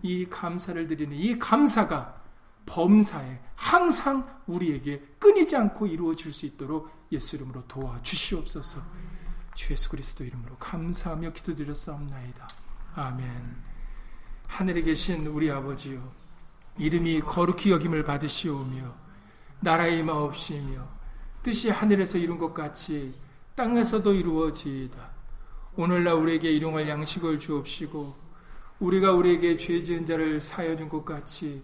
이 0.04 0.26
감사를 0.26 0.88
드리는 0.88 1.16
이 1.16 1.38
감사가 1.38 2.22
범사에 2.70 3.40
항상 3.56 4.42
우리에게 4.46 5.00
끊이지 5.18 5.56
않고 5.56 5.88
이루어질 5.88 6.32
수 6.32 6.46
있도록 6.46 6.90
예수 7.12 7.36
이름으로 7.36 7.68
도와 7.68 8.00
주시옵소서. 8.04 8.80
주 9.56 9.74
예수 9.74 9.90
그리스도 9.90 10.24
이름으로 10.24 10.56
감사하며 10.58 11.34
기도드렸사옵나이다. 11.34 12.48
아멘. 12.96 13.70
하늘에 14.48 14.82
계신 14.84 15.26
우리 15.28 15.50
아버지요 15.50 16.12
이름이 16.78 17.22
거룩히 17.22 17.72
여김을 17.72 18.04
받으시오며 18.04 18.96
나라의 19.62 20.04
마옵시며 20.04 20.88
뜻이 21.44 21.70
하늘에서 21.70 22.18
이룬 22.18 22.38
것 22.38 22.54
같이 22.54 23.16
땅에서도 23.56 24.14
이루어지이다. 24.14 25.10
오늘날 25.76 26.14
우리에게 26.14 26.52
일용할 26.52 26.88
양식을 26.88 27.40
주옵시고 27.40 28.16
우리가 28.80 29.12
우리에게 29.14 29.58
죄 29.58 29.82
지은 29.82 30.06
자를 30.06 30.40
사여 30.40 30.76
준 30.76 30.88
것 30.88 31.04
같이 31.04 31.64